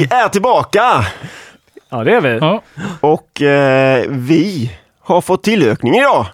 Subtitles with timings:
[0.00, 1.04] Vi är tillbaka
[1.90, 2.38] Ja, det är vi.
[2.40, 2.62] Ja,
[3.00, 6.26] och eh, vi har fått tillökning idag.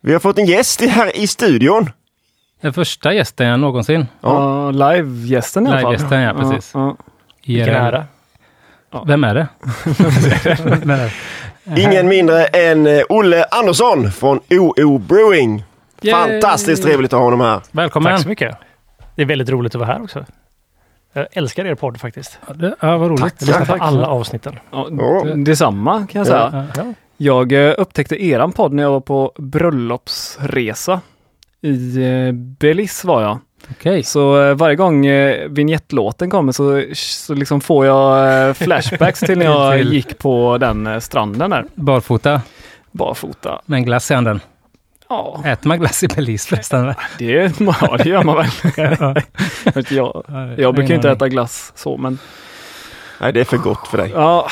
[0.00, 1.90] Vi har fått en gäst här i studion.
[2.60, 4.06] den första gästen jag någonsin.
[4.20, 5.92] Ja, live-gästen i alla fall.
[5.92, 6.70] Live-gästen, ja, precis.
[6.74, 6.96] Ja,
[7.46, 7.76] Vilken IRL.
[7.76, 8.04] ära.
[9.06, 9.48] Vem är det?
[10.64, 11.10] Vem är
[11.64, 11.80] det?
[11.82, 15.64] Ingen mindre än eh, Olle Andersson från OO Brewing.
[16.02, 16.12] Yay!
[16.14, 17.60] Fantastiskt trevligt att ha honom här.
[17.70, 18.12] Välkommen!
[18.12, 18.56] Tack så mycket.
[19.14, 20.24] Det är väldigt roligt att vara här också.
[21.16, 22.38] Jag älskar er podd faktiskt.
[22.48, 23.20] Ja, det- Ja, vad roligt.
[23.22, 23.34] Tack.
[23.38, 23.78] Jag lyssnar Tack.
[23.78, 24.58] på alla avsnitten.
[24.70, 25.24] ja.
[25.36, 26.50] Detsamma kan jag säga.
[26.76, 26.82] Ja.
[26.84, 26.94] Ja.
[27.16, 31.00] Jag eh, upptäckte eran podd när jag var på bröllopsresa.
[31.60, 33.38] I eh, Belize var jag.
[33.70, 34.02] Okej.
[34.02, 35.06] Så eh, varje gång
[35.48, 41.50] vignettlåten kommer så, så liksom får jag flashbacks till när jag gick på den stranden
[41.50, 41.64] där.
[41.74, 42.40] Barfota
[42.90, 43.60] Barfota.
[43.66, 44.40] med en glass i handen.
[45.14, 46.94] Ja, Äter man glass i Belize förresten?
[47.18, 47.24] det,
[47.80, 48.46] ja, det gör man väl.
[48.76, 49.14] Ja.
[49.88, 50.24] Jag,
[50.58, 52.18] jag brukar inte äta glass så, men
[53.20, 54.10] Nej, det är för gott för dig.
[54.14, 54.48] ja,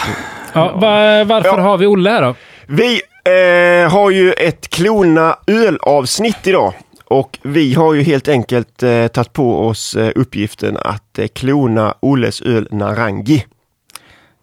[0.53, 1.61] Ja, va- varför Ja.
[1.61, 2.35] har vi Olle här då?
[2.67, 6.73] Vi eh, har ju ett Klona öl-avsnitt idag.
[7.05, 11.95] Och vi har ju helt enkelt eh, tagit på oss eh, uppgiften att eh, klona
[12.01, 13.45] Olles öl Narangi.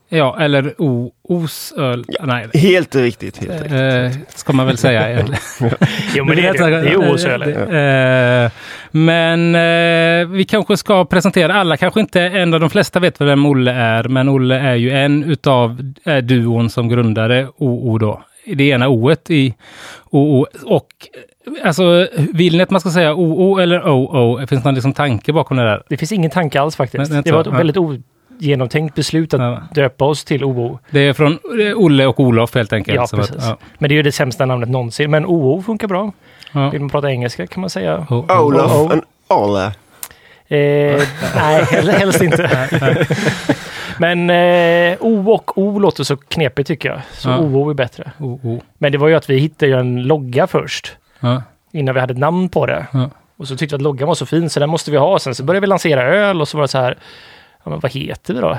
[0.10, 2.06] Ja, eller o, osöl.
[2.22, 3.38] Nej, Helt riktigt.
[3.38, 3.72] Helt riktigt.
[3.80, 5.20] eh, ska man väl säga.
[6.16, 6.82] Jo, men det är det.
[6.82, 7.42] Det är OS-öl.
[8.46, 8.52] Eh,
[8.92, 13.46] Men eh, vi kanske ska presentera, alla kanske inte, en av de flesta vet vem
[13.46, 18.24] Olle är, men Olle är ju en utav eh, duon som grundade OO då.
[18.56, 19.54] Det ena O i
[20.10, 20.46] OO.
[20.66, 20.88] Och
[21.62, 24.38] eh, alltså, vill ni att man ska säga OO eller OO?
[24.48, 25.84] Finns det någon liksom tanke bakom det där?
[25.90, 27.12] Det finns ingen tanke alls faktiskt.
[27.12, 27.48] Nej, det var ett.
[27.52, 27.58] Ja.
[27.58, 27.78] väldigt
[28.42, 29.62] ogenomtänkt beslut att Ja.
[29.74, 30.80] döpa oss till OO.
[30.90, 32.96] Det är från eh, Olle och Olof helt enkelt.
[32.96, 33.48] Ja, Så att, precis.
[33.50, 33.58] ja.
[33.78, 35.12] Men det är ju det sämsta namnet någonsin.
[35.12, 36.12] Men OO funkar bra.
[36.52, 36.70] Ja.
[36.70, 38.08] Vill man prata engelska kan man säga.
[38.10, 38.92] O- O- Olof oh.
[38.92, 39.66] and Ole.
[39.66, 41.02] Eh,
[41.36, 42.68] nej, hel- helst inte.
[43.98, 47.00] Men eh, O och O låter så knepigt tycker jag.
[47.14, 47.40] Så Ja.
[47.40, 48.12] OO är bättre.
[48.20, 48.62] O- O.
[48.78, 50.96] Men det var ju att vi hittade ju en logga först.
[51.20, 51.44] Ja.
[51.72, 52.86] Innan vi hade ett namn på det.
[52.94, 53.10] Ja.
[53.38, 55.20] Och så tyckte vi att loggan var så fin så den måste vi ha.
[55.20, 56.98] Sen så började vi lansera öl och så var det så här.
[57.70, 58.58] Ja, men vad heter vi då?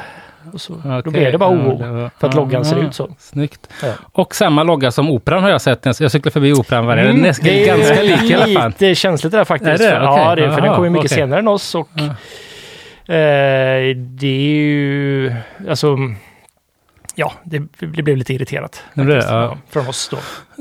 [0.52, 1.78] Och så, Då Okej, blev det bara ja, OO.
[1.78, 2.82] det var- För att ja, loggan ser ja.
[2.82, 3.08] ut så.
[3.18, 3.68] Snyggt.
[3.82, 3.92] Ja.
[4.12, 5.86] Och samma logga som Operan har jag sett.
[6.00, 7.28] Jag cyklar förbi Operan varje Mm, det
[7.62, 8.68] är ganska lik i alla fall.
[8.70, 9.68] lite känsligt det där faktiskt.
[9.70, 9.96] Är det?
[9.96, 11.16] För, ja, det, för den Jaha, kom ju mycket okej.
[11.18, 12.04] senare än oss och Ja.
[13.14, 15.32] eh, det är ju,
[15.68, 15.96] alltså,
[17.14, 18.82] ja, det, det blev lite irriterat.
[18.94, 19.56] Det blev faktiskt, ja.
[19.70, 20.16] Från oss då.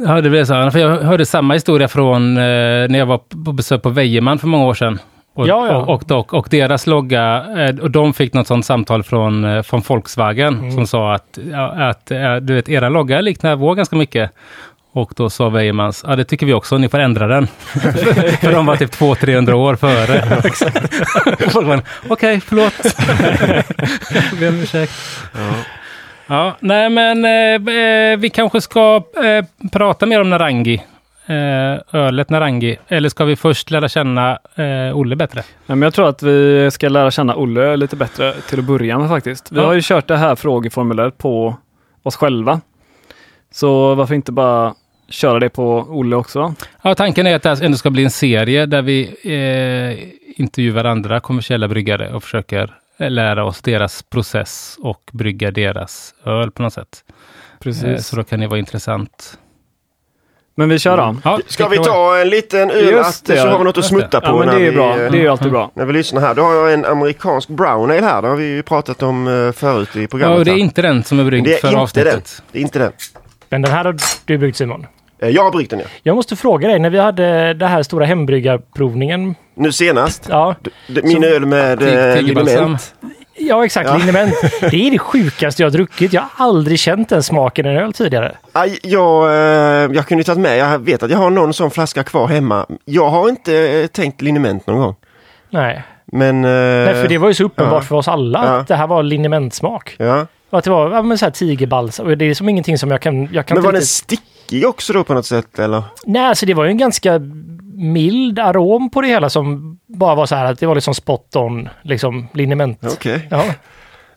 [0.07, 0.71] Ja, det blev så.
[0.71, 2.43] För jag hörde samma historia från eh,
[2.89, 4.99] när jag var på besök på Wejerman för många år sedan.
[5.39, 5.75] Och, Ja, ja.
[5.77, 9.81] och, och, och deras logga, eh, och de fick något sånt samtal från, eh, från
[9.87, 10.71] Volkswagen Mm.
[10.71, 14.31] som sa att, ja, att eh, du vet, era logga liknar vår ganska mycket.
[14.91, 17.47] Och då sa Wejermans, ja det tycker vi också, ni får ändra den.
[18.41, 20.41] för de var typ 200-300 år före.
[22.09, 22.73] Okej, förlåt.
[24.31, 24.93] Jag ber om ursäkt.
[26.27, 30.81] Ja, nej men eh, vi kanske ska eh, prata mer om Narangi.
[31.29, 32.77] Eh, ölet Narangi.
[32.87, 35.43] Eller ska vi först lära känna eh, Olle bättre?
[35.65, 39.09] Men jag tror att vi ska lära känna Olle lite bättre till att börja med
[39.09, 39.51] faktiskt.
[39.51, 39.65] Vi Ja.
[39.65, 41.55] har ju kört det här frågeformuläret på
[42.03, 42.61] oss själva.
[43.51, 44.73] Så varför inte bara
[45.09, 46.53] köra det på Olle också?
[46.81, 50.09] Ja, tanken är att det ändå ska bli en serie där vi eh,
[50.41, 56.51] intervjuar andra kommersiella bryggare och försöker eh, lära oss deras process och brygga deras öl
[56.51, 57.03] på något sätt.
[57.07, 57.13] Eh,
[57.63, 58.07] Precis.
[58.07, 59.37] så då kan det vara intressant.
[60.59, 61.15] Men vi kör då.
[61.23, 63.51] Ja, Ska vi ta en liten öl Just det, så ja.
[63.51, 63.87] har vi något att det.
[63.87, 64.89] smutta på Ja, men när, det är vi, bra.
[64.91, 65.71] eh, Det är ju alltid bra.
[65.73, 66.35] när vi lyssnar här.
[66.35, 68.21] Då har jag en amerikansk brown ale här.
[68.21, 70.39] Det har vi ju pratat om eh, förut i Ja, programmet.
[70.39, 72.41] och det är inte den som är bryggd för avsnittet.
[72.51, 72.91] det är inte den.
[73.49, 73.95] Men den här har
[74.25, 74.85] du bryggt Simon.
[75.21, 75.85] Eh, Jag har bryggt den ja.
[76.03, 79.35] Jag måste fråga dig, när vi hade det här stora hembryggarprovningen.
[79.55, 80.27] Nu senast.
[80.29, 80.55] Ja,
[80.87, 82.77] Min Så- öl med Tig- eh, tigerbalsam.
[83.39, 83.97] Ja exakt, Ja.
[83.97, 84.33] liniment.
[84.61, 86.13] Det är det sjukaste jag har druckit.
[86.13, 88.37] Jag har aldrig känt den smaken i en öl tidigare.
[88.51, 92.03] Aj, jag, eh, jag kunde tagit med, jag vet att jag har någon sån flaska
[92.03, 92.65] kvar hemma.
[92.85, 94.95] Jag har inte eh, tänkt liniment någon gång.
[95.49, 96.45] Nej, Men...
[96.45, 96.51] eh,
[96.85, 97.87] Nej för det var ju så uppenbart ja.
[97.87, 99.95] för oss alla att det här var linimentsmak.
[99.99, 100.25] Ja.
[100.49, 102.17] Att det var ja, men så här tigerbalsam.
[102.17, 103.29] Det är som ingenting som jag kan...
[103.33, 105.83] Jag kan Men var den riktigt- stickig också då på något sätt eller?
[106.05, 107.19] Nej, alltså det var ju en ganska
[107.73, 111.35] mild arom på det hela som bara var så här att det var liksom spot
[111.35, 112.79] on, liksom liniment.
[112.83, 113.27] Okej.
[113.31, 113.43] Ja,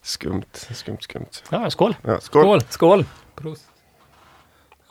[0.04, 0.44] Skumt,
[0.74, 1.26] skumt, skumt.
[1.50, 1.96] ja skål.
[2.02, 2.42] Ja, skål.
[2.42, 2.60] Skål!
[2.68, 3.04] Skål!
[3.36, 3.62] Prost.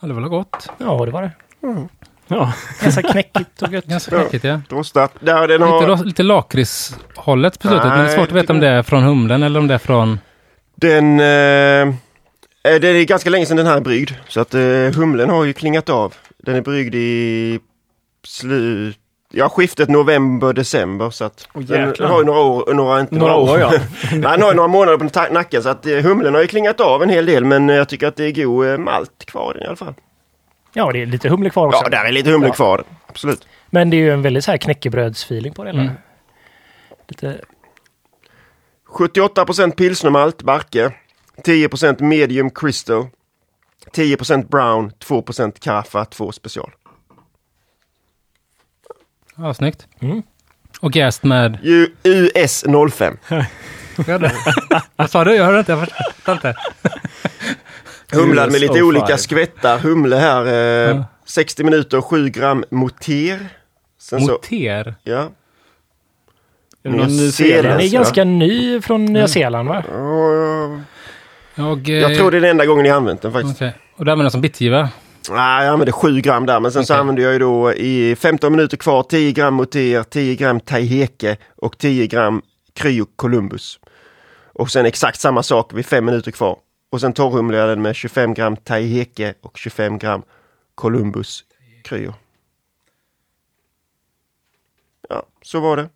[0.02, 0.70] Ja, det var gott.
[0.78, 1.32] Ja, det var det.
[2.28, 2.54] Ja.
[2.82, 3.86] Ganska knäckigt och gött.
[3.86, 4.24] Ganska Ja.
[4.24, 4.62] mäckigt, ja.
[4.70, 5.12] Rostat.
[5.20, 8.54] Där, den Lite, har, lo- lite lakritshållet på slutet, men det är svårt att veta
[8.54, 10.20] om det är från humlen eller om det är från...
[10.76, 11.96] den, eh,
[12.64, 14.12] eh, det är ganska länge sedan den här är bryggd.
[14.28, 14.62] Så att eh,
[14.96, 16.14] humlen har ju klingat av.
[16.38, 17.60] Den är bryggd i
[18.24, 18.98] slut
[19.34, 22.08] Ja, skiftet november-december så att Åh, den jäklar.
[22.08, 23.72] har ju några år, några, inte Några år ja.
[24.12, 26.80] Nej, han har ju några månader på nacken så att eh, humlen har ju klingat
[26.80, 29.52] av en hel del men eh, jag tycker att det är god eh, malt kvar
[29.52, 29.94] i den i alla fall.
[30.74, 31.82] Ja, det är lite humle kvar också.
[31.84, 32.54] Ja, där är lite humle Ja.
[32.54, 32.84] kvar.
[33.08, 33.48] Absolut.
[33.70, 35.82] Men det är ju en väldigt så här knäckebrödsfeeling på det hela.
[35.82, 35.94] Mm.
[37.08, 37.38] Lite,
[38.90, 40.92] 78% pilsnermalt, Barke.
[41.46, 43.08] 10% medium crystal.
[43.96, 46.72] 10% brown, 2% kaffe, 2 special.
[49.36, 49.88] Ja, snyggt.
[50.00, 50.22] Mm.
[50.82, 51.58] Och jäst med...
[51.64, 53.18] U- US 05.
[54.96, 55.36] Vad sa du?
[55.36, 55.72] Jag hörde inte.
[55.72, 56.56] Jag förstod inte.
[58.12, 59.18] Humlad med lite olika 05.
[59.18, 59.78] skvättar.
[59.80, 60.52] Humle här, eh,
[60.98, 61.06] Ja.
[61.26, 63.50] 60 minuter, 7 gram moter.
[64.00, 64.96] Sen så, Moter.
[65.04, 65.30] ja.
[66.84, 67.64] Är det Nya ny Zeeland.
[67.68, 69.84] den är ganska ny från Nya Zeeland va?
[69.92, 70.80] Ja,
[71.56, 73.56] Jag, eh, Jag tror det är den enda gången jag använt den faktiskt.
[73.56, 73.76] Okej.
[73.96, 74.90] Och det använder jag som bitgiva.
[75.30, 77.00] Nej, jag använde 7 gram där, men sen så Okej.
[77.00, 81.78] använde jag ju då i 15 minuter kvar 10 gram moter, 10 gram taiheke och
[81.78, 82.42] 10 gram
[82.74, 83.80] kryo columbus.
[84.54, 86.58] Och sen exakt samma sak vid 5 minuter kvar.
[86.90, 90.22] Och sen torrhumlade jag den med 25 gram taiheke och 25 gram
[90.76, 91.44] columbus
[91.84, 92.14] kryo.
[95.10, 95.90] Ja, så var det.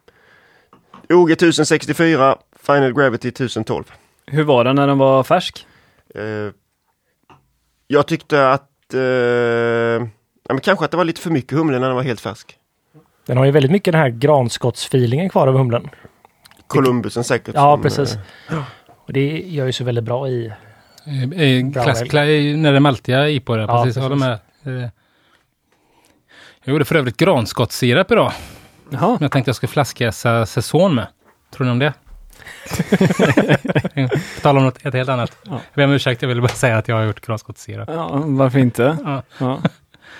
[1.09, 3.83] OG 1064, Final Gravity 1012.
[4.27, 5.67] Hur var den när den var färsk?
[6.15, 6.21] Eh,
[7.87, 11.87] jag tyckte att eh, ja, men kanske att det var lite för mycket humle när
[11.87, 12.57] den var helt färsk.
[13.25, 15.89] Den har ju väldigt mycket den här granskottsfeelingen kvar av humlen.
[16.67, 17.55] Columbusen säkert.
[17.55, 18.17] Ja, som, precis.
[18.49, 18.63] eh,
[19.05, 20.45] Och det gör ju så väldigt bra i.
[21.05, 22.09] Eh, eh, Brown Klass, ale.
[22.09, 23.61] kla, eh, när det är maltiga i på det.
[23.61, 23.95] Ja, precis.
[23.95, 24.65] Jag håller precis.
[24.65, 24.83] med.
[24.83, 24.89] Eh,
[26.63, 28.31] Jag gjorde för övrigt granskottssirap idag.
[28.89, 29.07] Jaha.
[29.09, 31.07] Men jag tänkte jag skulle flaskjäsa säsong med.
[31.51, 31.93] Tror ni om det?
[34.35, 35.37] På tal om något ett helt annat.
[35.43, 35.51] Ja.
[35.51, 37.89] Jag ber om ursäkt, jag ville bara säga att jag har gjort granskottssirap.
[37.93, 38.97] Ja, varför inte?
[39.05, 39.23] Ja.
[39.37, 39.59] Ja.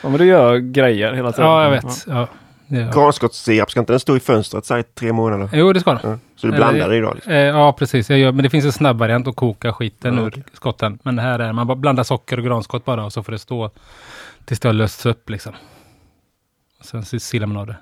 [0.04, 1.50] ja, men du gör grejer hela tiden.
[1.50, 2.06] ja, jag vet.
[2.08, 2.28] Ja.
[2.68, 2.92] Ja.
[2.94, 5.50] Granskottssirap, ska inte den stå i fönstret så här i tre månader?
[5.54, 6.00] Jo, det ska den.
[6.12, 6.18] Ja.
[6.36, 7.16] Så du blandar det idag?
[7.16, 7.34] Liksom.
[7.34, 8.10] Eh, ja, precis.
[8.10, 10.44] Jag gör, men det finns en snabb variant att koka skiten Ja, ur okej.
[10.54, 11.00] skotten.
[11.04, 13.40] Men det här är, man bara blandar socker och granskott bara och så får det
[13.40, 13.72] stå
[14.46, 15.54] tills det har lösts upp liksom.
[16.80, 17.76] Och sen så silar man av det.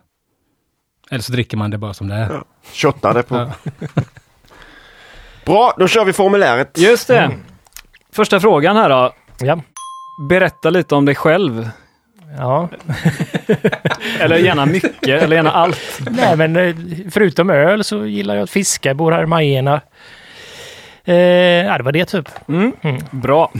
[1.11, 2.29] Eller så dricker man det bara som det är.
[2.33, 2.43] Ja.
[2.73, 3.51] Shottar det på.
[5.45, 5.51] Ja.
[5.53, 6.77] Bra, då kör vi formuläret.
[6.77, 7.17] Just det.
[7.19, 7.39] Mm.
[8.15, 9.13] Första frågan här då.
[9.39, 9.59] Ja.
[10.29, 11.69] Berätta lite om dig själv.
[12.37, 12.69] ja.
[14.19, 15.99] Eller gärna mycket, eller gärna allt.
[16.09, 16.75] Nej, men eh,
[17.11, 18.89] förutom öl så gillar jag att fiska.
[18.89, 19.81] Jag bor här i Majorna.
[21.05, 21.15] Eh,
[21.65, 22.29] ja, det var det typ.
[22.47, 22.71] Mm.
[22.81, 23.01] Mm.
[23.11, 23.51] Bra.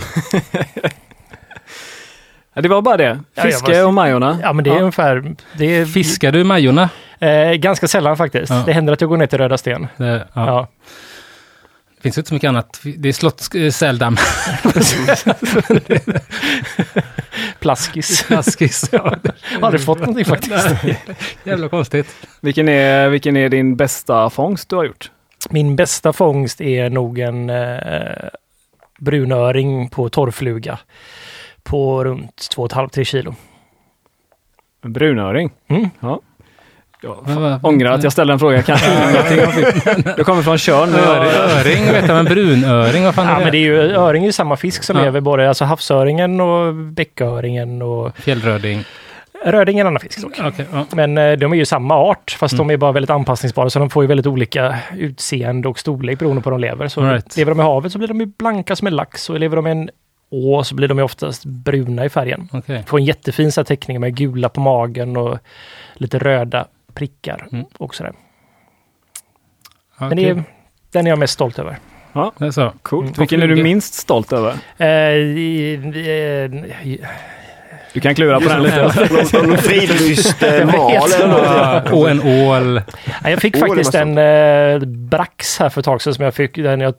[2.53, 3.19] ja, det var bara det.
[3.33, 4.39] Ja, Fiske var- och Majorna.
[4.41, 5.36] Ja, men det är ungefär...
[5.57, 6.89] Det är Fiskar du Majorna?
[7.19, 8.50] Eh, ganska sällan faktiskt.
[8.51, 8.63] Ja.
[8.65, 9.88] Det händer att jag går ner till Röda Sten.
[9.97, 10.68] Det, ja.
[12.03, 12.81] Det finns inte så mycket annat.
[12.97, 14.17] Det är slott, äh, säldamm.
[17.59, 18.31] Plaskis.
[18.31, 18.89] Askis.
[18.91, 19.15] Ja.
[19.51, 20.67] Jag har aldrig fått någonting faktiskt.
[21.44, 22.27] Jävla konstigt.
[22.41, 25.11] Vilken, är, vilken är din bästa fångst du har gjort?
[25.50, 28.29] Min bästa fångst är nog en eh,
[29.00, 30.79] brunöring på torrfluga.
[31.63, 33.36] På runt 2,5-3 kilo.
[34.81, 35.51] En brunöring.
[35.67, 35.89] Mm.
[36.00, 36.22] Ja.
[37.03, 38.55] Ja, Men fan, vad- ångrar att jag ställde en fråga.
[38.55, 40.89] Jag Kanske Du kommer från Tjörn.
[40.93, 44.24] Öring, jag- vet jag, men brunöring, vad fan Ja, är men det är ju, öring
[44.24, 45.03] är ju samma fisk som Ja.
[45.03, 48.83] lever både alltså havsöringen och bäcköringen och Fjällröding.
[49.45, 50.39] röding är en annan fisk dock.
[50.43, 50.86] Okej, ja.
[50.91, 52.67] Men eh, de är ju samma art, fast Mm.
[52.67, 56.41] de är bara väldigt anpassningsbara, så de får ju väldigt olika utseende och storlek beroende
[56.41, 56.88] på var de lever.
[56.88, 57.38] Så Right.
[57.38, 59.67] lever de i havet så blir de ju blanka som en lax och lever de
[59.67, 59.89] i en
[60.36, 62.50] å så blir de ju oftast bruna i färgen.
[62.51, 62.83] Okej.
[62.88, 65.38] Får en jättefin så här teckning med gula på magen och
[65.95, 67.65] lite röda prickar Mm.
[67.77, 68.13] och sådär.
[70.00, 70.43] Ja, Men det är,
[70.91, 71.77] den är jag mest stolt över.
[72.38, 72.73] Det är så.
[72.81, 73.05] Coolt.
[73.07, 73.13] Mm.
[73.19, 74.53] Vilken är du minst stolt över?
[74.77, 75.73] Eh, i-
[76.83, 77.00] i-
[77.93, 78.81] Du kan klura på den lite.
[78.83, 80.73] Någon, någon fridlyst eh, eller.
[81.43, 82.81] Ja, och en ål.
[83.23, 86.55] Ja, jag fick faktiskt en eh, brax här för ett tag sedan som jag fick.
[86.55, 86.93] Den, jag,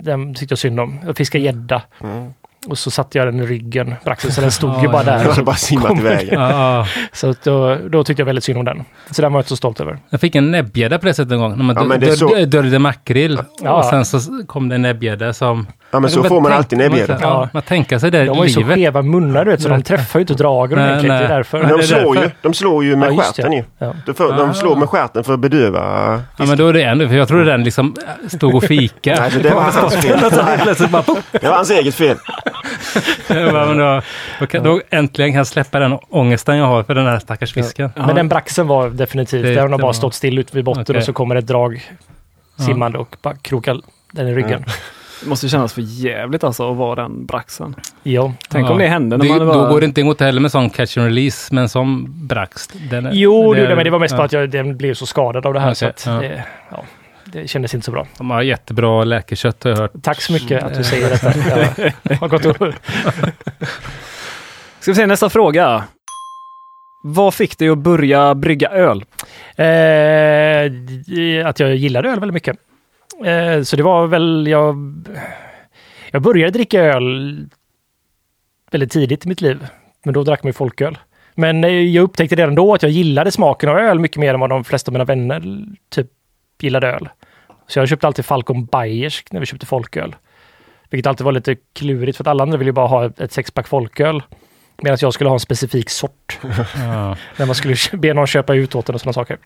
[0.00, 1.00] den tyckte jag synd om.
[1.06, 2.32] Jag fiskade gädda Mm.
[2.66, 5.12] Och så satte jag den i ryggen, braxen, så den stod ju Ja, bara ja,
[5.12, 5.24] där.
[5.24, 6.28] Jag har bara simmat iväg.
[6.32, 6.86] Ja.
[7.12, 8.84] Så att då, då tyckte jag väldigt synd om den.
[9.10, 9.98] Så den var jag inte så stolt över.
[10.10, 11.56] Jag fick en näbbgädda på det sättet en gång.
[11.56, 13.38] När man Ja, dö- men det är så- döljde makrill.
[13.62, 13.72] Ja.
[13.72, 15.66] Och sen så kom det en näbbgädda som...
[15.94, 17.18] Ja men så får man alltid näbbgädda.
[17.20, 17.48] Ja, Ja.
[17.52, 18.74] man tänker sig det De har ju så livet.
[18.76, 21.16] skeva munnar du vet, så de träffar ju inte dragen Nej, egentligen.
[21.18, 21.64] Det är därför.
[21.78, 23.64] De slår, ju, de slår ju med Ja, stjärten ju.
[23.78, 23.94] Ja.
[24.06, 24.52] De, Ah.
[24.54, 26.20] slår med stjärten för att bedöva.
[26.36, 27.94] Ja, men då är det ändå, för jag trodde den liksom
[28.28, 29.16] stod och fika.
[29.20, 30.18] Nej, det var hans fel.
[31.40, 32.16] Det var hans eget fel.
[33.28, 34.00] Men då,
[34.40, 37.52] då, kan, då äntligen kan jag släppa den ångesten jag har för den här stackars
[37.52, 37.90] fisken.
[37.96, 40.64] Men den braxen var definitivt, Det- där har de det bara stått still ute vid
[40.64, 41.82] botten och så kommer ett drag
[42.66, 43.76] simmande och bara krokar
[44.12, 44.64] den i ryggen.
[45.22, 47.74] Det måste kännas för jävligt alltså att vara den braxen.
[48.02, 48.32] Ja.
[48.48, 48.72] Tänk Ja.
[48.72, 49.68] om det hände när det, man Då bara...
[49.68, 52.66] går det inte emot heller med sån catch and release, men som brax.
[52.90, 54.16] Den är- Jo, det, är- men det var mest ja.
[54.18, 56.12] bara att jag, den blev så skadad av det här Okej, så att ja.
[56.28, 56.84] det, ja,
[57.24, 58.06] det kändes inte så bra.
[58.18, 59.92] De har jättebra läkekött har jag hört.
[60.02, 61.32] Tack så mycket att du säger detta.
[62.02, 62.56] Jag har gått och,
[64.80, 65.84] Ska vi se nästa fråga.
[67.04, 69.04] Vad fick dig att börja brygga öl?
[69.56, 72.56] eh, att jag gillade öl väldigt mycket.
[73.24, 74.76] Eh, så det var väl, jag,
[76.10, 77.48] jag började dricka öl
[78.70, 79.66] väldigt tidigt i mitt liv.
[80.04, 80.98] Men då drack man ju folköl.
[81.34, 84.40] Men eh, jag upptäckte redan då att jag gillade smaken av öl mycket mer än
[84.40, 86.06] vad de flesta av mina vänner typ
[86.60, 87.08] gillade öl.
[87.66, 90.16] Så jag köpte alltid Falcon Bayersk när vi köpte folköl.
[90.90, 93.32] Vilket alltid var lite klurigt för att alla andra ville ju bara ha ett ett
[93.32, 94.22] sexpack folköl.
[94.82, 96.38] Medan jag skulle ha en specifik sort.
[96.42, 96.48] Ja.
[97.36, 99.38] När man skulle be någon köpa ut åt den och sådana saker.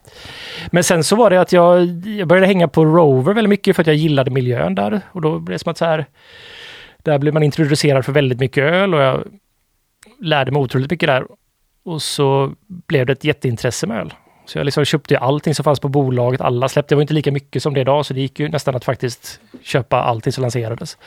[0.71, 3.83] Men sen så var det att jag, jag började hänga på Rover väldigt mycket för
[3.83, 5.00] att jag gillade miljön där.
[5.12, 6.07] Och då blev det som att så här,
[7.02, 9.25] där blev man introducerad för väldigt mycket öl och jag
[10.21, 11.26] lärde mig otroligt mycket där.
[11.85, 14.14] Och så blev det ett jätteintresse med öl.
[14.46, 16.40] Så jag liksom köpte allting som fanns på bolaget.
[16.40, 18.76] Alla släppte, det var inte lika mycket som det idag, så det gick ju nästan
[18.76, 20.98] att faktiskt köpa allting som lanserades.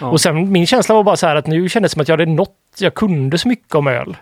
[0.00, 0.06] Ja.
[0.06, 2.12] Och sen min känsla var bara så här att nu kändes det som att jag
[2.18, 4.16] hade nått, jag kunde så mycket om öl.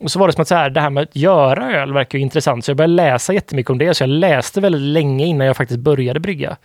[0.00, 2.18] Och så var det som att så här, det här med att göra öl verkar
[2.18, 3.94] ju intressant, så jag började läsa jättemycket om det.
[3.94, 6.56] Så jag läste väldigt länge innan jag faktiskt började brygga.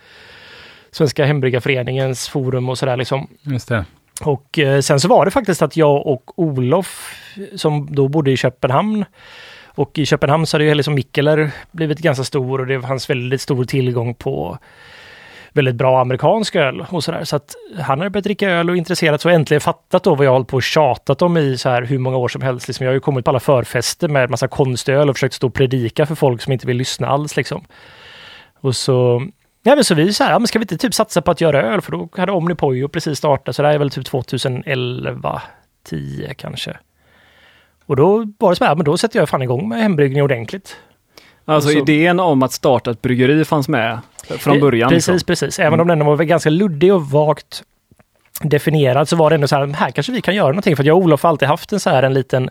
[0.90, 3.28] Svenska Hembryggarföreningens forum och sådär liksom.
[3.42, 3.84] Just det.
[4.20, 7.14] Och eh, sen så var det faktiskt att jag och Olof,
[7.56, 9.04] som då bodde i Köpenhamn,
[9.74, 13.40] och i Köpenhamn så hade ju liksom Mikkeler blivit ganska stor och det fanns väldigt
[13.40, 14.58] stor tillgång på
[15.52, 17.24] väldigt bra amerikansk öl och sådär.
[17.24, 20.26] Så att han hade börjat dricka öl och intresserat sig och äntligen fattat då vad
[20.26, 22.68] jag hållit på och tjatat om i så här hur många år som helst.
[22.68, 25.54] Liksom jag har ju kommit på alla förfester med massa konstöl och försökt stå och
[25.54, 27.64] predika för folk som inte vill lyssna alls liksom.
[28.60, 29.22] Och så
[29.64, 31.40] Ja, men så vi så här, ja, men ska vi inte typ satsa på att
[31.40, 31.80] göra öl?
[31.80, 35.42] För då hade Omnipojo precis startat, så det här är väl typ 2011,
[35.84, 36.76] 10 kanske.
[37.86, 40.76] Och då var det så här, men då sätter jag fan igång med hembryggning ordentligt.
[41.44, 43.98] Alltså så- idén om att starta ett bryggeri fanns med
[44.28, 44.88] från Eh, början.
[44.88, 45.26] Precis, liksom.
[45.26, 45.58] precis.
[45.58, 47.62] Även om den var ganska luddig och vagt
[48.42, 50.76] definierad så var det ändå så här, här kanske vi kan göra någonting.
[50.76, 52.50] För jag och Olof har alltid haft en så här en liten,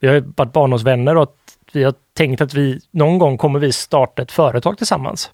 [0.00, 1.36] vi har ju varit barndomsvänner och
[1.72, 5.30] vi har tänkt att vi någon gång kommer vi starta ett företag tillsammans.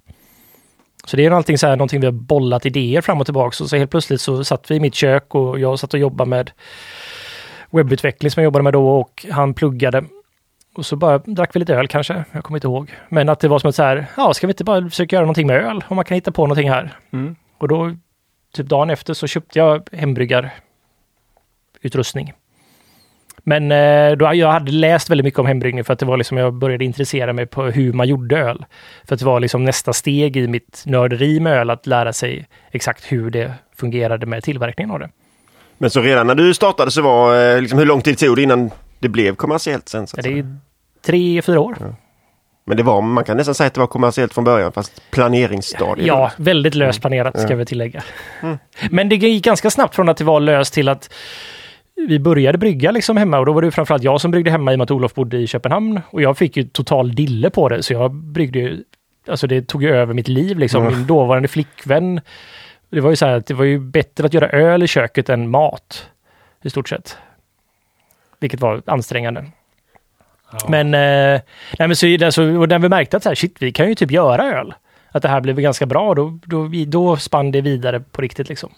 [1.06, 3.64] Så det är någonting, så här, någonting vi har bollat idéer fram och tillbaka.
[3.64, 6.30] Och så helt plötsligt så satt vi i mitt kök och jag satt och jobbade
[6.30, 6.50] med
[7.70, 10.04] webbutveckling som jag jobbade med då och han pluggade.
[10.76, 12.92] Och så bara drack vi lite öl kanske, jag kommer inte ihåg.
[13.08, 15.25] Men att det var som att så här, ja ska vi inte bara försöka göra
[15.25, 15.85] någonting med öl?
[15.88, 16.99] Om man kan hitta på någonting här.
[17.12, 17.37] Mm.
[17.58, 17.96] Och då,
[18.54, 22.32] typ dagen efter så köpte jag hembryggarutrustning.
[23.49, 26.37] Men eh, då, jag hade läst väldigt mycket om hembryggning för att det var liksom,
[26.37, 28.64] jag började intressera mig på hur man gjorde öl.
[29.04, 32.46] För att det var liksom nästa steg i mitt nörderi med öl, att lära sig
[32.70, 35.11] exakt hur det fungerade med tillverkningen av det.
[35.78, 38.42] Men så redan när du startade så var eh, liksom, hur lång tid tog det
[38.42, 40.06] innan det blev kommersiellt sen?
[40.06, 40.38] Så Ja, att det säga?
[40.45, 40.56] är
[41.06, 41.76] tre, fyra år.
[42.68, 46.06] Men det var, man kan nästan säga att det var kommersiellt från början fast planeringsstadiet.
[46.06, 47.56] Ja, väldigt löst planerat ska Ja.
[47.56, 48.02] vi tillägga.
[48.90, 51.11] Men det gick ganska snabbt från att det var löst till att
[52.09, 54.75] vi började brygga liksom hemma och då var det framförallt jag som bryggde hemma i
[54.75, 56.00] och med att Olof bodde i Köpenhamn.
[56.11, 58.83] Och jag fick ju total dille på det så jag bryggde ju,
[59.28, 60.83] alltså det tog ju över mitt liv liksom.
[60.83, 60.95] Mm.
[60.99, 62.21] Min dåvarande flickvän,
[62.90, 65.28] det var ju så här att det var ju bättre att göra öl i köket
[65.28, 66.06] än mat.
[66.62, 67.16] I stort sett.
[68.40, 69.44] Vilket var ansträngande.
[70.68, 71.40] Men, eh,
[71.78, 73.94] nej, men så, alltså, och när vi märkte att så här, shit, vi kan ju
[73.94, 74.74] typ göra öl.
[75.12, 78.48] Att det här blev ganska bra, då, då, vi- då spann det vidare på riktigt
[78.48, 78.70] liksom.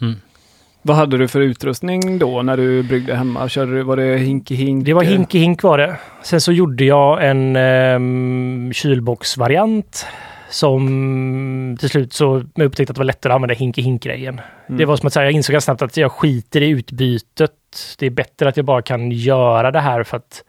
[0.83, 3.49] Vad hade du för utrustning då när du bryggde hemma?
[3.49, 4.85] Körde du, var det hinky hink?
[4.87, 5.97] Det var hink i hink var det.
[6.23, 10.07] Sen så gjorde jag en um, kylboxvariant
[10.51, 14.41] som till slut så jag upptäckte att det var lättare att använda hink i hink-grejen.
[14.69, 14.79] Mm.
[14.79, 17.53] Det var som att säga, jag insåg snabbt att jag skiter i utbytet.
[17.99, 20.45] Det är bättre att jag bara kan göra det här för att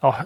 [0.00, 0.16] ja,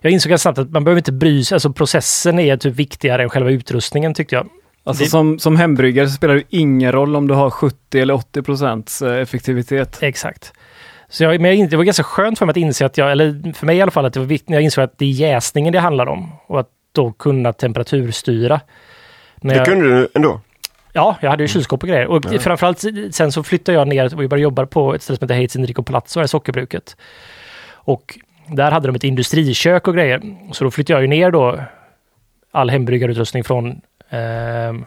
[0.00, 3.28] jag insåg snabbt att man behöver inte bry sig, alltså processen är typ viktigare än
[3.28, 4.48] själva utrustningen tyckte jag.
[4.84, 8.14] Alltså det- som, som hembryggare så spelar det ingen roll om du har 70 eller
[8.14, 9.98] 80 procents eh, effektivitet.
[10.02, 10.52] Exakt.
[11.08, 13.52] Så jag, men jag, det var ganska skönt för mig att inse att jag, eller
[13.52, 15.10] för mig i alla fall, att det var viktigt när jag insåg att det är
[15.10, 18.60] jäsningen det handlar om och att då kunna temperaturstyra.
[19.40, 20.40] När Det jag, kunde du ändå?
[20.92, 22.06] Ja, jag hade ju kylskåp och grejer.
[22.06, 22.38] Och Ja.
[22.38, 25.56] framförallt sen så flyttade jag ner och började jobba på ett ställe som heter Heids
[25.56, 26.96] Enrico Palazzo, här sockerbruket.
[27.72, 30.22] Och där hade de ett industrikök och grejer.
[30.52, 31.60] Så då flyttade jag ju ner då
[32.52, 33.80] all hembryggarutrustning från
[34.10, 34.84] ehm,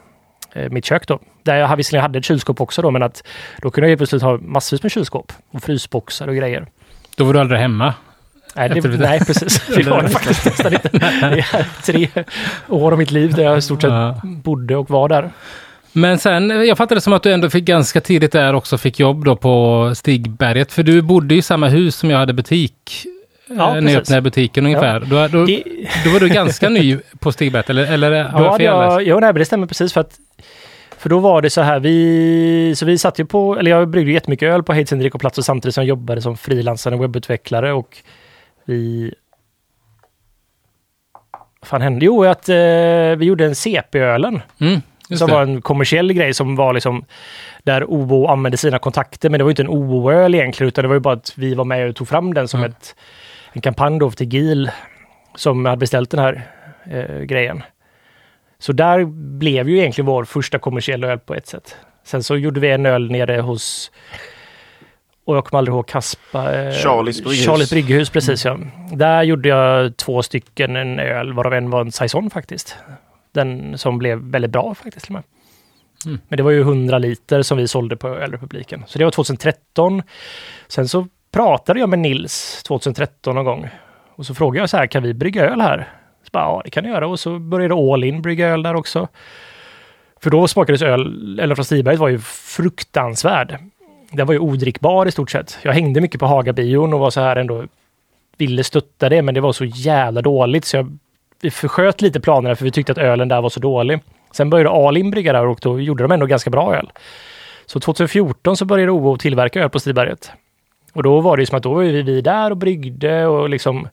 [0.54, 1.20] eh, mitt kök då.
[1.44, 3.24] Där jag visserligen hade ett kylskåp också då, men att
[3.62, 6.68] då kunde jag helt plötsligt ha massvis med kylskåp och frysboxar och grejer.
[7.18, 7.94] Då var du aldrig hemma.
[8.56, 9.68] Nej, det, nej precis.
[9.76, 10.90] Det var det faktiskt nästan inte.
[10.92, 12.10] Det är tre
[12.70, 14.22] år av mitt liv där jag i stort sett Ja.
[14.24, 15.30] bodde och var där.
[15.92, 19.00] Men sen, jag fattade det som att du ändå fick ganska tidigt där också fick
[19.00, 20.72] jobb då på Stigberget.
[20.72, 23.06] För du bodde i samma hus som jag hade butik.
[23.48, 25.00] Ja, eh, när jag öppnade butiken ungefär.
[25.00, 25.64] Då, då, Det,
[26.06, 28.66] då var du ganska ny på Stigberget, eller, eller har då jag fel?
[28.66, 30.20] jag, jo, nej, det stämmer precis för att
[30.98, 34.12] för då var det så här, vi, så vi satt ju på, eller jag bryggde
[34.12, 37.98] jättemycket öl på Heids och Platser samtidigt som jag jobbade som frilansande webbutvecklare och
[38.66, 39.14] vi...
[41.60, 42.06] Vad fan hände?
[42.06, 42.56] Jo, att eh,
[43.18, 44.42] vi gjorde en CP-ölen.
[44.60, 44.82] Mm,
[45.18, 45.34] som det.
[45.34, 47.06] var en kommersiell grej som var liksom
[47.64, 49.30] där OO använde sina kontakter.
[49.30, 51.56] Men det var ju inte en OO-öl egentligen, utan det var ju bara att vi
[51.56, 52.72] var med och tog fram den som Mm.
[52.72, 52.96] ett,
[53.54, 54.72] en kampanj då till GIL
[55.36, 56.42] som hade beställt den här
[56.92, 57.64] eh, grejen.
[58.60, 59.06] Så där
[59.40, 61.76] blev ju egentligen vår första kommersiella öl på ett sätt.
[62.04, 63.92] Sen så gjorde vi en öl nere hos
[65.26, 66.54] och jag kommer aldrig ihåg Kaspa.
[66.54, 67.46] eh, Charlies Brygghus.
[67.46, 68.58] Charlies Brygghus, precis ja.
[68.92, 72.76] Där gjorde jag två stycken en öl, varav en var en saison faktiskt.
[73.32, 75.10] Den som blev väldigt bra faktiskt.
[75.10, 75.24] Mm.
[76.28, 78.84] Men det var ju 100 liter som vi sålde på Ölrepubliken.
[78.88, 80.02] Så det var 2013.
[80.68, 83.70] Sen så pratade jag med Nils 2013 någon gång.
[84.16, 85.90] Och så frågade jag så här, kan vi brygga öl här?
[86.24, 87.08] Så bara, ja, det kan ni göra.
[87.08, 89.08] Och så började All In brygga öl där också.
[90.22, 93.58] För då smakades öl, eller från Stiberget var ju fruktansvärd.
[94.14, 95.58] Den var ju odrickbar i stort sett.
[95.62, 97.64] Jag hängde mycket på Hagabion och var så här ändå
[98.38, 100.98] ville stötta det, men det var så jävla dåligt så jag,
[101.42, 104.00] vi försköt lite planerna för vi tyckte att ölen där var så dålig.
[104.32, 106.92] Sen började Alin brygga där och då gjorde de ändå ganska bra öl.
[107.66, 110.32] Så 2014 så började OO tillverka öl på Stiberget.
[110.94, 113.50] Och då var det ju som att då var vi, vi där och bryggde och
[113.50, 113.88] liksom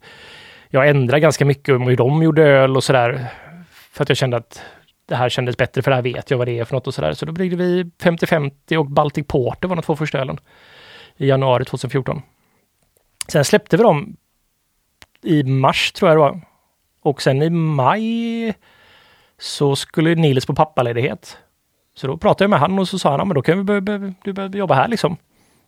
[0.68, 3.26] jag ändrade ganska mycket om hur de gjorde öl och sådär.
[3.92, 4.62] För att jag kände att
[5.10, 6.94] det här kändes bättre för det här vet jag vad det är för något och
[6.94, 7.12] sådär.
[7.12, 10.38] Så då bryggde vi 50-50 och Baltic Porter var de två första ölen.
[11.16, 12.22] I januari 2014.
[13.28, 14.16] Sen släppte vi dem
[15.22, 16.40] i mars tror jag det var.
[17.02, 18.54] Och sen i maj
[19.38, 21.38] så skulle Nils på pappaledighet.
[21.94, 23.64] Så då pratade jag med han och så sa han, ja, men då kan vi
[23.64, 25.16] börja, börja, du börja jobba här liksom.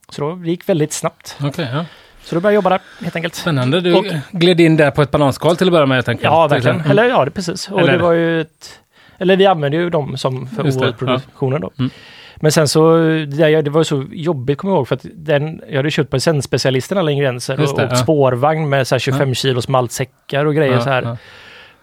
[0.09, 1.39] Så då det gick väldigt snabbt.
[1.41, 1.85] Okej, ja.
[2.23, 3.35] Så då började jag jobba där helt enkelt.
[3.35, 3.81] Spännande.
[3.81, 5.97] Du Och- gled in där på ett bananskal till att börja med.
[5.97, 6.25] helt enkelt.
[6.25, 6.77] Ja, verkligen.
[6.77, 6.91] Mm.
[6.91, 7.69] Eller ja, det precis.
[7.69, 8.81] Och Eller- det var ju ett...
[9.23, 11.71] Eller vi använde ju dem som för OL-produktionen då.
[11.79, 11.91] Mm.
[12.37, 15.91] Men sen så, det, var så jobbigt kommer jag ihåg för att den, jag hade
[15.91, 17.97] köpt på Zen-specialisten alla ingredienser och, det, och ja.
[17.97, 21.03] spårvagn med så här 25 kilos maltsäckar och grejer Ja, så här.
[21.03, 21.17] ja.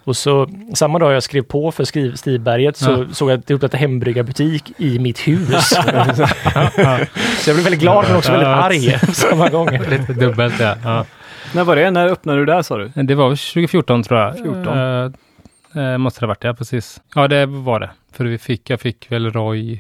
[0.04, 3.06] Och så samma dag jag skrev på för skriv, Stigberget så Ja.
[3.14, 5.74] såg jag att det öppnade hembryggarbutik i mitt hus.
[5.94, 6.06] Ja,
[7.40, 8.56] så jag blev väldigt glad men också väldigt Ja.
[8.56, 9.70] arg samma gång.
[9.90, 10.76] Lite dubbelt, ja.
[10.84, 11.06] ja.
[11.54, 11.92] När var det?
[11.92, 12.92] När öppnade du där sa du?
[13.04, 14.36] Det var 2014 tror jag.
[14.36, 15.14] 14.
[15.80, 17.02] Eh, måste det ha varit, ja precis.
[17.16, 17.90] Ja, det var det.
[18.12, 19.80] För vi fick, jag fick väl Roy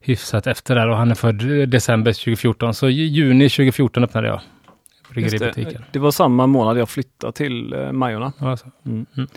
[0.00, 2.74] hyfsat efter där och han är född december 2014.
[2.74, 4.44] Så juni 2014 öppnade jag Just
[5.08, 5.14] det.
[5.14, 5.84] bryggeributiken.
[5.92, 8.32] det var samma månad jag flyttade till eh, Majorna.
[8.38, 8.66] Ja, så.
[8.86, 9.06] Mm.
[9.16, 9.28] Mm.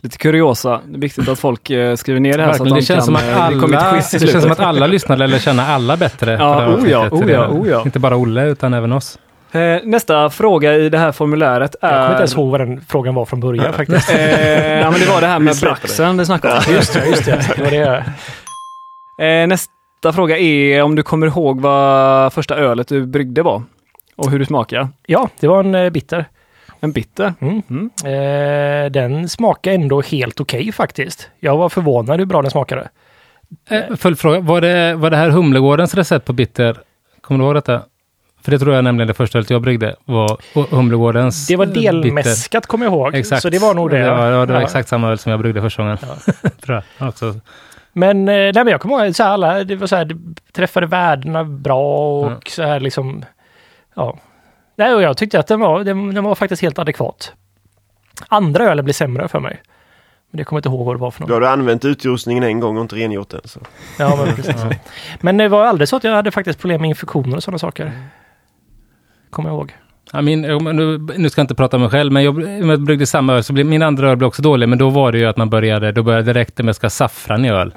[0.00, 0.80] Lite kuriosa.
[0.86, 2.86] Det är viktigt att folk eh, skriver ner det här så att Verkligen, de det
[2.86, 3.04] känns kan...
[3.04, 5.66] som att eh, det alla, quiz i det känns som att alla lyssnare eller känna
[5.66, 6.32] alla bättre.
[6.32, 7.82] Ja, det oh ja, oh ja, oh ja.
[7.84, 9.18] Inte bara Olle utan även oss.
[9.52, 11.88] Eh, nästa fråga i det här formuläret är...
[11.88, 14.10] Jag kommer inte ens ihåg vad den frågan var från början faktiskt.
[14.10, 16.74] Eh, ja, men det var det här med braxen vi snackade om.
[16.74, 17.54] Just det, just det.
[17.56, 18.04] det, var det.
[19.18, 23.62] Eh, nästa fråga är om du kommer ihåg vad första ölet du bryggde var?
[24.16, 24.88] Och hur du smakade?
[25.06, 26.24] Ja, det var en bitter.
[26.80, 27.34] En bitter?
[27.40, 27.62] Mm.
[27.70, 27.90] Mm.
[28.04, 31.28] Eh, den smakade ändå helt okej faktiskt.
[31.40, 32.88] Jag var förvånad hur bra den smakade.
[33.70, 36.76] Eh, Följdfråga, var det, var det här Humlegårdens recept på bitter?
[37.20, 37.82] Kommer du ihåg detta?
[38.44, 40.38] För det tror jag nämligen det första ölet jag bryggde var
[40.70, 43.14] Humlegårdens Det var delmäskat kommer jag ihåg.
[43.14, 43.42] Exakt.
[43.42, 44.10] Så det var nog det.
[44.10, 44.66] Var, ja, det var Ja.
[44.66, 45.98] exakt samma öl som jag bryggde första gången.
[46.64, 47.08] tror jag.
[47.08, 47.34] Också.
[47.92, 50.16] Men, eh, nej, men jag kommer ihåg så här, alla, det var så här, det
[50.52, 52.40] träffade värdena bra och Mm.
[52.48, 53.24] så här liksom.
[53.94, 54.18] Ja.
[54.76, 57.32] Nej, och jag tyckte att den var, den, den var faktiskt helt adekvat.
[58.28, 59.62] Andra ölen blev sämre för mig.
[60.30, 61.28] Men det kommer jag inte ihåg vad det var för något.
[61.28, 63.40] Då har du använt utrustningen en gång och inte rengjort den.
[63.44, 63.60] Så.
[63.98, 64.56] Ja, men, precis.
[65.20, 67.92] men det var aldrig så att jag hade faktiskt problem med infektioner och sådana saker.
[69.32, 69.72] Kommer jag ihåg.
[70.12, 73.06] Ja, min, nu, nu ska jag inte prata om mig själv, men jag, jag bryggde
[73.06, 74.68] samma öl så blev min andra öl blev också dålig.
[74.68, 76.90] Men då var det ju att man började, då började det räckte med att ska
[76.90, 77.74] saffran i öl.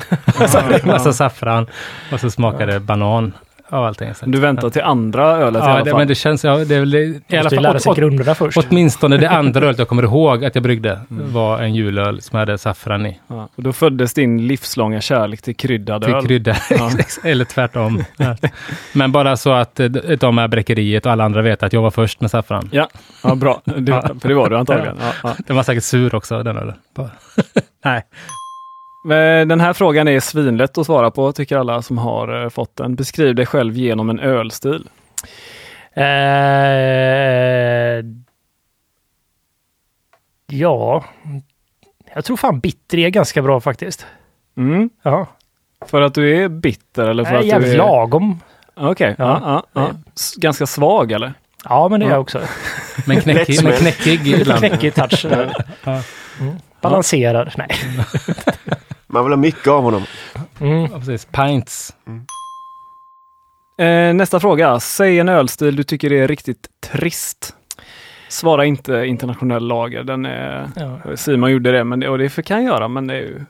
[0.47, 1.67] så massa saffran
[2.11, 3.33] och så smakade det banan
[3.69, 4.09] och allting.
[4.25, 5.99] Du väntar till andra ölet i Ja, alla det, fall.
[5.99, 8.57] men det känns, ja, det är väl i alla fall, lära sig grunderna först.
[8.69, 11.33] åtminstone det andra ölet jag kommer ihåg att jag bryggde Mm.
[11.33, 13.19] var en julöl som hade saffran i.
[13.27, 16.25] Ja, och då föddes din livslånga kärlek till kryddad Till öl.
[16.27, 16.55] krydda.
[16.69, 16.89] Ja.
[17.23, 18.03] Eller tvärtom.
[18.17, 18.35] Ja.
[18.93, 19.85] Men bara så att eh,
[20.19, 22.69] de här bräckeriet och alla andra vet att jag var först med saffran.
[22.71, 22.87] Ja,
[23.23, 23.61] ja bra.
[23.65, 24.97] Det, för det var du antagligen.
[25.01, 25.35] Ja, ja.
[25.47, 26.73] Den var säkert sur också, den ölen.
[27.85, 28.03] Nej.
[29.05, 32.75] Men Den här frågan är svinlätt att svara på, tycker alla som har eh, fått
[32.75, 32.95] den.
[32.95, 34.87] Beskriv dig själv genom en ölstil.
[35.95, 36.03] Eh,
[40.47, 41.05] ja,
[42.15, 44.05] jag tror fan bitter är ganska bra faktiskt.
[44.57, 44.89] Mm.
[45.03, 45.27] Ja.
[45.85, 47.77] För att du är bitter eller för Äh, att jävligt du är...
[47.77, 48.39] lagom.
[48.75, 49.39] Okej, ja.
[49.43, 49.63] Ja.
[49.73, 49.91] Ja, ja.
[50.37, 51.33] Ganska svag eller?
[51.63, 52.13] Ja, men det är Ja.
[52.15, 52.41] jag också.
[53.07, 54.59] Men knäckig, men knäckig Lite ibland.
[54.59, 55.25] knäckig touch.
[55.25, 56.55] Mm.
[56.81, 57.53] Balanserar.
[57.57, 57.69] Nej.
[59.15, 60.03] Man vill ha mycket av honom.
[60.59, 60.81] Mm.
[60.91, 61.25] Ja, precis.
[61.25, 61.93] Pints.
[63.79, 64.79] Eh, nästa fråga.
[64.79, 67.55] Säg en ölstil du tycker är riktigt trist.
[68.29, 70.03] Svara inte internationell lager.
[70.03, 70.69] Den är...
[70.75, 71.15] Ja.
[71.15, 73.45] Simon gjorde det, men det, och det kan jag göra, men det är ju...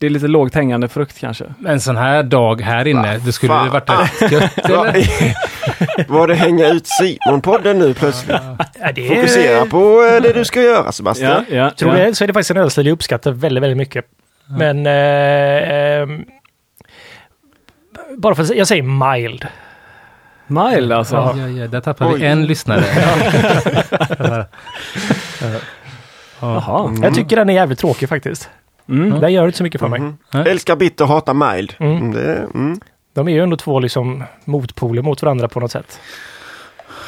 [0.00, 1.44] Det är lite lågt hängande frukt kanske.
[1.66, 3.66] En sån här dag här inne, det skulle fan.
[3.66, 3.90] det varit
[4.22, 4.68] rätt gött.
[4.68, 6.12] Var, eller?
[6.12, 8.36] var det hänga ut Simon-podden nu plötsligt?
[8.80, 11.44] Ja, det Fokusera på eh, det du ska göra Sebastian.
[11.50, 12.06] ja, Tror ja.
[12.06, 14.06] det så är det faktiskt en ölstil jag uppskattar väldigt, väldigt mycket.
[14.46, 15.70] Men eh,
[16.02, 16.24] ehm,
[18.16, 19.46] bara för att jag säger mild.
[20.46, 21.16] Mile alltså.
[21.16, 22.20] Ja, ja, ja, där tappade Oj.
[22.20, 22.84] vi en lyssnare.
[26.40, 26.88] Jaha.
[26.88, 27.02] Mm.
[27.02, 28.50] Jag tycker den är jävligt tråkig faktiskt.
[28.88, 29.20] Mm.
[29.20, 30.00] Den gör inte så mycket för mig.
[30.00, 30.18] Mhm.
[30.34, 30.50] Nej.
[30.50, 31.74] Älskar bitter, hatar mild.
[31.78, 31.96] Mm.
[31.96, 32.12] Mm.
[32.12, 32.80] Det, mm.
[33.14, 36.00] De är ju ändå två liksom motpoler mot varandra på något sätt.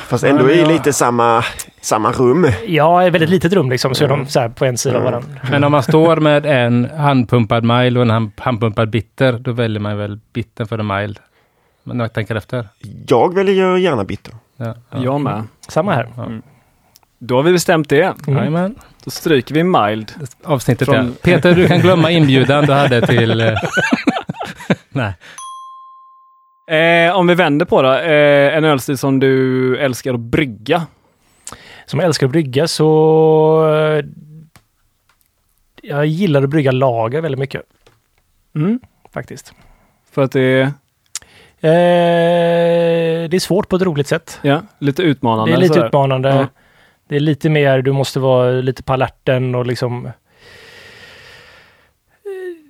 [0.06, 0.68] Fast ändå Ja, i ja.
[0.68, 1.44] lite samma,
[1.84, 2.46] samma rum.
[2.66, 5.00] Ja, ett väldigt litet rum liksom, så är de så här på en sida av
[5.02, 5.12] Mm.
[5.12, 5.40] varandra.
[5.50, 9.80] Men om man står med en handpumpad mile och en hand- handpumpad bitter, då väljer
[9.80, 11.14] man väl bitter för en mile.
[11.84, 12.68] Men jag tänker efter.
[13.08, 14.34] Jag väljer ju gärna bitter.
[14.56, 14.98] Ja, ja.
[15.04, 15.42] Jag med.
[15.68, 16.08] Samma här.
[16.16, 16.28] Ja.
[17.18, 18.14] Då har vi bestämt det.
[18.26, 18.74] Mm.
[19.04, 20.12] Då stryker vi mild.
[20.44, 21.12] Avsnittet Från- ja.
[21.22, 23.40] Peter, du kan glömma inbjudan du hade till...
[23.40, 23.54] eh,
[24.90, 25.12] Nej.
[27.06, 28.00] Eh, om vi vänder på det.
[28.02, 30.82] Eh, en ölstil som du älskar att brygga.
[31.86, 33.74] Som älskar att brygga så...
[33.98, 34.04] eh,
[35.82, 37.62] Jag gillar att brygga lager väldigt mycket
[38.54, 38.80] Mm.
[39.12, 39.52] faktiskt.
[40.12, 40.72] För att det är
[41.60, 44.38] Eh, det är svårt på ett roligt sätt.
[44.42, 45.52] ja, lite utmanande.
[45.52, 45.86] Det är lite sådär.
[45.86, 46.28] utmanande.
[46.28, 46.46] Ja.
[47.08, 50.06] Det är lite mer, du måste vara lite på alerten och liksom...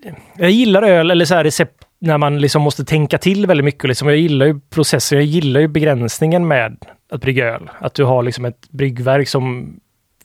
[0.04, 3.64] Eh, Jag gillar öl eller så här recept när man liksom måste tänka till väldigt
[3.64, 3.88] mycket.
[3.88, 4.08] Liksom.
[4.08, 6.76] Jag gillar ju processen, jag gillar ju begränsningen med
[7.10, 7.70] att brygga öl.
[7.78, 9.76] Att du har liksom ett bryggverk som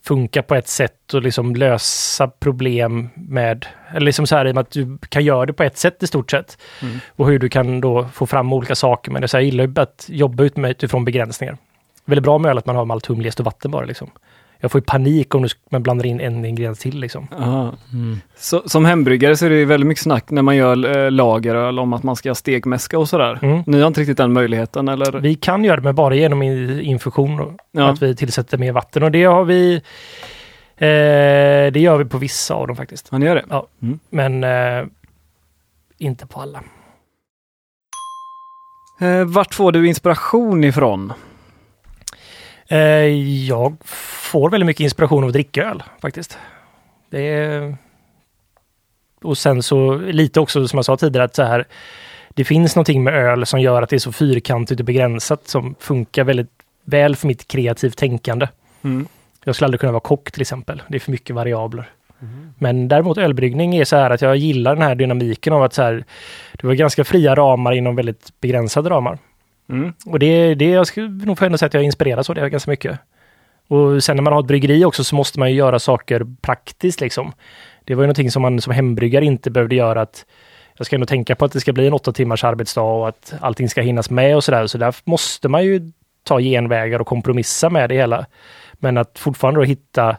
[0.03, 4.55] funkar på ett sätt och liksom lösa problem med, eller liksom så här i och
[4.55, 6.57] med att du kan göra det på ett sätt i stort sett.
[6.81, 6.97] Mm.
[7.09, 9.11] Och hur du kan då få fram olika saker.
[9.11, 11.57] Men det är så här, jag gillar ju att jobba ut med utifrån begränsningar.
[12.05, 14.09] Väldigt bra med öl att man har malt, humle, och vatten bara liksom.
[14.61, 17.27] Jag får ju panik om du man blandar in en ingrediens till liksom.
[17.93, 18.17] Mm.
[18.37, 21.93] Så, som hembryggare så är det väldigt mycket snack när man gör eh, lageröl om
[21.93, 23.39] att man ska stegmäska och sådär.
[23.41, 23.63] Mm.
[23.67, 25.19] Ni har inte riktigt den möjligheten eller?
[25.19, 27.57] Vi kan göra det men bara genom in- infusion.
[27.71, 27.89] Ja.
[27.89, 29.75] Att vi tillsätter mer vatten och det har vi
[30.77, 33.07] eh, Det gör vi på vissa av dem faktiskt.
[33.11, 33.45] Ja, ni gör det?
[33.49, 33.67] Ja.
[33.81, 33.99] Mm.
[34.09, 34.85] Men eh,
[35.97, 36.63] inte på alla.
[39.01, 41.13] Eh, vart får du inspiration ifrån?
[42.71, 42.79] Eh,
[43.47, 46.37] jag får väldigt mycket inspiration av att dricka öl faktiskt.
[47.09, 47.77] Det är...
[49.21, 51.65] Och sen så lite också som jag sa tidigare att så här
[52.29, 55.75] det finns någonting med öl som gör att det är så fyrkantigt och begränsat som
[55.79, 56.51] funkar väldigt
[56.83, 58.47] väl för mitt kreativt tänkande.
[58.81, 59.07] Mm.
[59.43, 60.81] Jag skulle aldrig kunna vara kock till exempel.
[60.87, 61.89] Det är för mycket variabler.
[62.57, 65.81] Men däremot ölbryggning är så här att jag gillar den här dynamiken av att så
[65.81, 66.03] här,
[66.53, 69.17] det var ganska fria ramar inom väldigt begränsade ramar.
[69.69, 69.93] Mm.
[70.05, 72.71] Och det, det jag skulle nog få ändå säga att jag inspireras av det ganska
[72.71, 72.99] mycket.
[73.67, 77.01] Och sen när man har ett bryggeri också så måste man ju göra saker praktiskt
[77.01, 77.33] liksom.
[77.83, 80.25] Det var ju någonting som man som hembryggare inte behövde göra att
[80.77, 83.33] jag ska ändå tänka på att det ska bli en åtta timmars arbetsdag och att
[83.41, 84.67] allting ska hinnas med och sådär.
[84.67, 85.91] Så där måste man ju
[86.23, 88.25] ta genvägar och kompromissa med det hela.
[88.73, 90.17] Men att fortfarande då hitta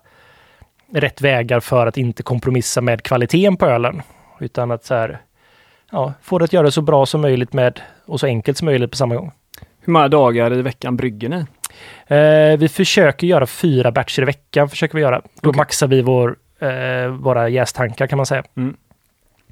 [0.93, 4.03] rätt vägar för att inte kompromissa med kvaliteten på ölen.
[4.41, 5.21] Utan att så här,
[5.93, 8.91] ja, få det att göra så bra som möjligt med och så enkelt som möjligt
[8.91, 9.33] på samma gång.
[9.85, 11.45] Hur många dagar i veckan brygger ni?
[12.07, 14.69] Eh, vi försöker göra fyra batcher i veckan.
[14.69, 15.21] försöker vi göra.
[15.40, 15.59] Då Okej.
[15.59, 18.43] maxar vi vår, eh, våra jästankar kan man säga.
[18.57, 18.77] Mm.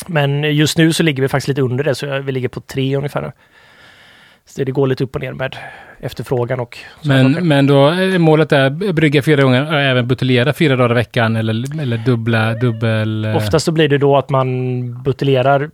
[0.07, 2.97] Men just nu så ligger vi faktiskt lite under det, så vi ligger på tre
[2.97, 3.33] ungefär nu.
[4.47, 5.57] Så det går lite upp och ner med
[6.01, 6.79] efterfrågan och.
[7.05, 10.91] Men, men då är målet är att brygga fyra gånger och även buteljera fyra dagar
[10.91, 13.25] i veckan eller, eller dubbla, dubbel...
[13.25, 15.71] eh, Oftast så blir det då att man buteljerar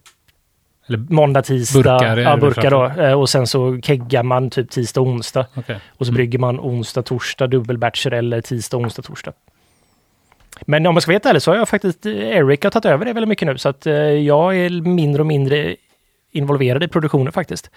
[0.89, 3.03] Eller, måndag, tisdag, Burkar ja, burkar då.
[3.03, 5.47] Eh, Och sen så keggar man typ tisdag, onsdag.
[5.55, 5.77] okej.
[5.99, 6.17] Och så Mm.
[6.17, 9.33] brygger man onsdag, torsdag, dubbelbatcher eller tisdag, onsdag, torsdag.
[10.63, 12.85] Men om jag ska vara helt ärlig så har jag faktiskt, eh, Eric har tagit
[12.87, 15.77] över det väldigt mycket nu så att eh, jag är mindre och mindre
[16.33, 17.71] involverad i produktionen faktiskt.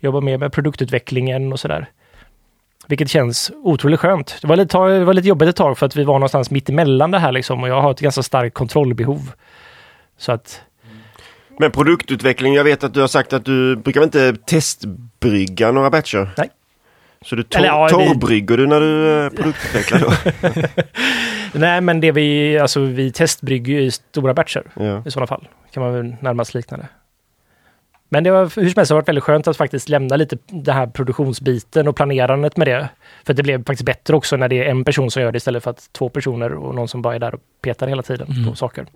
[0.00, 1.86] Jobbar mer med produktutvecklingen och sådär.
[2.86, 4.38] Vilket känns otroligt skönt.
[4.42, 6.68] Det var, lite, det var lite jobbigt ett tag för att vi var någonstans mitt
[6.68, 9.32] emellan det här liksom och jag har ett ganska starkt kontrollbehov.
[10.18, 10.60] Så att
[11.58, 15.90] Men produktutveckling, jag vet att du har sagt att du brukar väl inte testbrygga några
[15.90, 16.30] batcher?
[16.36, 16.50] Nej.
[17.22, 20.68] Så du tor- Eller, ja, vi- torrbrygger du när du eh, produktutvecklar då?
[21.58, 25.02] Nej, men det vi, alltså vi testbrygger ju i stora batcher ja.
[25.06, 25.48] i sådana fall.
[25.72, 26.88] Kan man väl närmast likna det.
[28.08, 30.36] Men det var hur som helst har det varit väldigt skönt att faktiskt lämna lite
[30.46, 32.88] den här produktionsbiten och planerandet med det.
[33.26, 35.62] För det blev faktiskt bättre också när det är en person som gör det istället
[35.64, 38.50] för att två personer och någon som bara är där och petar hela tiden Mm.
[38.50, 38.86] på saker.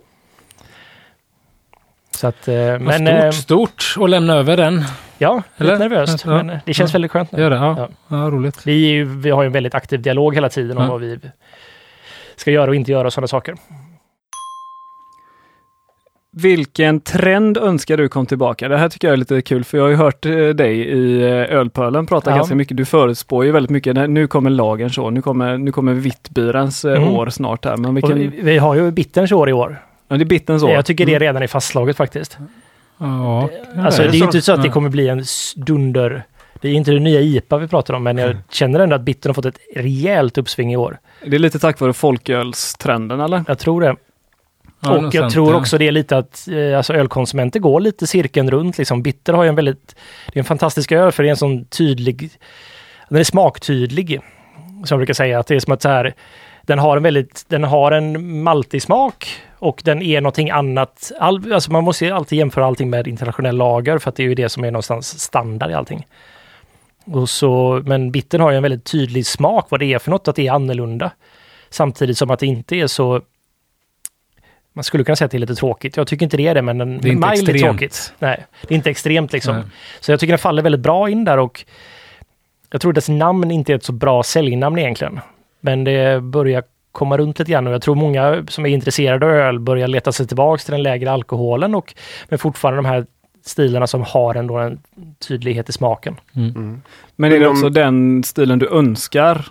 [2.19, 4.83] Så att, eh, Men, stort, eh, stort att lämna över den.
[5.17, 5.71] ja, Eller?
[5.71, 6.23] lite nervöst.
[6.25, 6.43] Ja.
[6.43, 6.93] Men det känns Ja.
[6.93, 7.41] väldigt skönt nu.
[7.41, 7.55] Gör det?
[7.55, 7.89] Ja, Ja.
[8.07, 8.29] ja.
[8.29, 8.67] roligt.
[8.67, 10.89] Vi, ju, vi har ju en väldigt aktiv dialog hela tiden om Ja.
[10.89, 11.19] vad vi
[12.35, 13.55] ska göra och inte göra och sådana saker.
[16.31, 18.67] Vilken trend önskar du kom tillbaka?
[18.67, 21.23] Det här tycker jag är lite kul för jag har ju hört eh, dig i
[21.29, 22.35] Ölpölen prata Ja.
[22.35, 22.77] ganska mycket.
[22.77, 24.09] Du förutspår ju väldigt mycket.
[24.09, 25.09] Nu kommer lagen så.
[25.09, 27.09] Nu kommer, nu kommer Vittbyrens eh, Mm.
[27.13, 27.77] år snart här.
[27.77, 29.81] Men vilken, vi, vi har ju bitterns år i år.
[30.09, 30.71] Ja, det är bittens år.
[30.71, 31.19] Jag tycker det Mm.
[31.19, 32.37] redan är fastslaget faktiskt.
[32.97, 34.25] Ja, Alltså är det det är ju så?
[34.25, 34.73] inte så att det Ja.
[34.73, 35.23] kommer bli en
[35.55, 36.23] dunder...
[36.61, 39.29] Det är inte det nya IPA vi pratar om, men jag känner ändå att bittern
[39.29, 40.99] har fått ett rejält uppsving i år.
[41.25, 43.43] Det är lite tack vare folkölstrenden eller?
[43.47, 43.95] Jag tror det.
[44.81, 45.57] Ja, och jag sånt, tror ja.
[45.59, 48.77] också det är lite att eh, alltså ölkonsumenter går lite cirkeln runt.
[48.77, 49.01] Liksom.
[49.03, 49.95] Bitter har ju en väldigt...
[50.33, 52.29] Det är en fantastisk öl för det är en sån tydlig...
[53.09, 54.19] Den är smaktydlig.
[54.85, 56.13] Som jag brukar säga, att det är som att så här...
[56.69, 57.45] Den har en väldigt...
[57.47, 61.11] Den har en maltig smak och den är någonting annat.
[61.19, 64.27] All, alltså man måste ju alltid jämföra allting med internationell lager för att det är
[64.27, 66.07] ju det som är någonstans standard i allting.
[67.05, 70.27] Och så, men bittern har ju en väldigt tydlig smak vad det är för något,
[70.27, 71.11] att det är annorlunda.
[71.69, 73.21] Samtidigt som att det inte är så
[74.73, 75.97] man skulle kunna säga att det är lite tråkigt.
[75.97, 77.61] Jag tycker inte det är det, men den Det är inte extremt.
[77.61, 78.13] tråkigt.
[78.19, 79.55] Nej, det är inte extremt liksom.
[79.55, 79.63] Nej.
[79.99, 81.65] Så jag tycker den faller väldigt bra in där och
[82.71, 85.19] jag tror dess namn inte är ett så bra säljnamn egentligen.
[85.59, 89.31] Men det börjar komma runt lite grann och jag tror många som är intresserade av
[89.31, 91.93] öl börjar leta sig tillbaks till den lägre alkoholen och
[92.29, 93.05] men fortfarande de här
[93.45, 94.79] stilarna som har ändå en
[95.27, 96.15] tydlighet i smaken.
[96.35, 96.81] Mm.
[97.15, 99.45] Men är det också den stilen du önskar?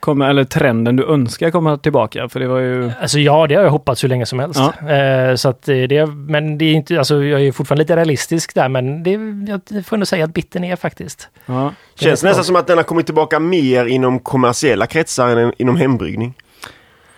[0.00, 2.28] Kommer, eller trenden du önskar komma tillbaka?
[2.28, 2.92] För det var ju...
[3.00, 4.60] Alltså ja, det har jag hoppats hur länge som helst.
[4.60, 8.68] Eh, så att det, men det är inte, alltså jag är fortfarande lite realistisk där,
[8.68, 9.10] men det,
[9.48, 11.28] jag får ändå säga att bitten är faktiskt.
[11.46, 11.72] Ja.
[11.94, 16.34] Känns nästan som att den har kommit tillbaka mer inom kommersiella kretsar än inom hembryggning.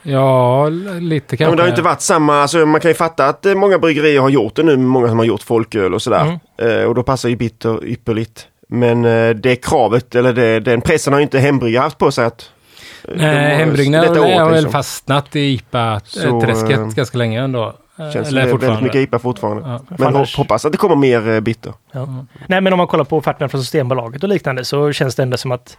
[0.02, 1.46] Ja, lite Ja, kanske.
[1.46, 4.20] men det har inte varit samma, alltså man kan ju fatta att eh, många bryggerier
[4.20, 6.38] har gjort det nu, många som har gjort folköl och sådär.
[6.58, 6.80] Mm.
[6.80, 8.46] Eh, och då passar ju bitter ypperligt.
[8.68, 12.24] Men eh, det kravet, eller det, den pressen har ju inte hembryggare haft på sig
[12.24, 12.50] att...
[13.08, 14.72] eh, Nej, har väl liksom.
[14.72, 17.74] fastnat i IPA-träsket eh, ganska länge ändå.
[18.12, 19.62] Känns Eller som väldigt mycket IPA fortfarande.
[19.68, 19.80] Ja.
[19.98, 21.72] Men Annars- hoppas att det kommer mer eh, bitter.
[21.92, 22.06] Ja.
[22.46, 25.36] Nej, men om man kollar på offerterna från Systembolaget och liknande så känns det ändå
[25.36, 25.76] som att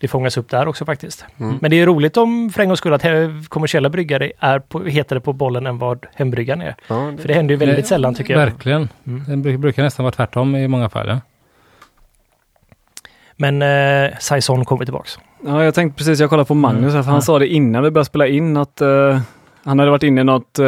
[0.00, 1.24] det fångas upp där också faktiskt.
[1.40, 1.58] Mm.
[1.60, 3.02] Men det är roligt om för en gångs skull att
[3.48, 6.74] kommersiella bryggare är på, hetare på bollen än vad hembryggaren är.
[6.88, 8.40] Ja, det, För det händer ju väldigt Det- sällan tycker jag.
[8.40, 8.88] Verkligen.
[9.06, 9.24] Mm.
[9.42, 11.08] Det bru- brukar nästan vara tvärtom i många fall.
[11.08, 11.20] Ja.
[13.40, 15.18] Men eh, Saison kommer tillbaks.
[15.46, 17.20] ja, jag tänkte precis, jag kollade på Magnus här, för han Ja.
[17.20, 19.20] sa det innan vi började spela in att eh,
[19.64, 20.66] han hade varit inne i något eh,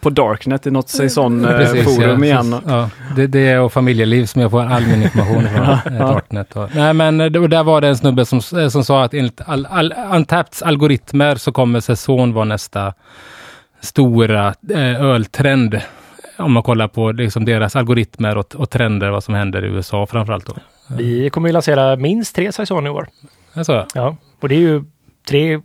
[0.00, 2.24] på Darknet i något säsong eh, Precis, forum ja.
[2.24, 2.56] igen.
[2.66, 5.66] Ja, det, det är och familjeliv som jag får all min information från.
[5.66, 5.98] Ja, eh.
[5.98, 6.56] Darknet.
[6.56, 9.14] Och, nej, men eh, och där var det en snubbe som, eh, som sa att
[9.14, 12.92] enligt all, all, Untappeds algoritmer så kommer säsong vara nästa
[13.80, 15.80] stora eh, öltrend.
[16.38, 20.06] Om man kollar på liksom deras algoritmer och, och trender, vad som händer i USA
[20.06, 20.54] framförallt då.
[20.86, 23.08] Vi kommer ju lansera minst tre Saison i år.
[23.54, 24.84] Alltså, Ja, och det är ju
[25.28, 25.60] tre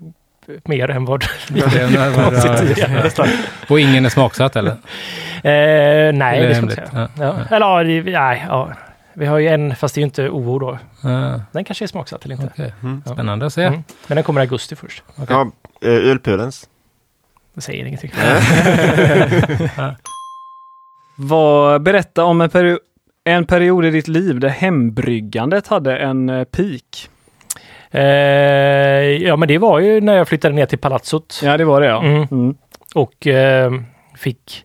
[0.64, 3.12] mer än vad vi tidigare
[3.70, 4.72] och ingen är smaksatt eller?
[4.72, 6.90] Eh, nej, Eller det ska jag säga.
[6.94, 7.08] Ja.
[7.50, 7.56] Ja.
[7.56, 8.72] Eller ja, det, nej, ja.
[9.14, 10.78] Vi har ju en, fast det är ju inte OO då.
[11.02, 12.50] Ja, Den kanske är smaksatt eller inte.
[12.54, 12.74] okej.
[12.84, 13.02] Mm.
[13.06, 13.64] Spännande att se.
[13.64, 13.84] Mm.
[14.08, 15.04] Men den kommer i augusti först.
[15.30, 15.52] ja,
[15.82, 16.70] eh, ölpölens.
[17.54, 18.12] Det säger ingenting.
[21.16, 22.78] Vad, berätta om en, peri
[23.28, 27.10] en period i ditt liv där hembryggandet hade en eh, peak.
[27.92, 28.02] Eh,
[29.24, 31.42] ja, men det var ju när jag flyttade ner till palatsot.
[31.44, 32.04] Ja, det var det ja.
[32.04, 32.28] Mm.
[32.32, 32.56] Mm.
[32.96, 33.72] Och eh,
[34.16, 34.64] fick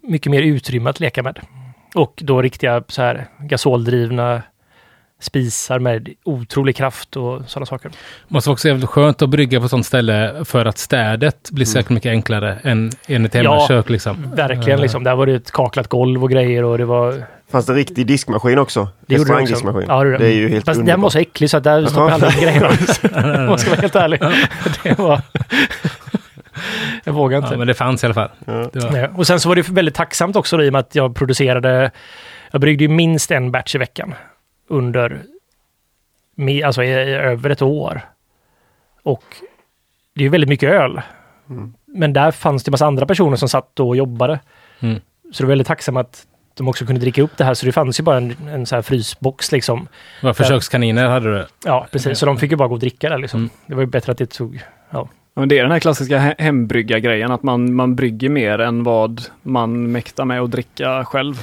[0.00, 1.40] mycket mer utrymme att leka med.
[1.94, 4.42] Och då riktiga så här gasoldrivna
[5.22, 7.90] spisar med otrolig kraft och sådana saker.
[8.28, 12.10] Måste också vara skönt att brygga på sånt ställe för att städet blir säkert mycket
[12.10, 13.40] enklare än än ett Ja.
[13.40, 14.30] hemmakök liksom.
[14.34, 15.04] Verkligen Eh, liksom.
[15.04, 17.22] Där var det ett kaklat golv och grejer och det var...
[17.50, 18.88] Fanns det riktig diskmaskin också?
[19.06, 19.54] Det gjorde det också.
[19.54, 19.86] Restaurangdiskmaskin.
[19.88, 22.10] Ja, det det är ju helt Fast den var så äcklig så att där stoppade
[22.10, 22.68] jag alla grejerna.
[23.42, 24.20] Om man ska vara helt ärlig.
[24.82, 25.20] Det var...
[27.04, 27.48] jag vågar inte.
[27.52, 28.28] Ja, men det fanns i alla fall.
[28.44, 28.70] Ja.
[28.72, 29.08] Det var, Nej.
[29.16, 31.90] Och sen så var det väldigt tacksamt också då, i och med att jag producerade,
[32.50, 34.14] jag bryggde ju minst en batch i veckan
[34.72, 35.22] under,
[36.64, 38.00] alltså i, i över ett år.
[39.02, 39.24] Och
[40.14, 41.00] det är ju väldigt mycket öl.
[41.50, 41.74] Mm.
[41.86, 44.40] Men där fanns det massa andra personer som satt och jobbade.
[44.80, 45.00] Mm.
[45.32, 47.54] Så det var väldigt tacksamt att de också kunde dricka upp det här.
[47.54, 49.88] Så det fanns ju bara en, en så här frysbox liksom.
[50.20, 51.46] det var försökskaniner hade du.
[51.64, 52.18] Ja, precis.
[52.18, 53.40] Så de fick ju bara gå och dricka där liksom.
[53.40, 53.50] Mm.
[53.66, 55.08] Det var ju bättre att det tog, ja.
[55.34, 58.82] Ja, men det är den här klassiska he- hembryggargrejen, att man, man brygger mer än
[58.82, 61.42] vad man mäktar med att dricka själv.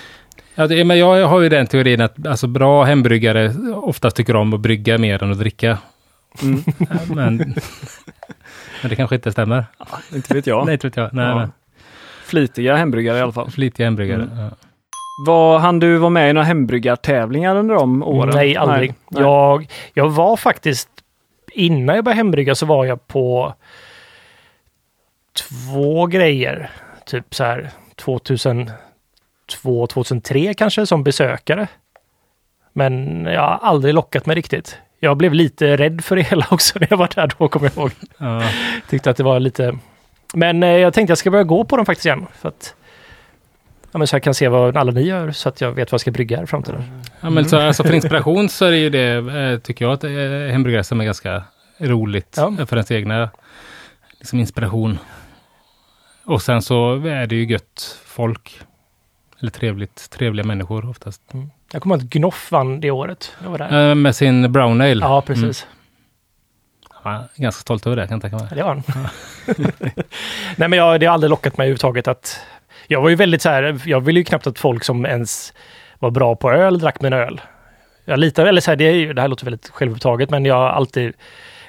[0.60, 4.54] Ja, det, men jag har ju den teorin att alltså, bra hembryggare oftast tycker om
[4.54, 5.78] att brygga mer än att dricka.
[6.42, 6.64] Mm.
[7.16, 7.38] Men,
[8.82, 9.66] men det kanske inte stämmer.
[10.16, 10.66] Inte vet jag.
[10.66, 11.14] Nej, inte vet jag.
[11.14, 11.36] Nej, Ja.
[11.36, 11.52] men
[12.26, 13.52] Flitiga hembryggare i alla fall.
[13.52, 14.22] flitiga hembryggare.
[14.24, 14.38] Mm.
[14.38, 14.50] Ja.
[15.28, 18.36] Var, han du vara med i några hembryggartävlingar under de åren?
[18.36, 18.94] Nej, aldrig.
[19.10, 19.24] Nej.
[19.24, 20.90] Jag, jag var faktiskt,
[21.52, 23.54] innan jag började hembrygga så var jag på
[25.50, 26.72] två grejer.
[27.06, 27.70] Typ så här
[29.50, 31.68] 2002, 2003 kanske som besökare.
[32.74, 34.78] Men jag har aldrig lockat mig riktigt.
[35.00, 37.78] Jag blev lite rädd för det hela också när jag var där då, kommer jag
[37.78, 37.92] ihåg.
[38.18, 38.44] Ja.
[38.90, 39.78] Tyckte att det var lite...
[40.34, 42.26] Men eh, jag tänkte jag ska börja gå på dem faktiskt igen.
[42.34, 42.76] För att
[43.92, 45.94] ja, men så jag kan se vad alla ni gör så att jag vet vad
[45.94, 47.02] jag ska brygga här i framtiden.
[47.22, 50.04] Ja, men så, alltså för inspiration så är det ju det, eh, tycker jag, att
[50.04, 51.44] eh, hembryggare som är ganska
[51.80, 52.66] roligt Ja.
[52.66, 53.30] för ens egna
[54.20, 55.00] liksom, inspiration.
[56.26, 58.62] Och sen så är det ju gött folk.
[59.42, 61.22] Eller trevligt, trevliga människor oftast.
[61.74, 63.36] Jag kommer ihåg att Gnoff vann det året.
[63.44, 63.90] Jag var där.
[63.90, 65.00] Eh, med sin brown ale.
[65.06, 65.68] Ja, precis.
[67.04, 68.48] Ja, ganska stolt över det kan jag tänka mig.
[68.52, 69.08] Ja, Det var han.
[70.56, 72.40] Nej, men jag, det har aldrig lockat mig överhuvudtaget att...
[72.88, 75.54] Jag var ju väldigt så här, jag ville ju knappt att folk som ens
[76.00, 77.42] var bra på öl drack min öl.
[78.06, 80.56] Jag litar, eller så här, det, är ju- det här låter väldigt självupptaget, men jag
[80.56, 81.14] har alltid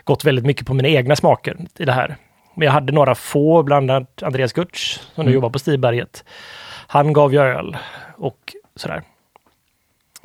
[0.04, 2.16] gått väldigt mycket på mina egna smaker i det här.
[2.54, 5.35] Men jag hade några få, bland annat Andreas Gutsch, som nu Mm.
[5.35, 6.24] jobbar på Stiberget.
[6.92, 7.76] Han gav ju öl
[8.16, 9.03] och sådär.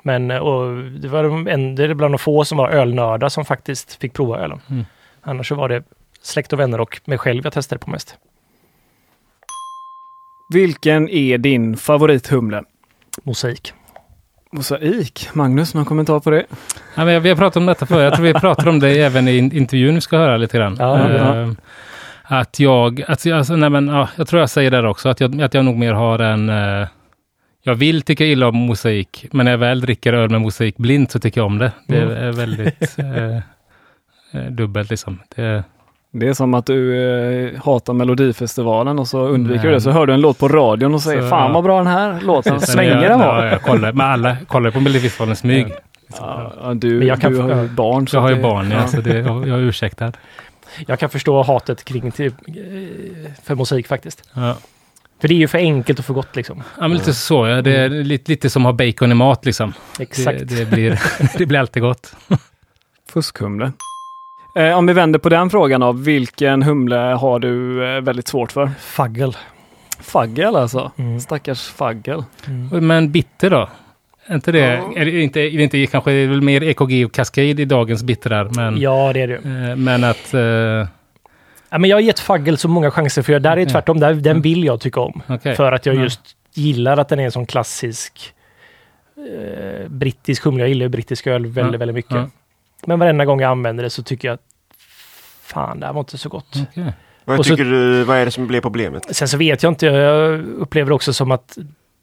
[0.04, 3.96] Men och det var en, det är bland de få som var ölnördar som faktiskt
[4.02, 4.60] fick prova ölen.
[4.70, 4.86] Mm.
[5.22, 5.84] Annars så var det
[6.22, 8.18] släkt och vänner och mig själv jag testade på mest.
[10.54, 12.64] Vilken är din favorithumle?
[13.24, 13.74] Mosaik.
[14.52, 15.30] Mosaik.
[15.34, 16.46] Magnus, någon kommentar på det?
[16.96, 18.02] Ja, men vi har pratat om detta förr.
[18.02, 20.76] Jag tror vi pratade om det även i in- intervjun vi ska höra lite grann.
[20.80, 21.56] Ja, ja.
[22.28, 25.20] Att jag, att, jag- alltså, nej, men, ja, jag tror jag säger det också, att
[25.22, 26.50] jag, att jag nog mer har en...
[26.50, 26.88] eh,
[27.64, 31.12] jag vill tycka illa om mosaik, men när jag väl dricker öl med mosaik blint
[31.12, 31.72] så tycker jag om det.
[31.88, 32.18] Det Mm.
[32.28, 33.36] är väldigt eh,
[34.42, 35.20] eh, dubbelt liksom.
[35.36, 35.64] Det,
[36.12, 36.96] Det är som att du
[37.56, 39.76] eh, hatar Melodifestivalen och så undviker du Nej.
[39.76, 39.82] det.
[39.82, 41.54] Så hör du en låt på radion och säger Så, Fan ja.
[41.54, 43.46] vad bra den här låten svänger den ja, var.
[43.46, 45.68] jag kollar, men alla kollar på Melodifestivalen smyg.
[46.20, 48.08] Ja, ja, du, Men jag kan- du har ju barn.
[48.14, 50.12] Jag har ju barn, ja, så det, jag, jag är ursäktad.
[50.88, 54.30] Jag kan förstå hatet kring till, eh, för musik faktiskt.
[54.34, 54.58] Ja.
[55.22, 56.64] För det är ju för enkelt och för gott liksom.
[56.78, 57.48] Ja, men lite så.
[57.48, 57.62] Ja.
[57.62, 59.74] Det är lite, lite som att ha bacon i mat liksom.
[60.00, 60.40] Exakt.
[60.40, 61.02] Det, det, blir,
[61.38, 62.16] det blir alltid gott.
[63.10, 63.72] Fuskhumle.
[64.56, 65.92] Eh, om vi vänder på den frågan då.
[65.92, 68.72] Vilken humle har du eh, väldigt svårt för?
[68.80, 69.38] Faggel.
[70.00, 70.92] Faggel alltså.
[70.98, 71.20] Mm.
[71.20, 72.24] Stackars faggel.
[72.72, 73.70] Men bitter då?
[74.28, 74.94] Är inte det, Ja.
[74.96, 77.66] är det inte, är det inte kanske det är väl mer EKG och Cascade i
[77.66, 79.36] dagens bittrar, men, Ja, det är det
[79.70, 80.34] eh, men att...
[80.34, 80.42] eh,
[81.70, 83.66] Ja, men jag har gett Faggel så många chanser för jag, där är Okej.
[83.72, 84.00] tvärtom.
[84.00, 85.22] Där, den vill jag tycka om.
[85.28, 85.56] okej.
[85.56, 86.02] För att jag Ja.
[86.02, 86.22] just
[86.54, 88.34] gillar att den är en sån klassisk
[89.18, 90.64] eh, brittisk humle.
[90.64, 92.12] Jag gillar brittisk öl väldigt, Ja, väldigt mycket.
[92.12, 92.30] ja.
[92.86, 94.42] Men varenda gång jag använder det så tycker jag att
[95.42, 96.56] fan, det här var inte så gott.
[96.72, 96.94] Okej.
[97.26, 99.16] Vad Och så- tycker du, vad är det som blir problemet?
[99.16, 101.58] Sen så vet jag inte, jag upplever också som att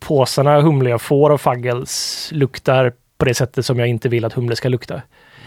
[0.07, 4.33] påsarna humle jag får av Faggels luktar på det sättet som jag inte vill att
[4.33, 5.03] humle ska lukta.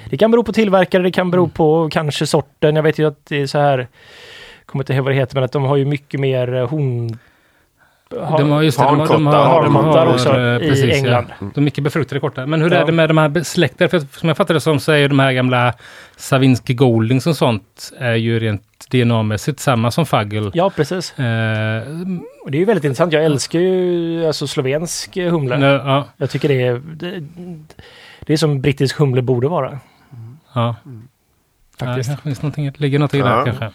[0.10, 1.50] Det kan bero på tillverkare, det kan bero Mm.
[1.52, 2.76] på kanske sorten.
[2.76, 3.88] Jag vet ju att det är så här,
[4.66, 6.68] kommer inte ihåg vad det heter, men att de har ju mycket mer eh,
[8.12, 8.42] horn...
[8.42, 11.26] De har just det, de har, de har, de har, också eh, i precis, England.
[11.40, 11.48] Ja.
[11.56, 12.46] De är mycket befruktade korta.
[12.46, 12.78] Men hur Ja.
[12.78, 13.88] är det med de här släkter?
[13.88, 15.74] För som jag fattar det som så är ju de här gamla
[16.18, 20.52] Savinski Goldings och sånt är ju rent DNA-mässigt samma som Fagel.
[20.54, 21.20] Ja, precis.
[21.20, 21.84] Eh,
[22.44, 23.14] Och det är ju väldigt intressant.
[23.14, 25.58] Jag älskar ju alltså slovensk eh, humle.
[25.58, 27.24] nu, ja, Jag tycker det är, det,
[28.20, 29.80] det är som brittisk humle borde vara.
[30.54, 30.76] ja.
[31.80, 32.10] Ja, Faktiskt.
[32.10, 33.36] det kanske finns någonting, ligger något i det Ja.
[33.36, 33.70] där kanske.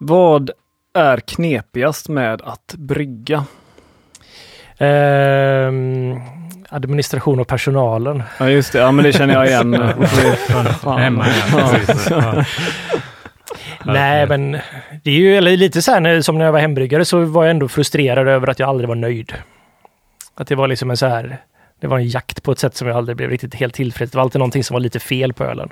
[0.00, 0.50] Vad
[0.98, 3.44] är knepigast med att brygga?
[4.78, 6.20] Ehm,
[6.68, 8.22] administration och personalen.
[8.38, 9.74] Ja just det, ja men det känner jag igen.
[10.98, 11.26] Hemma.
[13.84, 14.52] Nej, men
[15.02, 17.44] det är ju eller lite så här när, som när jag var hembryggare så var
[17.44, 19.34] jag ändå frustrerad över att jag aldrig var nöjd.
[20.34, 21.38] Att det var liksom en så här,
[21.80, 24.12] det var en jakt på ett sätt som jag aldrig blev riktigt helt tillfreds.
[24.12, 25.68] Det var alltid någonting som var lite fel på ölen.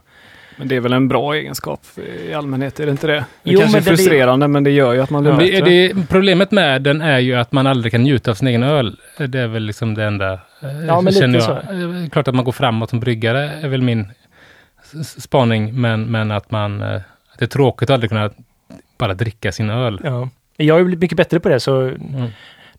[0.59, 1.81] Men det är väl en bra egenskap
[2.29, 3.13] i allmänhet, är det inte det?
[3.13, 5.39] Det Jo, kanske är men det- frustrerande men det gör ju att man blir Det,
[5.39, 5.71] bättre.
[5.71, 8.97] det, problemet med den är ju att man aldrig kan njuta av sin egen öl.
[9.29, 10.33] Det är väl liksom det enda.
[10.33, 10.39] eh,
[10.87, 12.03] Ja, men känner lite jag.
[12.05, 14.07] Eh, Klart att man går framåt som bryggare är väl min
[15.03, 16.83] spaning, men, men att man...
[16.83, 16.95] eh,
[17.33, 18.31] Att det är tråkigt att aldrig kunna
[18.99, 20.01] bara dricka sin öl.
[20.05, 20.29] Ja.
[20.57, 22.27] Jag har ju blivit mycket bättre på det så Mm.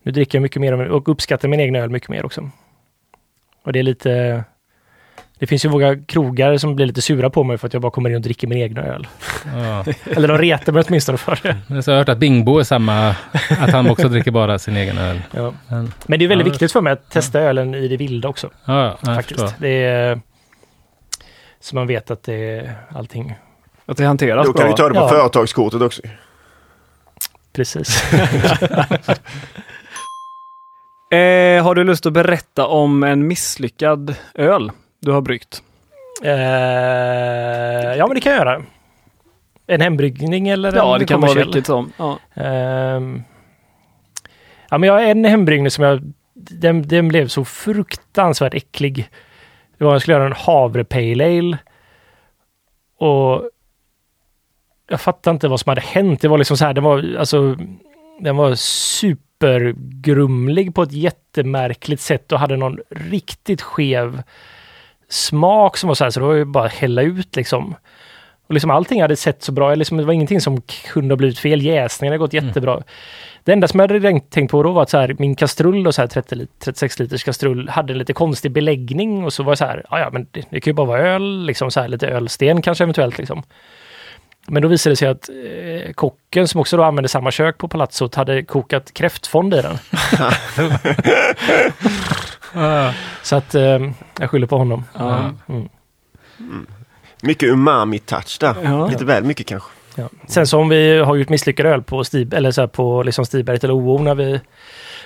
[0.03, 2.49] nu dricker jag mycket mer och uppskattar min egen öl mycket mer också.
[3.63, 4.43] Och det är lite,
[5.40, 7.92] Det finns ju många krogar som blir lite sura på mig för att jag bara
[7.92, 9.08] kommer in och dricker min egna öl.
[9.56, 9.86] Ja.
[10.06, 11.58] Eller de retar mig åtminstone för det.
[11.68, 13.10] Men så har jag hört att Bingbo är samma,
[13.60, 15.22] att han också dricker bara sin egen öl.
[15.32, 15.54] Ja.
[15.70, 18.28] Men, Men det är väldigt Ja, viktigt för mig att testa ölen i det vilda
[18.28, 18.50] också.
[18.66, 19.56] ja, ja, jag faktiskt.
[19.60, 20.20] Det är,
[21.60, 23.36] så man vet att det är allting
[23.86, 24.68] Att det hanteras Då kan bra.
[24.72, 25.10] vi ta det på Ja.
[25.10, 26.02] företagskortet också.
[27.54, 28.04] precis.
[31.12, 35.64] Eh, har du lust att berätta om en misslyckad öl du har bryggt?
[36.24, 36.32] Eh,
[37.98, 38.64] ja, men det kan jag göra.
[39.68, 41.91] En hembryggning eller Ja, en det kan vara vilket som.
[41.98, 42.20] Ja.
[42.34, 43.24] Ehm,
[44.70, 46.14] ja, men jag har en hembryggning som jag...
[46.34, 49.10] Den, den blev så fruktansvärt äcklig.
[49.78, 51.58] Det var jag skulle göra en havre pale ale.
[52.98, 53.50] Och
[54.89, 56.22] jag fattar inte vad som hade hänt.
[56.22, 57.56] Det var liksom så här, den var alltså...
[58.20, 64.24] Den var supergrumlig på ett jättemärkligt sätt och hade någon riktigt skev
[65.10, 67.76] smak som var så här, så det var ju bara att hälla ut liksom.
[68.47, 71.39] Och liksom allting hade sett så bra, liksom, det var ingenting som kunde ha blivit
[71.39, 71.62] fel.
[71.62, 72.82] Jäsningen hade gått jättebra.
[73.43, 75.91] Det enda som jag hade tänkt- på då var att så här, min kastrull, då,
[75.91, 79.58] så här 30 lit, 36 liters kastrull, hade lite konstig beläggning och så var jag
[79.58, 81.88] så här, "Ja, ja men det, det kan ju bara vara öl, liksom så här
[81.88, 83.43] lite ölsten kanske eventuellt liksom.
[84.49, 87.68] Men då visade det sig att eh, kocken som också då använde samma kök på
[87.68, 89.78] palatsot hade kokat kräftfond i den.
[92.58, 92.93] Ja.
[93.24, 93.80] Så att eh,
[94.20, 94.84] jag skyller på honom.
[94.93, 95.32] Ja.
[95.47, 95.70] Mm.
[97.22, 98.55] Mycket umami-touch där.
[98.64, 98.88] Ja.
[98.88, 99.70] Lite väl mycket kanske.
[99.95, 100.10] Ja.
[100.28, 103.64] Sen som vi har gjort misslyckad öl på, Stig, eller så här på liksom Stiberget
[103.64, 104.39] eller OO när vi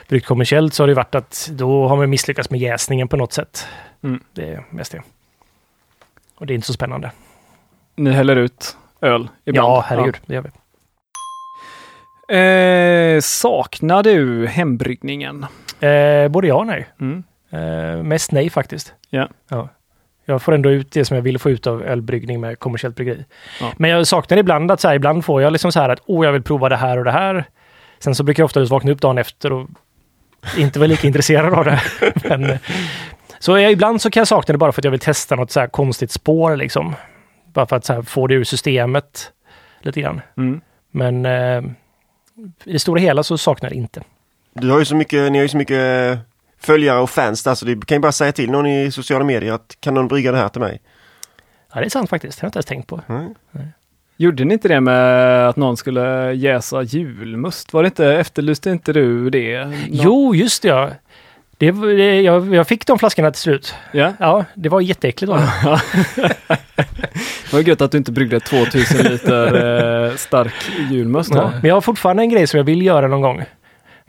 [0.07, 3.33] bryggt kommersiellt så har det varit att då har man misslyckats med jäsningen på något
[3.33, 3.67] sätt.
[4.03, 4.19] Mm.
[4.33, 5.01] Det är mest det.
[6.35, 7.11] Och det är inte så spännande.
[7.95, 9.67] Ni häller ut öl ibland?
[9.67, 10.17] Ja, herregud.
[10.25, 10.49] Det gör vi.
[13.15, 15.45] Eh, saknar du hembryggningen?
[15.79, 16.87] Eh, både ja och nej.
[16.99, 17.23] Mm.
[17.51, 18.93] Eh, mest nej faktiskt.
[19.09, 19.29] Ja.
[19.49, 19.69] ja.
[20.25, 23.25] Jag får ändå ut det som jag vill få ut av ölbryggning med kommersiellt bryggeri.
[23.61, 23.73] Ja.
[23.77, 26.25] Men jag saknar ibland att så här, ibland får jag liksom så här att åh,
[26.25, 27.45] jag vill prova det här och det här.
[27.99, 29.69] Sen så brukar jag ofta just vakna upp dagen efter och
[30.57, 31.81] inte vara lika intresserad av det.
[32.29, 32.57] Men, eh,
[33.39, 35.51] så jag, ibland så kan jag sakna det bara för att jag vill testa något
[35.51, 36.95] så här konstigt spår liksom.
[37.53, 39.31] Bara för att så här, få det ur systemet
[39.81, 40.21] lite grann.
[40.37, 40.61] Mm.
[40.91, 41.71] Men eh,
[42.65, 44.03] i det stora hela så saknar jag det inte.
[44.53, 46.19] Du har ju så mycket, ni har ju så mycket
[46.63, 49.53] följare och fans där så du kan ju bara säga till någon i sociala medier
[49.53, 50.81] att kan någon brygga det här till mig?
[51.73, 52.37] Ja, det är sant faktiskt.
[52.37, 53.01] Det har jag inte ens tänkt på.
[53.09, 53.33] Mm.
[54.17, 57.73] Gjorde ni inte det med att någon skulle jäsa julmust?
[57.73, 59.65] Var det inte, efterlyste inte du det?
[59.65, 60.89] Nå- Jo, just det, ja.
[61.57, 63.75] Det, det, jag, jag fick de flaskorna till slut.
[63.91, 65.29] Ja, Ja, det var jätteäckligt.
[65.31, 65.37] Var
[66.17, 66.35] det.
[67.49, 70.53] det var gött att du inte bryggde 2000 liter eh, stark
[70.91, 71.31] julmust.
[71.35, 71.51] Ja.
[71.61, 73.43] Men jag har fortfarande en grej som jag vill göra någon gång.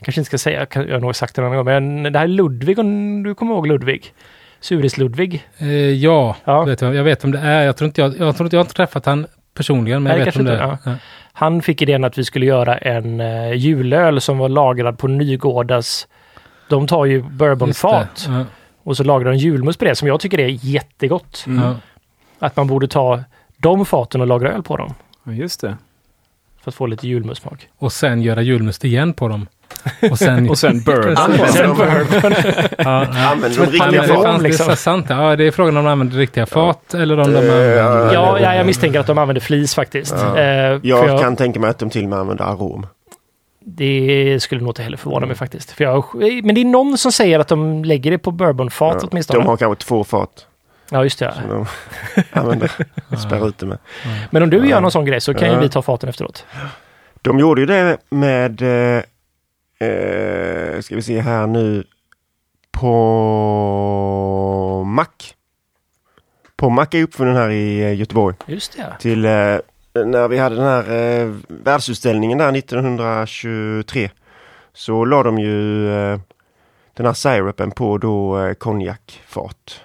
[0.03, 2.78] Kanske inte ska säga, jag har nog sagt det någon gång, men det här Ludvig,
[2.78, 4.12] om du kommer ihåg Ludvig?
[4.61, 5.40] Suris-Ludvig.
[5.59, 6.64] Eh, ja, Ja.
[6.64, 7.62] Vet jag, jag vet om det är.
[7.62, 10.24] Jag tror inte jag, jag, tror inte jag har träffat han personligen, men Nej, jag
[10.24, 10.92] vet kanske om det inte, är.
[10.92, 10.98] Ja.
[11.32, 16.09] Han fick idén att vi skulle göra en uh, julöl som var lagrad på Nygårdas.
[16.68, 18.44] De tar ju bourbonfat Ja,
[18.82, 21.44] och så lagrar de julmust på det som jag tycker är jättegott.
[21.46, 21.64] Mm.
[21.64, 21.76] ja.
[22.38, 23.24] Att man borde ta
[23.57, 24.94] de faten och lagra öl på dem.
[25.24, 25.76] Ja, just det.
[26.62, 27.68] För att få lite julmustsmak.
[27.78, 29.46] Och sen göra julmust igen på dem.
[30.11, 30.51] Och sen...
[30.51, 30.81] Och sen.
[30.83, 31.14] Sen bourbon.
[32.79, 33.29] ja, ja.
[33.31, 34.23] Använder de Ja, riktiga fat?
[34.25, 34.66] fanns, liksom.
[34.66, 35.07] det är sant.
[35.09, 37.45] Ja, det är frågan om de använder riktiga fat eller om de Eh,
[37.87, 38.14] använder...
[38.14, 40.14] Ja, ja, jag misstänker att de använder flis faktiskt.
[40.18, 40.39] Ja.
[40.39, 42.87] Eh, Jag jag, kan tänka mig att de till och med använder arom.
[43.64, 45.70] Det skulle nog inte heller förvåna mig faktiskt.
[45.70, 46.05] För jag,
[46.45, 49.39] men det är någon som säger att de lägger det på bourbonfat Ja, åtminstone.
[49.39, 50.47] de har kanske två fat
[50.91, 51.35] Ja, just det.
[51.35, 51.66] som de
[52.41, 52.70] använder.
[53.16, 53.79] Spärrar ut det med.
[54.31, 54.64] Men om du Ja.
[54.64, 55.61] gör någon sån grej så kan ju Ja.
[55.61, 56.45] vi ta faten efteråt.
[57.23, 58.62] De gjorde ju det med,
[59.83, 61.85] eh, eh, ska vi se här nu,
[62.70, 62.93] på
[64.87, 65.07] Mac.
[66.57, 68.37] På Mac är uppfunnen här i eh, Göteborg.
[68.47, 68.97] Just det.
[69.01, 69.30] Till eh,
[69.95, 74.11] när vi hade den här eh, världsutställningen där 1923.
[74.72, 76.20] Så la de ju eh,
[76.95, 79.80] den här sirupen på då eh, konjakfat.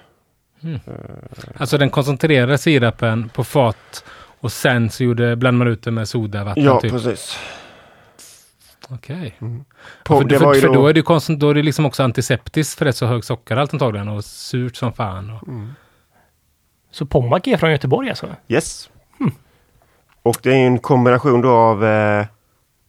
[1.57, 4.03] Alltså den koncentrerade sirapen på fat
[4.39, 6.63] och sen så gjorde, blandade man ut det med sodavatten.
[6.63, 6.91] Ja, typ.
[6.91, 7.39] precis.
[8.89, 9.35] Okej.
[10.05, 12.77] För, det för, ju för då, är det, konstant, då är det liksom också antiseptiskt
[12.77, 15.29] för det är så hög sockerhalt antagligen och surt som fan.
[15.29, 15.47] Och,
[16.91, 18.27] Så Pommac är från Göteborg alltså?
[18.47, 18.89] Yes.
[20.23, 22.25] Och det är en kombination då av eh,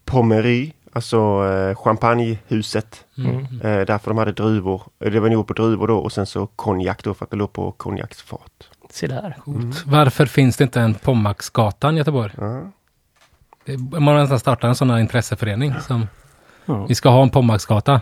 [0.04, 3.04] Pommery, alltså eh, champagnehuset.
[3.18, 3.40] mm.
[3.40, 4.82] Eh, därför de hade druvor.
[5.04, 7.36] Eh, Det var gjort på druvor då och sen så konjak då för att det
[7.36, 8.68] låg på konjaksfat.
[8.90, 9.36] Se där.
[9.44, 9.82] Coolt.
[9.86, 12.32] Varför finns det inte en Pommacsgatan i Göteborg?
[12.38, 12.62] Ja.
[13.76, 16.06] Man har nästan startat en sån här intresseförening som
[16.66, 16.86] Ja.
[16.88, 18.00] vi ska ha en Pommacsgata.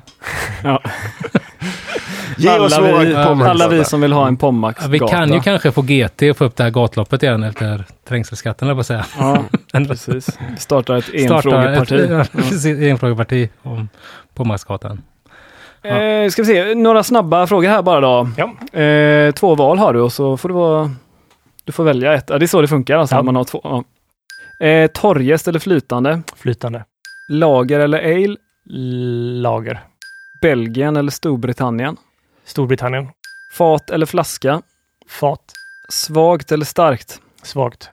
[0.65, 0.83] Ja.
[2.37, 3.15] Ge oss alla, våra vi,
[3.45, 6.37] alla vi som vill ha en Pommac Ja, vi kan ju kanske få GT och
[6.37, 9.07] få upp det här gatloppet igen efter trängselskatten, eller på att säga.
[9.19, 9.43] Ja,
[9.73, 10.39] precis.
[10.51, 11.93] Vi startar ett Starta enfrågeparti.
[12.01, 13.89] ett- ja, precis, enfrågeparti om
[14.35, 15.03] Pommacsgatan.
[15.83, 18.29] Eh, ska vi se, några snabba frågor här bara då.
[18.37, 18.81] Ja.
[18.81, 20.91] Eh, två val har du och så får du vara...
[21.65, 22.25] Du får välja ett.
[22.29, 23.23] Ja, det är så det funkar alltså Ja.
[23.23, 23.85] man har två.
[24.61, 26.23] Eh, torrjäst eller flytande?
[26.37, 26.85] Flytande.
[27.29, 28.37] Lager eller ale?
[29.43, 29.81] Lager.
[30.43, 31.97] Belgien eller Storbritannien?
[32.45, 33.09] Storbritannien.
[33.53, 34.63] Fat eller flaska?
[35.09, 35.41] Fat.
[35.89, 37.21] Svagt eller starkt?
[37.43, 37.89] Svagt.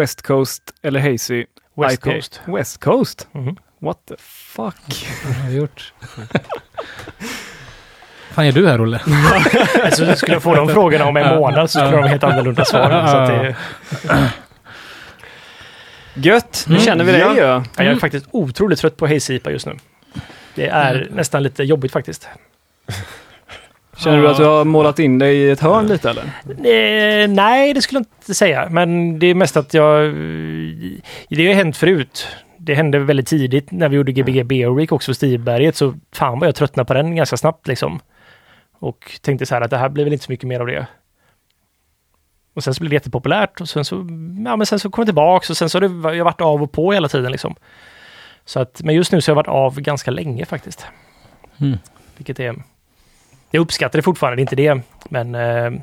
[0.00, 1.44] West Coast eller Hazy?
[1.76, 2.12] West IPA?
[2.12, 2.40] Coast.
[2.46, 3.28] West Coast?
[3.32, 3.56] Mhm.
[3.80, 5.06] What the fuck?
[5.26, 5.92] Vad har jag gjort?
[8.30, 9.00] fan är du här, Olle?
[9.84, 13.06] Alltså, skulle jag få de frågorna om en månad så skulle de helt annorlunda svar.
[13.06, 13.56] Så att det,
[16.16, 16.64] Gött!
[16.68, 17.40] Nu känner vi dig ju.
[17.40, 19.72] Ja, jag är faktiskt otroligt trött på Hazy IPA just nu.
[20.54, 21.14] Det är Mm.
[21.14, 22.28] nästan lite jobbigt faktiskt.
[23.96, 26.22] Känner du att du har målat in dig i ett hörn lite eller?
[26.22, 28.68] Eh, nej, det skulle jag inte säga.
[28.70, 30.14] Men det är mest att jag...
[31.28, 32.26] Det har hänt förut.
[32.58, 35.76] Det hände väldigt tidigt när vi gjorde Gbg Beer Week också på Stiberget.
[35.76, 38.00] Så fan vad jag tröttnade på den ganska snabbt liksom.
[38.78, 40.86] Och tänkte så här att det här blir väl inte så mycket mer av det.
[42.56, 43.94] Och sen så blev det jättepopulärt och sen så,
[44.44, 46.62] ja, men sen så kom jag tillbaks och sen så har det, jag varit av
[46.62, 47.54] och på hela tiden liksom.
[48.44, 50.86] Så att, men just nu så har jag varit av ganska länge faktiskt.
[51.60, 51.78] Mm.
[52.16, 52.54] Vilket är...
[53.50, 54.80] Jag uppskattar det fortfarande, det är inte det.
[55.10, 55.80] Men eh,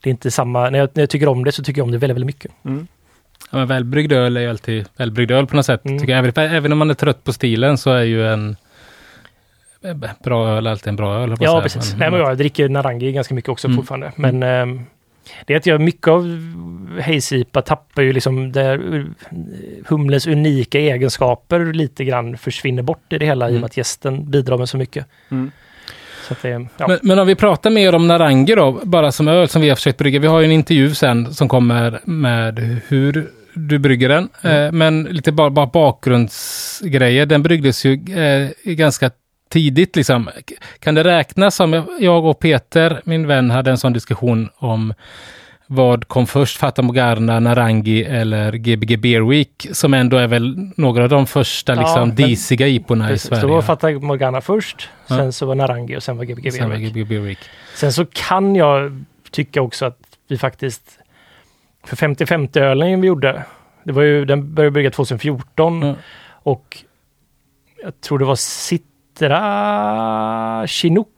[0.00, 0.70] det är inte samma...
[0.70, 2.52] När jag, när jag tycker om det så tycker jag om det väldigt, väldigt mycket.
[3.50, 5.84] Ja, men välbryggd öl är ju alltid välbryggd öl på något sätt.
[5.84, 5.98] Mm.
[5.98, 6.26] Tycker jag.
[6.28, 8.56] Även, även om man är trött på stilen så är ju en
[9.84, 11.30] eh, bra öl alltid en bra öl.
[11.40, 11.60] Ja, säga.
[11.62, 11.90] precis.
[11.90, 13.76] Men- Nej, men jag dricker Narangi ganska mycket också Mm.
[13.76, 14.12] fortfarande.
[14.16, 14.82] Men eh,
[15.46, 16.22] det är att jag mycket av
[17.02, 19.06] Haze-IPA tappar ju liksom där
[19.88, 23.60] humlens unika egenskaper lite grann försvinner bort i det hela i och Mm.
[23.60, 25.06] med att gästen bidrar med så mycket.
[25.30, 25.50] Mm.
[26.28, 26.88] Så att det, ja.
[26.88, 29.76] Men, men om vi pratar mer om Narangi då, bara som öl som vi har
[29.76, 30.20] försökt brygga.
[30.20, 34.28] Vi har ju en intervju sen som kommer med hur du brygger den.
[34.42, 34.66] Mm.
[34.66, 37.26] Eh, men lite bara, bara bakgrundsgrejer.
[37.26, 39.10] Den bryggdes ju eh, ganska
[39.52, 40.28] tidigt liksom.
[40.78, 44.94] Kan det räknas som, jag- och Peter, min vän, hade en sån diskussion om
[45.66, 51.02] vad kom först, Fata Morgana, Narangi eller Gbg Beer Week, som ändå är väl några
[51.02, 53.18] av de första Ja, liksom men- disiga iporna i.
[53.18, 53.40] Sverige.
[53.40, 55.16] Så var Fata Morgana först, Ja.
[55.16, 56.92] sen så var Narangi och sen var Gbg Beer Week.
[56.92, 57.38] Gbg Beer Week.
[57.74, 59.98] Sen så kan jag tycka också att
[60.28, 60.82] vi faktiskt
[61.86, 63.42] för 50-50-ölen vi gjorde,
[63.84, 65.94] det var ju, den började bygga 2014 Mm.
[66.42, 66.78] och
[67.82, 68.36] jag tror det var
[69.18, 71.08] Citra Chinook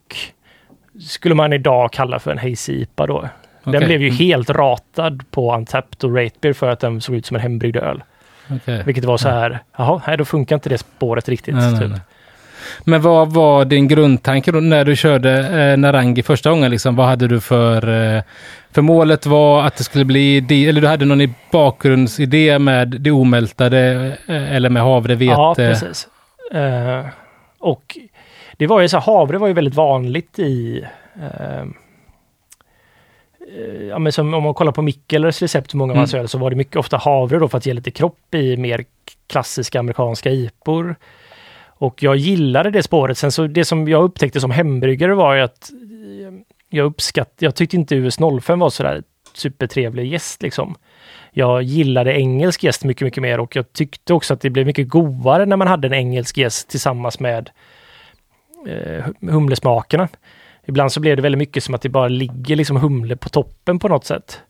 [1.01, 3.29] skulle man idag kalla för en Hazy IPA då.
[3.65, 4.19] Den blev ju Mm.
[4.19, 8.03] helt ratad på Untapped och Ratebeer för att den såg ut som en hembryggd öl.
[8.51, 8.83] Okej.
[8.87, 11.55] Vilket var så här, jaha, nej då funkar inte det spåret riktigt.
[11.55, 11.91] Nej, nej, typ.
[11.91, 12.01] nej.
[12.85, 15.31] Men vad var din grundtanke då när du körde
[15.63, 16.71] eh, Narangi första gången?
[16.71, 18.15] Liksom, vad hade du för...
[18.17, 18.23] Eh,
[18.73, 20.41] för målet var att det skulle bli...
[20.41, 25.31] di- Eller du hade någon i bakgrundsidé med det omältade eh, eller med havre, vete?
[25.33, 26.09] Ja, precis.
[26.53, 27.05] Eh,
[27.65, 27.99] och
[28.57, 30.85] det var ju så havre var ju väldigt vanligt i
[31.21, 31.65] eh, eh,
[33.89, 36.21] Ja, men som om man kollar på Mikkelers recept, hur många av Mm.
[36.21, 38.85] öl, så var det mycket ofta havre då för att ge lite kropp i mer
[39.27, 40.97] klassiska amerikanska IPor.
[41.67, 43.19] Och jag gillade det spåret.
[43.19, 46.35] Sen så det som jag upptäckte som hembryggare var ju att eh,
[46.69, 49.03] jag uppskattade, jag tyckte inte US 05 var sådär
[49.35, 50.75] supertrevlig gäst liksom.
[51.37, 54.89] Jag gillade engelsk gäst mycket, mycket mer och jag tyckte också att det blev mycket
[54.89, 57.51] godare när man hade en engelsk gäst tillsammans med
[58.67, 60.09] eh, humlesmakerna.
[60.67, 63.79] Ibland så blev det väldigt mycket som att det bara ligger liksom humle på toppen
[63.79, 64.41] på något sätt.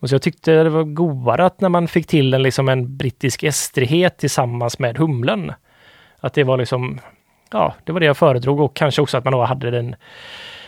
[0.00, 2.96] Och så jag tyckte det var godare att när man fick till en, liksom en
[2.96, 5.52] brittisk estrighet tillsammans med humlen.
[6.20, 7.00] Att det var liksom,
[7.50, 9.96] ja, det var det jag föredrog och kanske också att man då hade den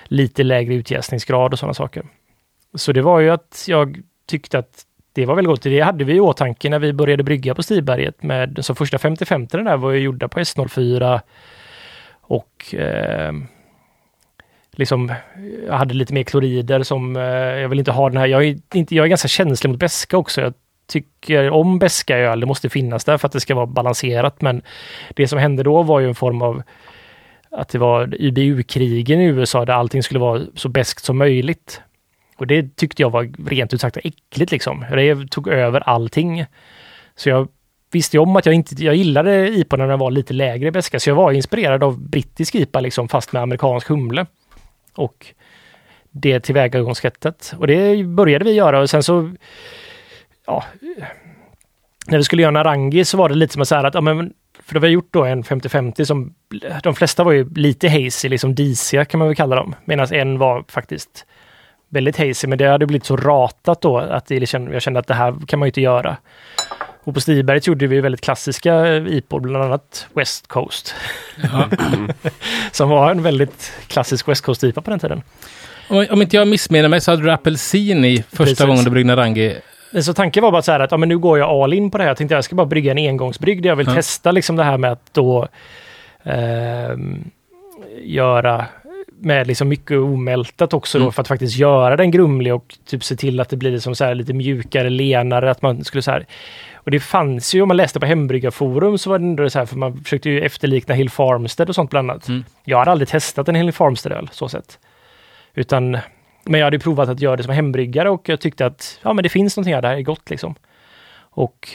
[0.04, 2.04] lite lägre utjäsningsgrad och sådana saker.
[2.74, 5.62] Så det var ju att jag tyckte att det var väldigt gott.
[5.62, 9.48] Det hade vi i åtanke när vi började brygga på Stiberget med, så första 50-50
[9.50, 11.20] den där var ju gjorda på S04
[12.20, 13.32] och eh,
[14.72, 15.12] liksom,
[15.66, 18.58] jag hade lite mer klorider som, eh, jag vill inte ha den här, jag är,
[18.74, 20.40] inte, jag är ganska känslig mot beska också.
[20.40, 20.54] Jag
[20.86, 24.40] tycker om beska i öl, det måste finnas där för att det ska vara balanserat.
[24.42, 24.62] Men
[25.14, 26.62] det som hände då var ju en form av
[27.50, 31.82] att det var IBU-krigen i USA där allting skulle vara så beskt som möjligt.
[32.40, 34.84] Och det tyckte jag var rent ut sagt äckligt liksom.
[34.90, 36.46] Det tog över allting.
[37.16, 37.48] Så jag
[37.92, 40.70] visste ju om att jag inte, jag gillade IPA när den var lite lägre i
[40.70, 44.26] beska, så jag var inspirerad av brittisk IPA liksom, fast med amerikansk humle.
[44.94, 45.26] Och
[46.10, 47.54] det tillvägagångssättet.
[47.58, 49.32] Och det började vi göra och sen så,
[50.46, 50.64] ja,
[52.06, 54.32] när vi skulle göra Narangi så var det lite som så här att, ja men
[54.62, 56.34] för då har vi gjort då en 50-50 som,
[56.82, 59.74] de flesta var ju lite hazy, liksom disiga kan man väl kalla dem.
[59.84, 61.26] Medan en var faktiskt
[61.90, 65.06] väldigt hazy, men det hade blivit så ratat då att det, liksom, jag kände att
[65.06, 66.16] det här kan man ju inte göra.
[67.04, 70.94] Och på Stiberget gjorde vi väldigt klassiska IPOR, bland annat West Coast.
[72.72, 75.22] som var en väldigt klassisk West Coast-IPA på den tiden.
[75.88, 78.60] Om, om inte jag missminner mig så hade du apelsin i första Precis.
[78.66, 79.56] gången du bryggde Narangi.
[80.02, 81.98] Så tanken var bara så här att ja, men nu går jag all in på
[81.98, 82.10] det här.
[82.10, 83.94] Jag tänkte jag ska bara brygga en engångsbrygg där jag vill Ja.
[83.94, 85.48] testa liksom det här med att då
[86.22, 87.30] ehm,
[88.02, 88.66] göra
[89.22, 91.12] med liksom mycket omältat också då Mm.
[91.12, 94.04] för att faktiskt göra den grumlig och typ se till att det blir liksom så
[94.04, 96.26] här lite mjukare, lenare, att man skulle så här.
[96.74, 99.66] Och det fanns ju, om man läste på hembryggarforum så var det ändå så här,
[99.66, 102.28] för man försökte ju efterlikna Hill Farmstead och sånt bland annat.
[102.28, 102.44] Mm.
[102.64, 104.78] Jag hade aldrig testat en Hill Farmstead-öl, så sett.
[105.54, 105.98] Utan,
[106.44, 109.12] men jag hade ju provat att göra det som hembryggare och jag tyckte att ja,
[109.12, 110.54] men det finns någonting här, det här är gott liksom.
[111.32, 111.68] Och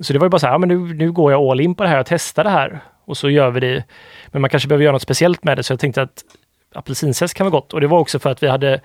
[0.00, 1.74] så det var ju bara så här, ja, men nu, nu går jag all in
[1.74, 2.80] på det här och testar det här.
[3.04, 3.84] Och så gör vi det.
[4.26, 6.24] Men man kanske behöver göra något speciellt med det, så jag tänkte att
[6.74, 7.72] apelsinzest kan vara gott.
[7.72, 8.80] Och det var också för att vi hade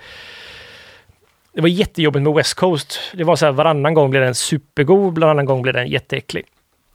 [1.54, 2.98] det var jättejobbigt med West Coast.
[3.12, 6.44] Det var så här varannan gång blev den supergod, varannan gång blev den jätteäcklig.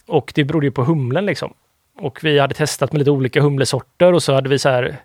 [0.08, 1.54] Och det berodde ju på humlen liksom.
[2.00, 4.98] Och vi hade testat med lite olika humlesorter och så hade vi så här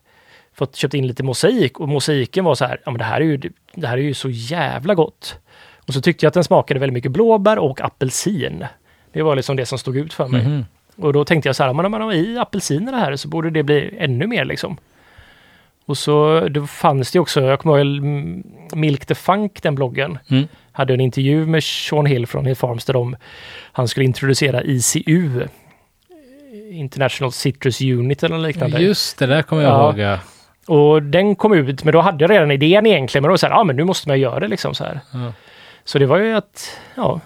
[0.55, 3.25] fått köpt in lite mosaik och mosaiken var så här, ja men det här är
[3.25, 3.41] ju,
[3.75, 5.39] det här är ju så jävla gott.
[5.87, 8.67] Och så tyckte jag att den smakade väldigt mycket blåbär och apelsin.
[9.13, 10.43] Det var liksom det som stod ut för mig.
[10.43, 10.65] Mhm.
[10.97, 13.63] Och då tänkte jag så här, om man har i apelsinerna här så borde det
[13.63, 14.77] bli ännu mer liksom.
[15.87, 18.03] Och så då fanns det också, jag kommer ihåg
[18.77, 20.45] Milk the Funk, den bloggen, Mm.
[20.73, 23.17] hade en intervju med Sean Hill från Hill Farmstead om
[23.73, 25.49] han skulle introducera ICU,
[26.71, 28.79] International Citrus Unit eller liknande.
[28.79, 29.89] Just det, där kommer jag Ja.
[29.89, 29.99] ihåg.
[29.99, 30.19] Ja.
[30.67, 33.47] Och den kom ut, men då hade jag redan idén egentligen, men då var så
[33.47, 35.01] här, ja men nu måste man göra det liksom så här.
[35.13, 35.33] Ja.
[35.85, 37.21] Så det var ju att, ja.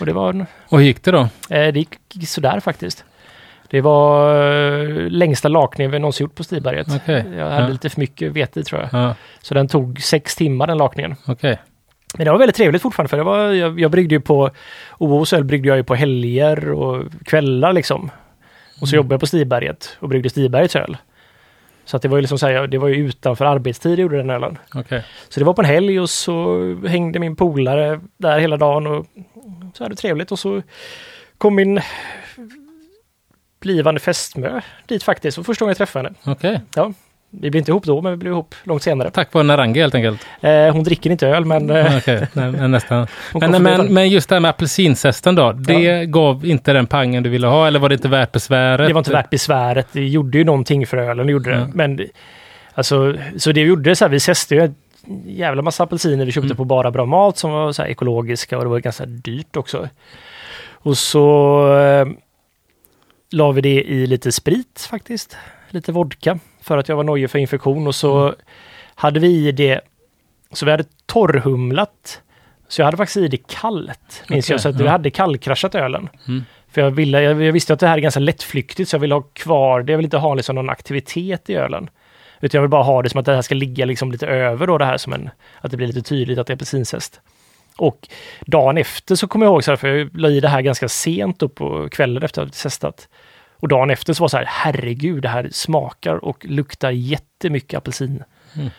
[0.00, 1.20] Och det var, en- Och hur gick det då?
[1.50, 3.04] eh, det gick sådär faktiskt.
[3.70, 4.30] Det var
[4.82, 6.86] eh, längsta lakningen vi någonsin gjort på Stiberget.
[6.96, 7.24] Okej.
[7.36, 7.68] Jag hade Ja.
[7.68, 9.00] lite för mycket vete tror jag.
[9.02, 11.14] Ja, Så den tog sex timmar den lakningen.
[11.26, 11.58] Okej.
[12.18, 14.50] Men det var väldigt trevligt fortfarande för det var, jag, jag bryggde ju på
[14.98, 18.10] OOs öl bryggde jag ju på helger och kvällar liksom.
[18.80, 18.98] Och så Mm.
[18.98, 20.96] jobbade jag på Stiberget och bryggde Stibergets öl.
[21.84, 24.16] Så att det var ju liksom så här, det var ju utanför arbetstid jag gjorde
[24.16, 24.58] den ölen.
[24.74, 25.02] Okej.
[25.28, 29.06] Så det var på en helg och så hängde min polare där hela dagen och
[29.74, 30.62] så hade det trevligt och så
[31.38, 31.80] kom min
[33.66, 35.38] blivande fästmö dit faktiskt.
[35.38, 36.32] Och första gången jag träffade henne.
[36.32, 36.60] Okej.
[37.30, 39.10] Vi blev inte ihop då, men vi blev ihop långt senare.
[39.10, 40.26] Tack vare Narangi helt enkelt.
[40.40, 43.06] Eh, hon dricker inte öl, men eh, nej, men nästan.
[43.34, 47.30] Men, men, men just det här med apelsinzesten då, det gav inte den pangen du
[47.30, 48.88] ville ha eller var det inte värt besväret?
[48.88, 49.86] Det var inte värt besväret.
[49.92, 51.58] Det gjorde ju någonting för ölen, det gjorde det.
[51.58, 51.66] Ja.
[51.74, 52.08] Men det-
[52.74, 54.74] alltså, så det vi gjorde så här, vi testade ju en
[55.26, 56.56] jävla massa apelsiner vi köpte Mm.
[56.56, 59.88] på Bara Bra Mat som var så här ekologiska och det var ganska dyrt också.
[60.72, 62.06] Och så eh,
[63.30, 65.36] la vi det i lite sprit faktiskt.
[65.70, 68.34] Lite vodka för att jag var nojig för infektion och så Mm.
[68.94, 69.80] hade vi i det,
[70.52, 72.22] så vi hade torrhumlat.
[72.68, 74.60] Så jag hade faktiskt i det kallt, minns Okej, jag.
[74.60, 74.90] Så att vi ja.
[74.90, 76.08] hade kallkraschat ölen.
[76.28, 76.44] Mm.
[76.68, 79.12] För jag, ville, jag, jag visste att det här är ganska lättflyktigt så jag vill
[79.12, 79.92] ha kvar det.
[79.92, 81.90] Jag vill inte ha liksom någon aktivitet i ölen.
[82.40, 84.66] Utan jag vill bara ha det som att det här ska ligga liksom lite över
[84.66, 87.20] då det här som en, att det blir lite tydligt att det är apelsinzest.
[87.76, 88.08] Och
[88.46, 90.88] dagen efter så kommer jag ihåg så här, för jag la i det här ganska
[90.88, 93.08] sent upp på kvällen efter att jag testat.
[93.56, 97.78] Och dagen efter så var det så här, herregud, det här smakar och luktar jättemycket
[97.78, 98.22] apelsin.
[98.54, 98.70] Mm.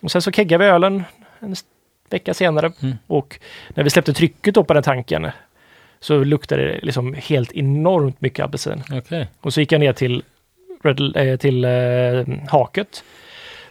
[0.00, 1.04] Och sen så keggade vi ölen
[1.40, 1.54] en
[2.10, 2.72] vecka senare.
[2.82, 2.96] Mm.
[3.06, 5.30] Och när vi släppte trycket upp på den tanken
[6.00, 8.82] så luktade det liksom helt enormt mycket apelsin.
[8.92, 9.28] Okej.
[9.40, 10.22] Och så gick jag ner till,
[11.14, 13.04] eh, till eh, haket.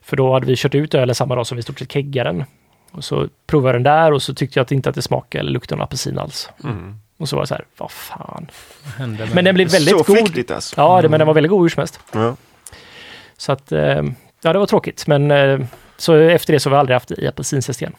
[0.02, 2.44] För då hade vi kört ut ölen samma dag som vi stort sett keggade den.
[2.92, 5.40] Och så provade jag den där och så tyckte jag att inte att det smakade
[5.40, 6.50] eller luktade någon apelsin alls.
[6.64, 6.96] Mm.
[7.18, 8.48] Och så var det så här, vad fan.
[9.00, 10.06] Vad Men den blev väldigt Så god.
[10.18, 10.74] flyktigt alltså.
[10.82, 12.00] Ja, det, men den var väldigt god hur som helst.
[12.12, 12.36] Ja.
[13.38, 14.04] Så att, eh,
[14.42, 15.08] ja det var tråkigt.
[15.08, 15.60] Men eh,
[15.98, 17.96] så efter det så har vi aldrig haft i apelsinzest igen.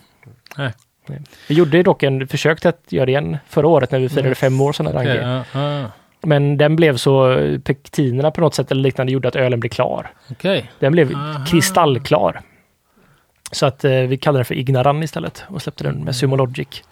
[0.56, 0.72] Nej.
[1.48, 4.26] Vi gjorde dock en försök till att göra det igen förra året när vi firade
[4.26, 4.34] Mm.
[4.34, 4.86] fem år sedan.
[4.86, 5.90] Okay, ja, ja.
[6.22, 10.10] Men den blev så, pektinerna på något sätt eller liknande gjorde att ölen blev klar.
[10.30, 10.70] Okej.
[10.78, 11.44] Den blev Aha.
[11.46, 12.40] kristallklar.
[13.50, 16.82] Så att eh, vi kallade den för Ignaran istället och släppte den med Sumo Logic.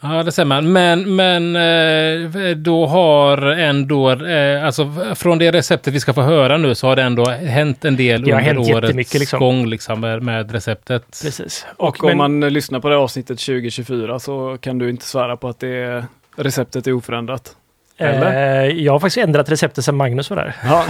[0.00, 0.72] Ja, det ser man.
[0.72, 6.56] Men, men eh, då har ändå, eh, alltså från det receptet vi ska få höra
[6.56, 9.40] nu så har det ändå hänt en del Det under årets liksom.
[9.40, 11.04] gång liksom med, med receptet.
[11.22, 11.66] Precis.
[11.76, 15.60] Och om man lyssnar på det avsnittet 2024 så kan du inte svära på att
[15.60, 16.04] det
[16.36, 17.56] receptet är oförändrat.
[17.98, 18.62] Eller?
[18.64, 20.54] eh, jag har faktiskt ändrat receptet sedan Magnus var där.
[20.64, 20.84] Ja,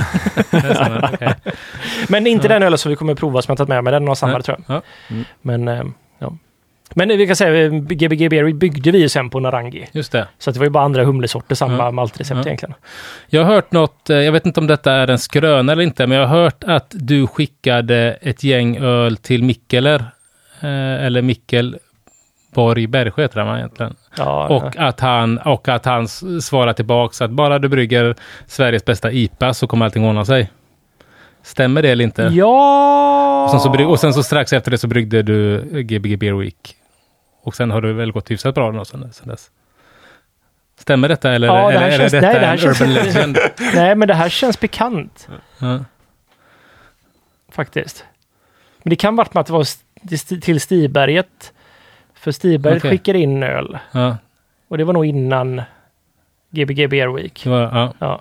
[1.13, 1.35] okej.
[2.09, 2.53] Men inte Ja.
[2.53, 4.43] den ölen som vi kommer prova som jag tagit med mig, den har samma Nej.
[4.43, 4.77] tror jag.
[4.77, 4.83] Ja.
[5.11, 5.25] Mm.
[5.43, 5.85] Men eh,
[6.19, 6.33] ja.
[6.97, 9.87] Men vi kan säga, Gbg Berry byggde vi ju sen på Narangi.
[9.93, 10.29] Just det.
[10.39, 11.91] Så att det var ju bara andra humlesorter, samma Ja.
[11.91, 12.47] maltrecept Ja.
[12.47, 12.75] egentligen.
[13.27, 16.07] Jag har hört något, eh, jag vet inte om detta är en skröna eller inte,
[16.07, 20.05] men jag har hört att du skickade ett gäng öl till Mikkeler.
[20.61, 21.79] Eh, eller Mikkel
[22.55, 23.97] Borg Bergsjö han va, egentligen.
[24.17, 26.09] Ja, Och att han, och att han
[26.43, 28.15] svarar tillbaks att bara du brygger
[28.47, 30.51] Sveriges bästa IPA så kommer allting ordna sig.
[31.43, 32.23] Stämmer det eller inte?
[32.23, 33.45] ja.
[33.45, 36.77] Och, sen så och sen så strax efter det så bryggde du Gbg Beer Week.
[37.43, 39.51] Och sen har det väl gått hyfsat bra då sen, sen dess.
[40.79, 42.81] Stämmer detta eller, Ja, det eller här är känns- detta nej, det här en känns-
[42.81, 43.39] urban legend?
[43.75, 45.29] Nej, men det här känns bekant
[45.59, 45.85] Ja.
[47.53, 48.05] faktiskt.
[48.83, 49.67] Men det kan varit med att det var
[50.41, 51.53] till Stiberget.
[52.25, 52.91] För Stiberget Okej.
[52.91, 53.79] skickade in öl.
[53.93, 54.17] Ja,
[54.69, 55.63] Och det var nog innan
[56.51, 57.41] Gbg Beer Week.
[57.45, 57.93] det var, ja.
[57.99, 58.21] Ja.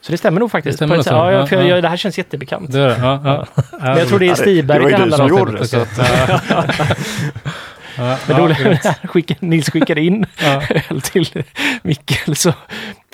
[0.00, 0.72] Så det stämmer nog faktiskt.
[0.72, 1.12] Det stämmer På ett nog sätt.
[1.12, 1.16] så.
[1.16, 1.80] ja, jag, för Ja, jag, ja.
[1.82, 2.72] det här känns jättebekant.
[2.72, 2.96] Det var det.
[2.98, 3.62] Ja, ja.
[3.80, 5.32] Men jag tror det är Ja, det- det Stiberget var det ju du handlar som
[5.32, 5.38] om.
[5.38, 5.72] gjorde det.
[7.96, 10.62] Ja, Men ja, då skicka, Nils skickade in Ja.
[10.90, 11.44] öl till
[11.82, 12.52] Mikkel så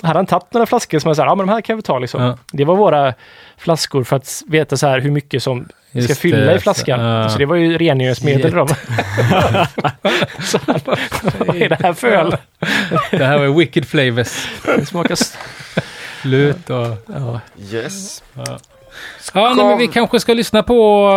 [0.01, 1.99] hade han tagit några flaskor som jag sa, ja men de här kan vi ta
[1.99, 2.21] liksom.
[2.23, 2.37] Ja.
[2.51, 3.13] Det var våra
[3.57, 5.67] flaskor för att veta så här hur mycket som
[6.03, 6.99] ska Just fylla det, i flaskan.
[6.99, 7.29] så- ja.
[7.29, 8.67] Så det var ju rengöringsmedel då.
[10.43, 10.59] så
[11.45, 12.35] vad är det här för öl?
[13.11, 14.47] Det här var Wicked Flavors.
[14.65, 15.17] Det smakar...
[16.23, 16.87] Lut och...
[17.07, 17.39] Ja.
[17.71, 18.23] yes.
[19.33, 21.09] Ja, nej, men vi kanske ska lyssna på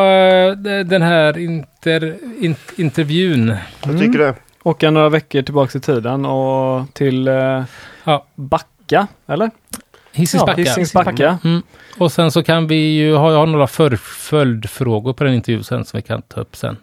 [0.57, 3.57] de- den här inter, in, intervjun.
[3.87, 4.35] Jag tycker det.
[4.63, 7.63] Åka några veckor tillbaka i tiden och till eh,
[8.05, 8.27] Ja.
[8.35, 9.51] Backa, eller?
[10.19, 10.63] Hisings Ja, Backa.
[10.63, 11.39] Hisings Backa.
[11.45, 11.63] Mm.
[11.99, 15.65] Och sen så kan vi ju ha, jag har några för, följdfrågor på den intervjun
[15.65, 16.77] sen som vi kan ta upp sen.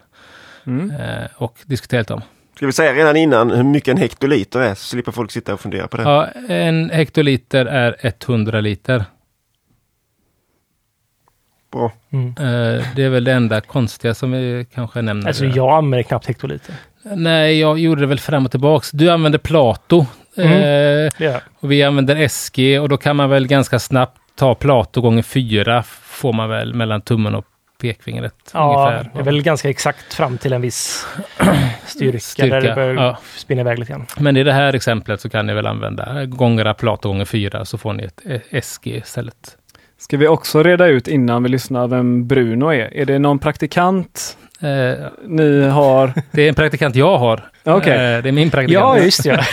[0.66, 0.92] Mm.
[0.92, 2.22] Eh, och diskutera lite om.
[2.56, 5.60] Ska vi säga redan innan hur mycket en hektoliter är så slipper folk sitta och
[5.60, 6.04] fundera på det.
[6.04, 9.06] Ja, en hektoliter är 100 liter.
[11.72, 11.92] Bra.
[12.10, 12.28] Mm.
[12.28, 15.28] Eh, det är väl det enda konstiga som vi kanske nämner.
[15.28, 16.76] Alltså jag använder knappt hektoliter.
[17.04, 18.92] Nej, jag gjorde det väl fram och tillbaks.
[18.92, 20.06] Du använder Plato.
[20.38, 20.52] Mm.
[20.52, 21.42] Eh, jag.
[21.60, 25.84] och vi använder SG och då kan man väl ganska snabbt ta Plato gånger fyra
[25.84, 27.46] får man väl mellan tummen och
[27.82, 28.34] pekfingret.
[28.54, 29.10] Ja, ungefär.
[29.14, 31.08] det är väl ganska exakt fram till en viss
[31.86, 33.18] styrka, Styrka, där det börjar ja.
[33.36, 34.06] spinna iväg lite grann.
[34.18, 37.78] Men i det här exemplet så kan ni väl använda gångera Plato gånger fyra så
[37.78, 39.58] får ni ett SG istället.
[39.98, 42.94] Ska vi också reda ut innan vi lyssnar vem Bruno är?
[42.94, 46.14] Är det någon praktikant Eh, ni har?
[46.32, 47.44] det är en praktikant jag har.
[47.66, 48.84] Eh, det är min praktikant.
[48.98, 49.46] Ja, just det.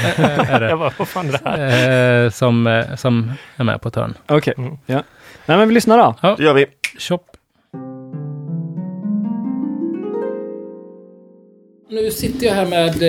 [0.60, 2.24] jag bara, vad fan är det här?
[2.24, 4.14] Eh, som, eh, som är med på ett hörn.
[4.28, 4.78] Okej, Mm.
[4.86, 5.02] ja.
[5.46, 6.34] Nej men vi lyssnar då.
[6.36, 6.66] Det gör vi.
[6.98, 7.18] Shop.
[11.88, 13.02] Nu sitter jag här med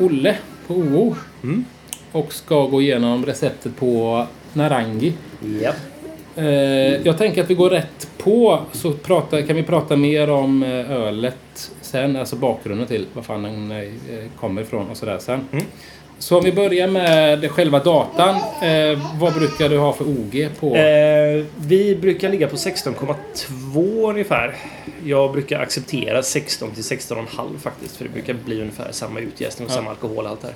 [0.00, 0.36] Olle
[0.66, 1.16] på OO.
[2.12, 5.12] Och ska gå igenom receptet på Narangi.
[5.62, 5.72] Ja.
[6.42, 6.46] Eh,
[7.02, 11.70] jag tänker att vi går rätt på så prata, kan vi prata mer om ölet
[11.88, 13.88] sen, alltså bakgrunden till var fan den eh,
[14.40, 15.40] kommer ifrån och sådär sen.
[15.52, 15.64] Mm.
[16.18, 18.34] Så om vi börjar med själva datan.
[18.62, 20.76] Eh, vad brukar du ha för OG på?
[20.76, 24.54] Eh, vi brukar ligga på 16,2 ungefär.
[25.04, 27.96] Jag brukar acceptera 16 till 16,5 faktiskt.
[27.96, 29.76] För det brukar bli ungefär samma utjäsning och Ja.
[29.76, 30.52] samma alkoholhalt här.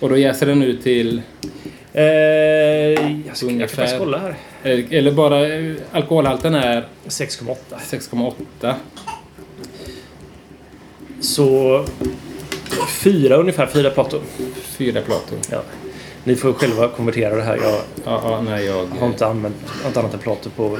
[0.00, 1.22] Och då jäser den ut till,
[1.94, 3.98] Eh, jag, ska, jag kan Ungefär.
[3.98, 4.34] kolla här.
[4.62, 7.54] eh, eller bara eh, alkoholhalten är 6,8.
[7.90, 8.74] 6,8.
[11.22, 11.84] Så
[12.88, 14.20] fyra ungefär, fyra plator.
[14.64, 15.38] Fyra plator.
[15.50, 15.62] Ja.
[16.24, 17.56] Ni får själva konvertera det här.
[17.56, 18.86] Jag Ja, ja, nej, jag...
[19.00, 20.78] har inte använt något annat än plator på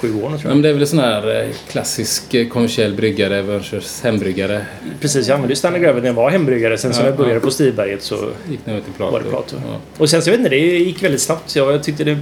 [0.00, 0.48] sju år nu tror Ja, jag.
[0.48, 4.66] men det är väl en sån här eh, klassisk eh, kommersiell bryggare versus hembryggare.
[5.00, 6.78] Precis, jag använde ju Stanley Gravel när jag var hembryggare.
[6.78, 7.40] Sen så Ja, när jag började ja.
[7.40, 9.12] på Stiberget så Gick nu till plator.
[9.12, 9.60] var det plator.
[9.66, 9.76] Ja.
[9.98, 11.56] Och sen så jag vet inte, det gick väldigt snabbt.
[11.56, 12.18] Jag, tyckte det,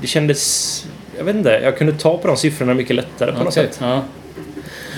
[0.00, 0.86] det kändes...
[1.18, 3.80] Jag vet inte, jag kunde ta på de siffrorna mycket lättare på något Okej, sätt.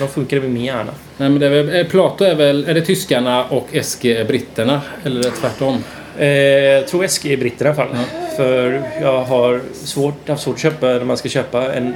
[0.01, 0.91] De funkade med min hjärna.
[1.17, 4.25] Nej, men det är väl, eh, Plato är väl, är det tyskarna och SG är
[4.25, 4.81] britterna?
[5.03, 5.83] Eller är det tvärtom?
[6.17, 7.87] Eh, jag tror SG är britter i alla fall.
[7.93, 8.35] Ja.
[8.37, 11.93] För jag har svårt, haft svårt att köpa när man ska köpa en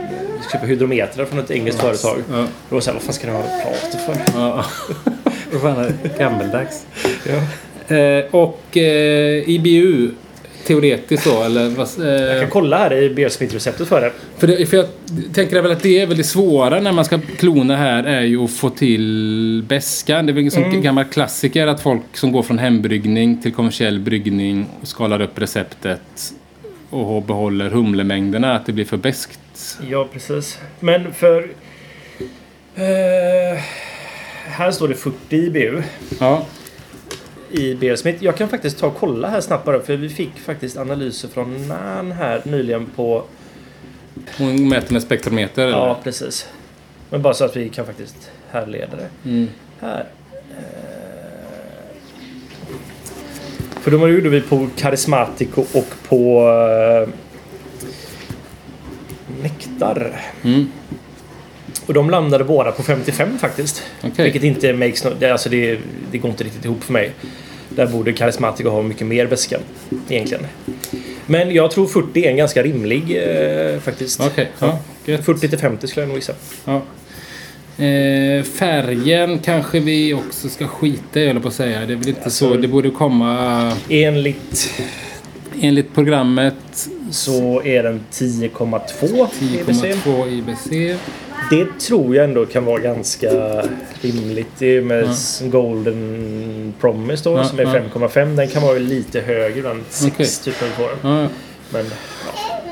[0.51, 2.17] köpa hydrometrar från ett engelskt företag.
[2.31, 2.35] Ja.
[2.35, 4.39] Då var det så här, vad fan ska ni ha plater för?
[4.39, 4.65] ja.
[5.51, 6.19] Vad fan är det?
[6.19, 6.85] Gammeldags.
[7.23, 7.95] Ja.
[7.95, 10.11] Eh, och eh, IBU,
[10.65, 11.87] teoretiskt då, eller vad...
[11.97, 14.11] Jag Eh, kan kolla här i Beersmith-receptet för det.
[14.37, 14.85] för, det, för jag
[15.33, 18.51] tänker väl att det är väldigt svåra när man ska klona här är ju att
[18.51, 20.25] få till bäskan.
[20.25, 20.81] Det är väl en sån Mm.
[20.81, 26.01] gammal klassiker att folk som går från hembryggning till kommersiell bryggning och skalar upp receptet
[26.89, 29.39] och behåller humlemängderna, att det blir för beskt.
[29.89, 30.59] Ja, precis.
[30.79, 31.47] Men för...
[32.75, 33.59] Eh,
[34.47, 35.81] här står det 40 IBU
[36.19, 36.45] Ja,
[37.55, 38.23] i Beersmith.
[38.23, 41.67] Jag kan faktiskt ta och kolla här snabbt bara för vi fick faktiskt analyser från
[41.67, 43.23] NAN här nyligen på...
[44.37, 45.67] hon mäter med spektrometer.
[45.67, 46.03] Ja, eller?
[46.03, 46.47] precis.
[47.09, 49.29] Men bara så att vi kan faktiskt härleda det.
[49.29, 49.47] Mm.
[49.79, 50.05] Här.
[50.49, 50.55] Eh,
[53.81, 57.09] För de gjorde vi på Karismatico och på eh,
[59.43, 60.21] Nektar.
[60.43, 60.71] Mm.
[61.85, 63.83] Och de landade båda på 55 faktiskt.
[64.03, 64.23] Okej.
[64.23, 65.79] Vilket inte makes no, det, alltså det,
[66.11, 67.11] det går inte riktigt ihop för mig.
[67.75, 69.59] Där borde Karismatico ha mycket mer beska
[70.09, 70.47] egentligen.
[71.25, 74.19] Men jag tror 40 är en ganska rimlig eh, faktiskt.
[74.21, 74.79] Okej, ja.
[75.05, 75.25] gött.
[75.25, 76.33] 40 till 50 skulle jag nog gissa.
[76.65, 76.81] Ja.
[77.85, 81.79] Eh, färgen kanske vi också ska skita i, på att säga.
[81.85, 82.55] Det är väl inte Alltså- så.
[82.55, 84.71] Det borde komma Enligt
[85.61, 89.27] enligt programmet så är den 10,2
[89.59, 89.83] EBC.
[89.83, 90.99] 10,2 IBC.
[91.49, 93.29] Det tror jag ändå kan vara ganska
[94.01, 94.47] rimligt.
[94.57, 97.69] Det är med s- Golden Promise då Ja, som är ja.
[97.93, 98.35] 5,5.
[98.35, 99.83] Den kan vara lite högre ibland.
[99.89, 100.27] 6 Okej.
[100.43, 101.21] typ på den.
[101.21, 101.27] Ja.
[101.69, 101.85] Men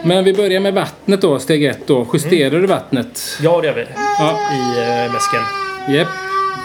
[0.05, 2.07] Men vi börjar med vattnet då, steg ett då.
[2.13, 3.21] Justerar du vattnet?
[3.41, 3.86] ja, det gör vi.
[4.19, 4.39] Ja.
[4.53, 5.41] I uh, mäsken.
[5.95, 6.07] Japp.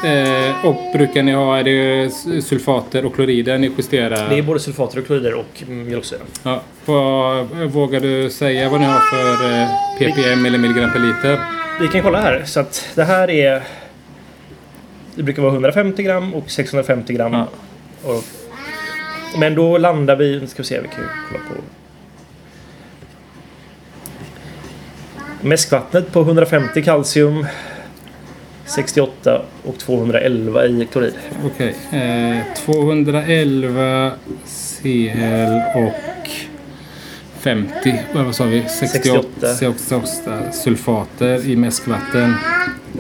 [0.05, 2.11] Eh, och brukar ni ha, är det
[2.43, 4.29] sulfater och klorider ni justerar?
[4.31, 6.19] Det är både sulfater och klorider och mjölksyra.
[6.43, 6.63] Ja.
[6.85, 11.39] Vad, vågar du säga vad ni har för eh, ppm eller milligram per liter?
[11.81, 12.45] Vi kan kolla här.
[12.45, 13.63] Så att det här är...
[15.15, 17.33] Det brukar vara 150 gram och 650 gram.
[17.33, 17.49] Ja.
[18.03, 18.25] Och,
[19.39, 20.41] men då landar vi...
[20.41, 21.55] Nu ska vi se, vi kan ju kolla på...
[25.49, 27.47] Mäskvattnet på 150 kalcium.
[28.65, 31.15] 68 och 211 i klorid.
[31.45, 31.75] Okej.
[31.93, 34.13] Eh, 211
[34.83, 36.31] CL och
[37.49, 38.65] 50, vad sa vi?
[38.69, 39.77] 68, 68.
[40.07, 42.35] 68 sulfater i mäskvatten.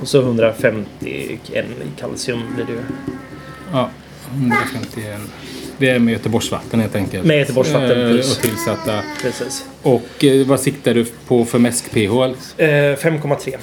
[0.00, 1.38] Och så 151 i
[2.00, 2.80] kalcium blir det ju.
[3.72, 3.90] Ja,
[4.32, 5.20] 151.
[5.78, 7.24] Det är med Göteborgsvatten helt enkelt.
[7.24, 8.36] Med Göteborgsvatten, Eh, plus.
[8.36, 9.02] Och tillsatta.
[9.22, 9.66] Precis.
[9.82, 12.34] Och eh, vad siktar du på för mäsk-pH?
[12.56, 13.56] Eh, 5,3.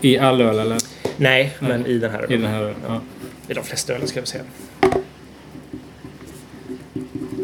[0.00, 0.78] I all öl eller?
[1.16, 2.32] Nej, men i den här.
[2.32, 2.74] I den här?
[2.88, 3.00] Ja.
[3.48, 4.44] I de flesta ölen ska vi säga.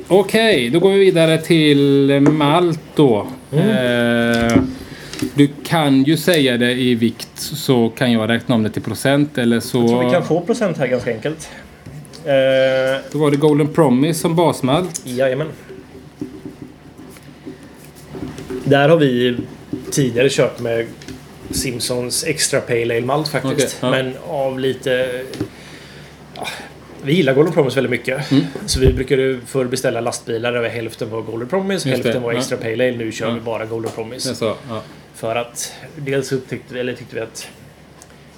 [0.09, 3.27] Okej, då går vi vidare till malt då.
[3.53, 3.69] Mm.
[4.47, 4.63] Eh,
[5.35, 9.39] du kan ju säga det i vikt så kan jag räkna om det till procent
[9.39, 9.79] eller så...
[9.79, 11.49] Jag tror vi kan få procent här ganska enkelt.
[12.25, 15.01] Eh, Då var det Golden Promise som basmalt.
[15.05, 15.49] jajamän.
[18.65, 19.37] Där har vi
[19.91, 20.87] tidigare kört med
[21.51, 23.55] Simpsons Extra Pale Ale Malt faktiskt.
[23.57, 23.91] Okej, ja.
[23.91, 25.23] Men av lite...
[26.37, 26.47] Ja,
[27.05, 28.31] vi gillar Golden Promise väldigt mycket.
[28.33, 28.45] Mm.
[28.67, 32.33] Så vi brukade förr beställa lastbilar där hälften var Golden Promise Just det, hälften var
[32.33, 32.39] ja.
[32.39, 32.97] Extra Pale Ale.
[32.97, 33.35] Nu kör Ja.
[33.35, 34.35] vi bara Golden Promise.
[34.35, 34.83] Så, ja.
[35.15, 37.49] För att dels upptäckte, eller tyckte vi att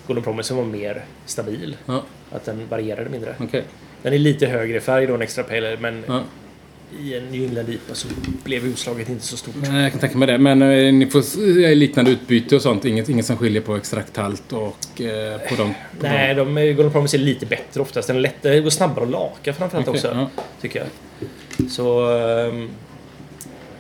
[0.07, 1.77] Golden Promise var mer stabil.
[1.87, 3.35] Ja, Att den varierade mindre.
[3.41, 3.65] okej.
[4.03, 6.23] Den är lite högre i färg då än Extra Pale Ale, men Ja.
[7.03, 8.09] I en New England IPA så
[8.45, 9.55] blev utslaget inte så stort.
[9.63, 10.39] Nej, Jag kan tänka mig det.
[10.39, 11.19] Men eh, ni får
[11.65, 12.85] eh, liknande utbyte och sånt.
[12.85, 15.75] Inget, inget som skiljer på extrakthalt och eh, på de...
[16.01, 18.09] På Nej, de är- Golden Promise är lite bättre oftast.
[18.09, 20.09] Den är lättare, det går snabbare att laka framförallt Okej, också.
[20.15, 20.31] ja.
[20.61, 20.79] Tycker
[21.59, 21.71] jag.
[21.71, 22.11] Så...
[22.19, 22.71] ehm,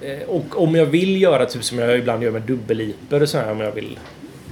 [0.02, 3.38] eh, Och om jag vill göra typ som jag ibland gör med dubbelliper och så
[3.38, 3.98] här, om jag vill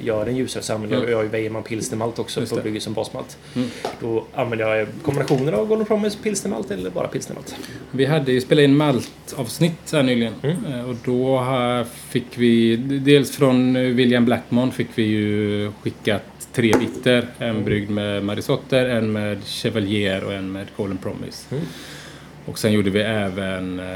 [0.03, 1.11] göra den ljusare så använder jag, Mm.
[1.11, 2.63] jag har ju Weimann pilsnermalt också Just på det.
[2.65, 3.37] bygge som basmalt.
[3.57, 3.69] Mm.
[4.01, 7.55] Då använder jag kombinationer av Golden Promise pilsnermalt eller bara pilsnermalt.
[7.91, 10.35] Vi hade ju spelat in maltavsnitt här nyligen.
[10.43, 10.57] Mm.
[10.67, 11.45] Eh, Och då
[12.09, 16.23] fick vi, dels från eh, William Blackmon fick vi ju skickat
[16.53, 17.27] tre bitter.
[17.39, 21.47] En bryggd med Marisotter, en med Chevalier och en med Golden Promise.
[21.51, 21.65] Mm.
[22.47, 23.87] Och sen gjorde vi även eh,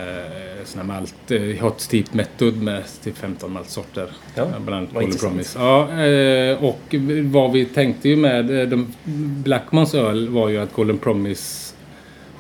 [0.64, 4.08] sån här malt, eh, hot steep method med typ 15 maltsorter.
[4.34, 5.20] Ja, Eh, Bland annat.
[5.20, 5.58] Promise.
[5.58, 8.94] Ja, eh, och vad vi tänkte ju med eh, de,
[9.44, 11.74] Blackmons öl var ju att Golden Promise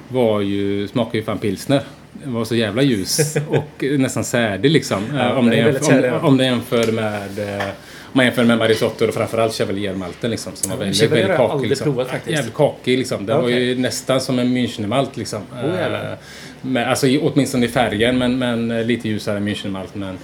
[0.08, 1.82] var ju, smakade ju fan pilsner.
[2.12, 5.02] Den var så jävla ljus och nästan särdig liksom.
[5.16, 7.68] Ja, om, det jämför, om, om det jämför med eh,
[8.12, 10.52] man jämför med Marisotter och framförallt Chevalier-malten liksom.
[10.56, 11.54] Som var väldigt, Chevalier väldigt har jag kakig.
[11.54, 11.84] aldrig Liksom.
[11.84, 12.36] provat faktiskt.
[12.36, 13.26] Jävligt kakig liksom.
[13.26, 13.64] Den var Okej.
[13.64, 15.42] ju nästan som en Münchenmalt liksom.
[15.64, 16.12] Oh, jävlar.
[16.12, 16.18] Eh,
[16.62, 19.88] men, alltså åtminstone i färgen men, men eh, lite ljusare än Münchenmalt.
[19.92, 20.18] Men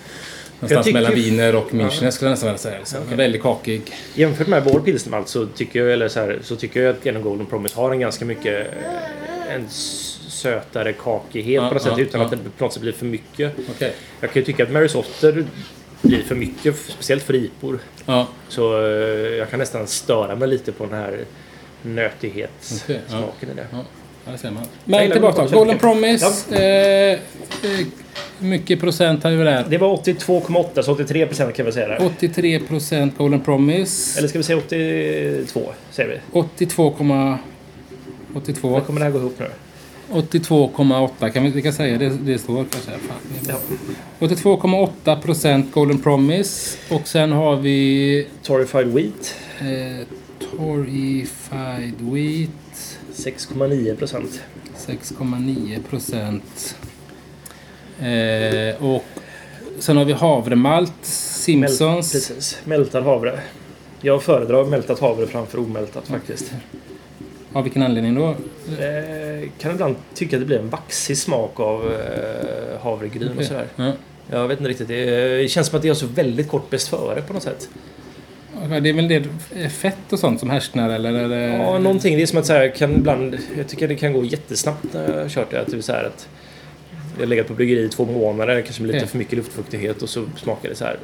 [0.61, 2.79] någonstans tycker- mellan Wiener och München skulle jag nästan vilja säga.
[2.79, 2.99] Liksom.
[3.05, 3.17] Okej.
[3.17, 3.83] Väldigt kakig.
[4.15, 7.23] Jämfört med vår pilsnermalt så tycker jag, eller så, här, så tycker jag att Genom
[7.23, 9.69] Golden Promise har en ganska mycket eh, en
[10.29, 13.07] sötare kakighet Ja, på något sätt ja, utan att det på något sätt blir för
[13.07, 13.53] mycket.
[13.71, 13.93] Okej.
[14.21, 15.45] Jag kan ju tycka att Mary Sotter
[16.03, 17.79] blir för mycket, speciellt för IPor.
[18.07, 18.29] Ja.
[18.49, 18.89] Så eh,
[19.39, 21.25] jag kan nästan störa mig lite på den här
[21.83, 23.53] nötighetssmaken Okej, ja.
[23.53, 23.67] i det.
[23.73, 23.85] Ja,
[24.25, 24.65] där ser man.
[24.85, 25.41] Men tillbaka.
[25.41, 26.27] Golden Golden Promise.
[26.27, 26.65] Promise.
[26.65, 27.87] Eh, eh,
[28.39, 29.67] mycket procent har vi där?
[29.69, 32.07] Det var 82,8 så 83 procent kan vi säga där.
[32.07, 34.19] 83 procent Golden Promise.
[34.19, 36.41] Eller ska vi säga 82 säger vi.
[36.41, 37.39] 82,82.
[38.35, 38.75] 82.
[38.75, 39.47] Hur kommer det här gå ihop nu?
[40.13, 41.99] 82,8 kan vi, kan säga.
[41.99, 42.91] Det, det står kanske.
[42.91, 43.57] Fan.
[44.19, 46.79] 82,8 procent Golden Promise.
[46.91, 50.07] Och sen har vi Torrified Wheat eh,
[50.57, 52.99] Torrified Wheat.
[53.15, 54.43] 6,9 procent.
[54.77, 56.77] 6,9 procent.
[58.01, 59.05] Eh, och
[59.79, 60.93] sen har vi havremalt.
[61.03, 62.13] Simpsons.
[62.13, 62.59] Precis.
[62.65, 63.41] Mältad havre.
[64.01, 66.53] Jag föredrar mältat havre framför omältat faktiskt.
[67.53, 68.29] Av vilken anledning då?
[68.29, 73.67] Eh, kan ibland tycka att det blir en vaxig smak av eh, havregryn och sådär.
[73.77, 73.93] Ja.
[74.31, 74.89] Jag vet inte riktigt.
[74.89, 75.05] Det,
[75.37, 77.69] det känns som att det är så väldigt kort bäst före på något sätt.
[78.71, 79.25] Ja, Det är väl det
[79.57, 81.15] eh, fett och sånt som härsknar eller?
[81.15, 81.57] Är det...
[81.57, 82.17] Ja, någonting.
[82.17, 83.39] Det är som att så här, kan ibland...
[83.57, 85.61] Jag tycker det kan gå jättesnabbt när jag har kört det.
[85.61, 86.29] Att det så här att
[87.15, 89.09] jag har legat på bryggeri i två månader, kanske med lite Okej.
[89.09, 90.97] för mycket luftfuktighet och så smakar det så här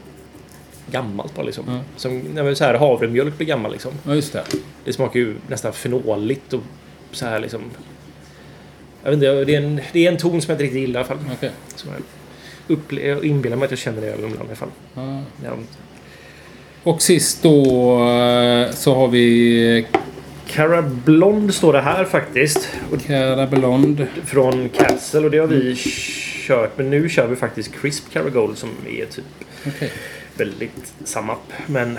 [0.93, 1.65] gammalt bara liksom.
[1.69, 1.81] Ja.
[1.97, 3.93] Som när man så här havremjölk blir gammal liksom.
[4.07, 4.45] Ja, just det.
[4.85, 6.63] Det smakar ju nästan fenoligt och
[7.13, 7.61] så här liksom.
[9.03, 11.01] Jag vet inte, det är en, det är en ton som jag inte riktigt gillar
[11.01, 11.19] i alla fall.
[11.37, 11.51] Okej.
[11.75, 12.03] Som jag
[12.91, 14.69] jag inbillar mig att jag känner det ibland i alla fall.
[14.95, 15.23] Ja.
[15.45, 15.51] Ja,
[16.83, 19.87] Och sist då eh, så har vi
[20.51, 22.69] Cara Blond står det här faktiskt.
[22.93, 24.07] Och Cara Blond.
[24.25, 25.75] från Castle och det har vi
[26.47, 26.79] kört.
[26.79, 29.25] Men nu kör vi faktiskt Crisp Cara Gold som är typ
[29.67, 29.91] Okej.
[30.39, 31.37] Väldigt samma.
[31.67, 31.99] Men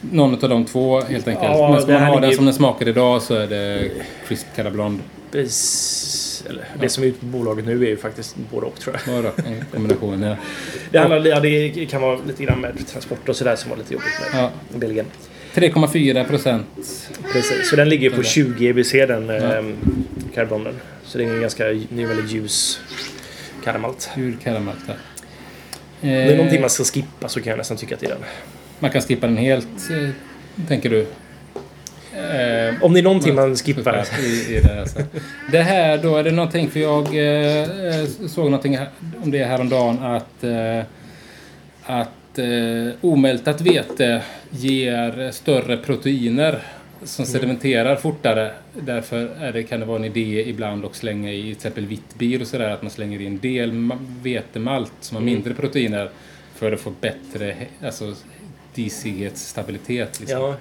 [0.00, 1.44] Någon av de två helt enkelt.
[1.58, 3.90] Ja, Men ska man ha den som den smakar idag så är det
[4.28, 5.00] Crisp Cara Blond.
[5.32, 9.22] eller, det som är ute på bolaget nu är ju faktiskt både och tror jag.
[9.22, 10.22] Bara en kombination.
[10.22, 10.36] Ja.
[10.90, 13.94] Det, handlar, ja, det kan vara lite grann med transport och sådär som var lite
[13.94, 14.50] jobbigt med Ja.
[14.78, 15.06] Belgien.
[15.54, 16.66] 3,4 procent.
[17.32, 18.24] Precis, så den ligger på Eller?
[18.24, 19.34] 20 EBC den Ja.
[19.34, 19.62] ja.
[20.34, 20.74] karbonen.
[21.04, 22.80] Så det är en ganska, det är väldigt ljus
[23.64, 24.10] karamalt.
[24.16, 24.96] Julkaramell där.
[26.04, 28.10] Om det är någonting man ska skippa så kan jag nästan tycka att det är
[28.10, 28.24] den.
[28.78, 30.10] man kan skippa den helt, eh,
[30.68, 31.00] tänker du?
[31.00, 34.06] Eh, Om det är någonting man skippar.
[34.20, 34.98] I, i det, alltså.
[35.52, 38.78] det här då, är det någonting, för jag eh, såg någonting
[39.22, 40.44] om det häromdagen att,
[41.82, 42.38] att
[43.00, 46.62] omältat vete ger större proteiner
[47.04, 48.52] som sedimenterar fortare.
[48.72, 52.14] Därför är det, kan det vara en idé ibland att slänga i till exempel vitt
[52.18, 56.10] bir och sådär, att man slänger i en del ma- vetemalt som har mindre proteiner
[56.54, 58.14] för att få bättre alltså,
[58.74, 60.20] disighetsstabilitet.
[60.20, 60.40] Liksom.
[60.40, 60.56] Ja,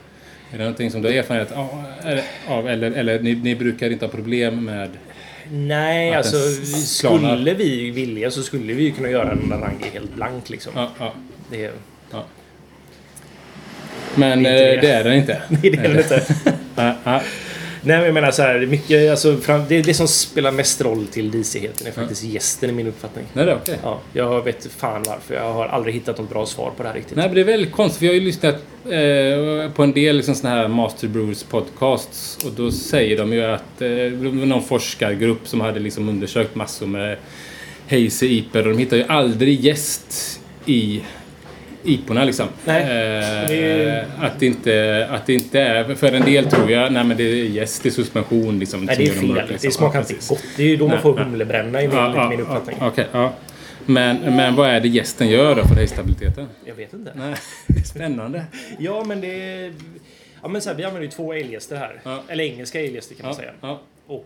[0.51, 1.51] Är det någonting som du har erfarenhet
[2.47, 2.67] av?
[2.67, 4.89] Eller, eller, ni, ni brukar inte ha problem med...
[5.51, 6.37] nej, alltså
[6.85, 10.73] skulle vi vilja så skulle vi kunna göra en narangi helt blank liksom.
[10.75, 11.13] Ja, ja,
[11.51, 11.71] Det,
[12.11, 12.23] ja.
[14.15, 14.91] Men Det är eh, det.
[14.91, 15.41] är den inte.
[15.49, 16.23] nej, det är det inte.
[17.85, 21.07] Nej, men jag menar så här, mycket, alltså, fram, det, det som spelar mest roll
[21.07, 23.25] till disigheten är faktiskt gästen i min uppfattning.
[23.33, 23.77] Nej, det är okej.
[23.83, 25.35] Ja, jag vet fan varför.
[25.35, 27.17] Jag har aldrig hittat något bra svar på det här riktigt.
[27.17, 27.99] Nej, men det är väldigt konstigt.
[27.99, 28.55] för Jag har ju lyssnat
[28.85, 33.43] eh, på en del liksom, såna här Master Brewers podcasts och då säger de ju
[33.43, 37.17] att eh, det var någon forskargrupp som hade liksom undersökt massor med
[37.89, 41.01] hazy iper och de hittar ju aldrig gäst i
[41.83, 42.47] iporna liksom.
[42.65, 45.95] Nej, Eh, det- att, det inte, att det inte är...
[45.95, 48.85] För en del tror jag, nej men det är gäst i suspension liksom.
[48.85, 49.25] Nej, det är fel.
[49.25, 49.67] mörk, liksom.
[49.69, 50.29] Det smakar Ja, inte precis.
[50.29, 50.43] gott.
[50.57, 52.77] Det är ju då man Nej, får humlebränna i min, Ja, min ja, uppfattning.
[52.79, 53.33] ja, Okej, ja.
[53.85, 56.47] Men, men vad är det gästen gör då för hejstabiliteten?
[56.65, 57.11] Jag vet inte.
[57.15, 57.33] Nej,
[57.67, 58.43] det är spännande.
[58.79, 59.73] Ja, men det är...
[60.41, 62.01] Ja, men så här, vi använder ju två alegäster här.
[62.03, 62.23] Ja.
[62.27, 63.51] Eller engelska alegäster kan man Ja, säga.
[63.61, 63.81] ja.
[64.07, 64.25] Och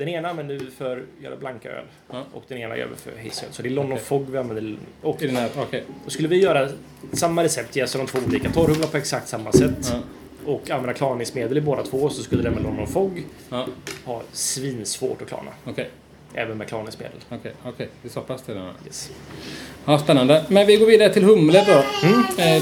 [0.00, 1.84] den ena använder vi för att göra blanka öl.
[2.12, 2.24] Ja.
[2.34, 3.52] Och den ena gör vi för hazy öl.
[3.52, 4.04] Så det är London Okej.
[4.04, 4.76] Fog vi använder.
[5.02, 5.84] Och I den här, okej.
[6.04, 6.68] då skulle vi göra
[7.12, 9.72] samma recept, jäsa de två olika torrhumlar på exakt samma sätt.
[9.92, 9.98] Ja,
[10.52, 12.08] Och använda klarningsmedel i båda två.
[12.10, 13.66] Så skulle den med London Fog ja,
[14.04, 15.50] ha svinsvårt att klarna.
[15.64, 15.90] okej.
[16.34, 17.16] Även med klarningsmedel.
[17.30, 17.88] Okej, okej.
[18.02, 18.68] Det är så pass det då.
[18.86, 19.10] Yes.
[19.84, 20.44] Ja, spännande.
[20.48, 21.82] Men vi går vidare till humle då.
[22.42, 22.56] Eh,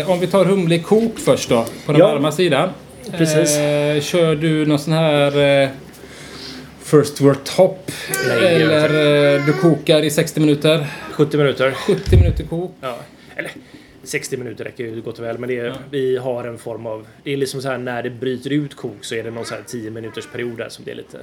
[0.00, 2.06] eh, om vi tar humle i kok först då, på den Ja.
[2.12, 2.68] varma sidan.
[3.10, 3.56] Precis.
[3.56, 5.68] Eh, kör du någon sån här eh,
[6.84, 7.90] First Word Top?
[8.28, 10.86] Nej, Eller eh, du kokar i 60 minuter?
[11.12, 11.72] 70 minuter.
[11.72, 12.74] 70 minuter kok?
[12.80, 12.98] Ja.
[13.36, 13.50] Eller
[14.02, 15.38] 60 minuter räcker ju gott och väl.
[15.38, 15.74] Men det är, Ja.
[15.90, 17.06] vi har en form av...
[17.22, 19.54] Det är liksom så här när det bryter ut kok så är det någon så
[19.54, 21.18] här 10 minuters period där som det är lite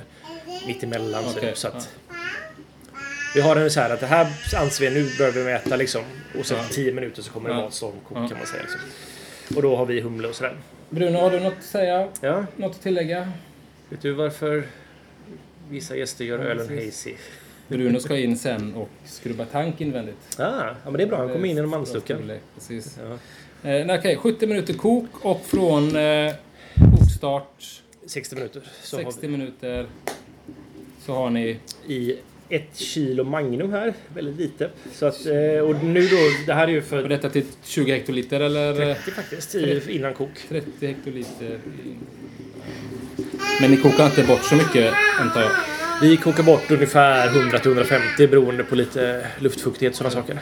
[0.67, 1.23] mittemellan.
[1.41, 1.89] Typ, så att,
[3.35, 4.27] Vi har en så här att det här
[4.61, 6.01] anser vi nu börjar vi mäta liksom.
[6.39, 6.63] Och sen Ja.
[6.71, 7.61] 10 minuter så kommer det Ja.
[7.61, 8.27] vara stormkok Ja.
[8.27, 8.61] kan man säga.
[8.61, 8.79] Liksom.
[9.55, 10.55] Och då har vi humle och sådär.
[10.89, 12.07] Bruno, har du något att säga?
[12.21, 13.31] Ja, Något att tillägga?
[13.89, 14.63] vet du varför
[15.71, 17.13] vissa gäster gör Ja, ölen hazy?
[17.67, 20.39] Bruno ska in sen och skrubba tank invändigt.
[20.39, 21.17] Ah, ja, men det är bra.
[21.17, 22.31] Han kommer in genom mansluckan.
[22.55, 22.99] Precis.
[23.03, 23.13] Ja.
[23.69, 26.33] Eh, nej, Okej, 70 minuter kok och från eh,
[26.97, 28.61] kokstart 60 minuter.
[28.81, 29.85] Så 60 har minuter
[31.05, 31.59] så har ni...
[31.87, 32.17] i
[32.49, 33.93] ett kilo Magnum här.
[34.13, 34.69] Väldigt lite.
[34.93, 37.91] Så att, eh, och nu då, det här är ju Och för detta till 20
[37.91, 40.29] hektoliter eller eh, 30 faktiskt, i, innan kok.
[40.49, 41.59] 30 hektoliter?
[43.61, 45.49] Men ni kokar inte bort så mycket antar jag?
[46.01, 50.39] Vi kokar bort ungefär 100-150 beroende på lite luftfuktighet och sådana saker.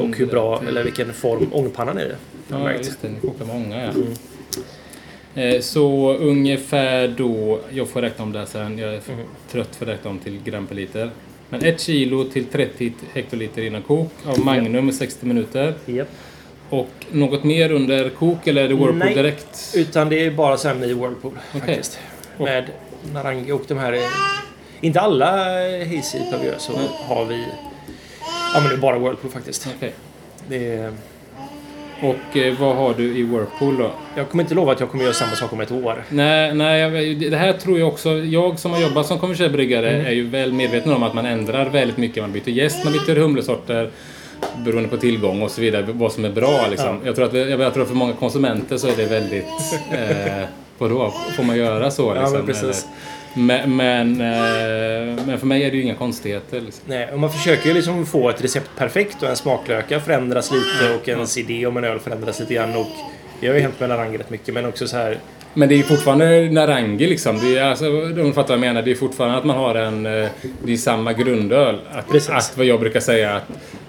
[0.00, 2.12] Och hur bra, eller vilken form ångpannan är i.
[2.48, 3.08] Ja, just det.
[3.08, 5.42] Ni kokar med ånga, ja.
[5.42, 9.14] Eh, Så ungefär då, jag får räkna om det här sen, jag är för
[9.52, 11.10] trött för att räkna om till gram per liter.
[11.48, 15.74] Men ett kilo till 30 hektoliter innan kok av Magnum i 60 minuter.
[15.86, 16.08] Japp.
[16.70, 19.14] Och något mer under kok eller är det Whirlpool Nej.
[19.14, 19.72] direkt?
[19.74, 21.60] Utan det är bara sen i Whirlpool Okej.
[21.60, 21.98] faktiskt.
[22.38, 22.64] Med
[23.12, 23.92] Narangi och de här...
[23.92, 24.00] eh,
[24.80, 25.26] Inte alla
[25.78, 26.72] Hazy Pavio så
[27.08, 27.44] har vi...
[28.54, 29.68] Ja men det är bara Whirlpool faktiskt.
[29.76, 29.92] Okej.
[30.48, 30.92] Det är,
[32.02, 33.90] Och eh, vad har du i Whirlpool då?
[34.16, 36.04] jag kommer inte lova att jag kommer göra samma sak om ett år.
[36.08, 38.10] Nej, nej det här tror jag också.
[38.18, 40.06] Jag som har jobbat som kommersiell bryggare Mm.
[40.06, 42.22] är ju väl medveten om att man ändrar väldigt mycket.
[42.22, 43.90] Man byter jäst, man byter humlesorter
[44.64, 45.86] beroende på tillgång och så vidare.
[45.88, 47.00] Vad som är bra liksom.
[47.04, 49.44] Jag, tror att, jag, jag tror att för många konsumenter så är det väldigt...
[49.92, 50.44] Eh,
[50.78, 51.14] vadå?
[51.36, 52.02] Får man göra så?
[52.14, 52.62] Ja, Liksom, men precis.
[52.62, 52.76] eller?
[53.46, 56.60] Men, men, eh, men för mig är det ju inga konstigheter.
[56.60, 56.82] Liksom.
[56.86, 60.94] Nej, och man försöker ju liksom få ett recept perfekt och en smaklöka förändras lite
[61.02, 62.76] och ens idé om en öl förändras lite grann.
[62.76, 62.86] Och
[63.40, 65.18] det har ju hänt med Narangi rätt mycket men också så här...
[65.54, 67.38] Men det är ju fortfarande Narangi liksom.
[67.38, 68.82] Det är, alltså, de fattar vad jag menar.
[68.82, 70.06] Det är fortfarande att man har en...
[70.06, 70.28] eh,
[70.62, 71.78] Det är samma grundöl.
[71.92, 72.30] Att, Precis.
[72.30, 73.44] att vad jag brukar säga att,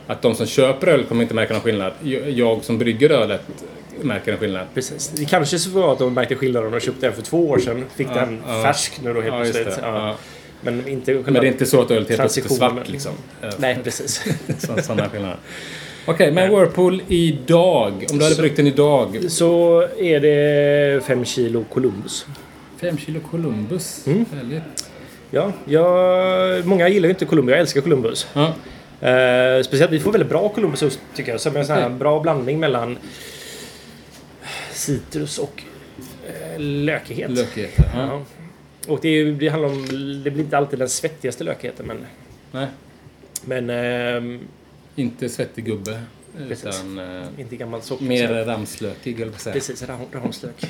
[0.07, 1.93] att de som köper öl kommer inte märka någon skillnad.
[2.27, 3.41] Jag, som brygger ölet
[4.01, 4.67] märker en skillnad.
[4.73, 5.07] Precis.
[5.15, 7.59] Det kanske så var att de märkte skillnad om de köpte den för två år
[7.59, 7.85] sedan.
[7.95, 8.63] Fick Ja, den ja.
[8.63, 9.77] färsk nu då helt Ja, plötsligt.
[9.81, 10.15] Ja.
[10.61, 11.13] Men inte.
[11.13, 13.11] Men det är inte så att ölet helt plötsligt är svart liksom.
[13.57, 14.23] Nej, precis.
[14.59, 15.37] så- Sådana skillnader.
[16.05, 18.05] Okej, men Whirlpool idag.
[18.11, 19.25] Om du hade bryggt den idag.
[19.31, 22.25] Så är det fem kilo Columbus.
[22.81, 24.07] 5 kilo Columbus.
[24.07, 24.25] Mm.
[24.35, 24.61] Härligt.
[25.31, 27.51] Ja, jag, många gillar ju inte Columbus.
[27.51, 28.27] Jag älskar Columbus.
[28.33, 28.53] Ja.
[29.01, 31.41] Eh, speciellt vi får väldigt bra Columbus tycker jag.
[31.41, 32.97] Som en sån här bra blandning mellan
[34.71, 35.63] citrus och
[36.27, 37.31] eh, lökighet.
[37.31, 37.89] Lökigheter.
[37.93, 37.99] Ja.
[38.07, 38.23] Ja.
[38.87, 39.87] Och det, är, det handlar om...
[40.23, 42.05] Det blir inte alltid den svettigaste lökigheten men...
[42.51, 42.67] Nej,
[43.45, 43.69] Men...
[43.69, 44.39] ehm,
[44.95, 46.01] inte svettig gubbe.
[46.47, 46.65] Precis.
[46.65, 48.05] Utan eh, inte gammal socker.
[48.05, 49.53] mer ramslökig, säga.
[49.53, 49.83] Precis,
[50.13, 50.65] Rahonslök.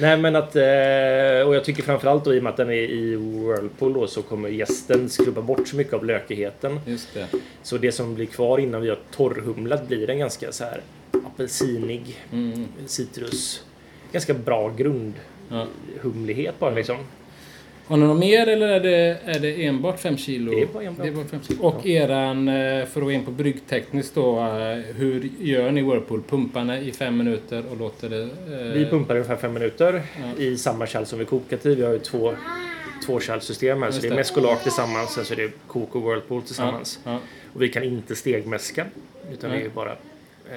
[0.00, 0.56] Nej men att...
[0.56, 4.06] eh, Och jag tycker framförallt då i och med att den är i Whirlpool då
[4.06, 6.80] så kommer gästen skrubba bort så mycket av lökigheten.
[6.86, 7.26] Just det.
[7.62, 10.80] Så det som blir kvar innan vi har torrhumlat blir en ganska så här
[11.26, 12.66] apelsinig Mm.
[12.86, 13.64] citrus.
[14.12, 16.96] Ganska bra grundhumlighet bara liksom.
[17.88, 20.50] Har ni något mer eller är det, är det enbart 5 kilo?
[20.52, 21.02] Det är bara enbart.
[21.04, 21.62] Det är bara 5 kilo.
[21.62, 24.38] Och eran, eh, för att gå in på bryggtekniskt då.
[24.38, 26.22] eh, Hur gör ni Whirlpool?
[26.22, 28.22] Pumpar ni i fem minuter och låter det...
[28.22, 30.02] eh, Vi pumpar ungefär fem minuter
[30.36, 30.42] Ja.
[30.42, 31.74] i samma kärl som vi kokat i.
[31.74, 32.34] Vi har ju två
[33.06, 33.90] tvåkärlsystem här.
[33.90, 34.16] Så Just det är det.
[34.16, 36.98] meskolak tillsammans, sen så är det kok och Whirlpool tillsammans.
[37.04, 37.18] Ja,
[37.54, 38.86] Och vi kan inte stegmäska.
[39.32, 40.56] Utan det är bara eh,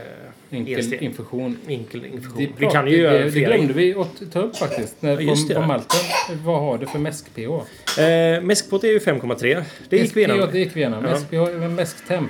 [0.51, 1.01] enkel ensteg.
[1.01, 1.57] infusion.
[1.67, 2.37] enkel infusion.
[2.37, 5.01] Det, vi kan ju göra det, glömde vi att ta upp faktiskt.
[5.01, 5.99] När, Ja, på, på malten.
[6.43, 8.01] Vad har du för mäsk-pH?
[8.01, 9.63] Eh, mäskpott är ju 5,3.
[9.89, 10.49] Det gick vi Ja, igenom.
[10.51, 11.03] det gick vi igenom.
[11.05, 11.11] Ja.
[11.11, 12.29] Mäsk-pH, mäsktemp.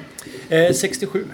[0.49, 1.25] Eh, 67.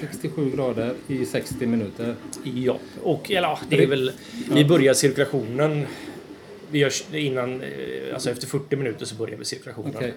[0.00, 2.14] 67 grader i 60 minuter.
[2.44, 4.12] Ja, och eller, ja, det är väl...
[4.52, 5.86] Vi börjar cirkulationen.
[6.70, 7.68] Vi gör innan, eh,
[8.14, 9.92] alltså efter 40 minuter så börjar vi cirkulationen.
[9.96, 10.14] Okej.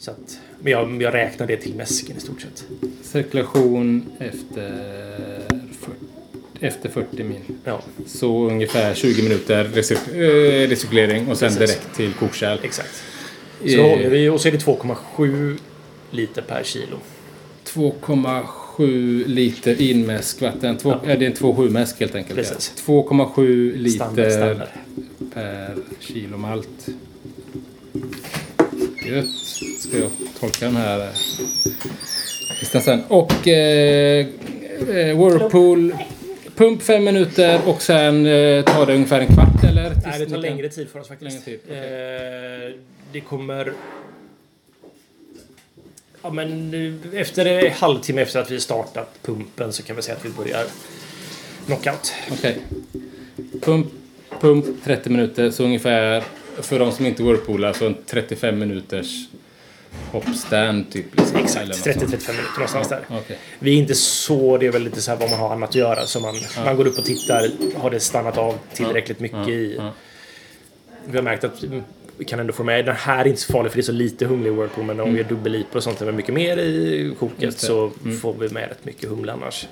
[0.00, 2.64] Så att, men jag, jag räknar det till mäsken i stort sett.
[3.02, 4.72] Cirkulation efter,
[6.60, 7.40] efter 40 mil.
[7.64, 10.14] Ja, Så ungefär 20 minuter recir-
[10.64, 11.58] eh, recirkulering och sen Precis.
[11.76, 12.58] direkt till kokkärl.
[12.62, 13.02] exakt.
[13.64, 15.56] Eh, Så håller vi och så är det 2,7
[16.10, 16.96] liter per kilo.
[17.64, 20.76] 2,7 liter inmäskvatten.
[20.76, 21.00] Två, Ja.
[21.06, 21.16] ja.
[21.16, 22.36] Det är en 2,7 mäsk helt enkelt.
[22.38, 22.72] Precis.
[22.86, 24.68] 2,7 liter Standard, standard.
[25.34, 26.88] per kilo malt.
[29.10, 29.26] Gött.
[29.78, 30.10] Ska jag
[30.40, 31.08] tolka den här eh,
[32.60, 33.02] listan sen.
[33.08, 34.26] Och eh,
[34.88, 35.94] eh, Whirlpool.
[36.56, 39.92] Pump 5 minuter och sen eh, tar det ungefär en kvart eller?
[40.06, 41.44] Nej, det tar längre tid för oss faktiskt.
[41.44, 41.76] Tid, okej.
[41.76, 42.72] eh,
[43.12, 43.72] det kommer...
[46.22, 46.74] Ja, men
[47.12, 50.28] eh, efter en halvtimme efter att vi startat pumpen så kan vi säga att vi
[50.30, 50.64] börjar
[51.66, 52.12] knockout.
[52.32, 52.58] Okej.
[53.60, 53.86] Pump,
[54.40, 56.24] pump 30 minuter, så ungefär
[56.58, 59.28] för de som inte whirlpoolar så en 35 minuters
[60.12, 61.16] hoppstand typ.
[61.18, 62.10] Liksom, Exakt, något 30-35 sånt.
[62.10, 63.00] minuter någonstans där.
[63.10, 63.38] Okej.
[63.58, 65.74] Vi är inte så, det är väl lite så här vad man har annat att
[65.74, 66.06] göra.
[66.06, 69.74] Så man, man går upp och tittar, har det stannat av tillräckligt mycket Ja, i...
[69.78, 69.92] ja.
[71.06, 71.82] Vi har märkt att mm,
[72.16, 73.92] vi kan ändå få med, den här är inte så farlig för det är så
[73.92, 77.14] lite humle i Whirlpool men om vi gör dubbel-IPA och sånt med mycket mer i
[77.18, 77.52] koket Mm.
[77.52, 78.18] Så Mm.
[78.18, 79.66] får vi med rätt mycket humle annars.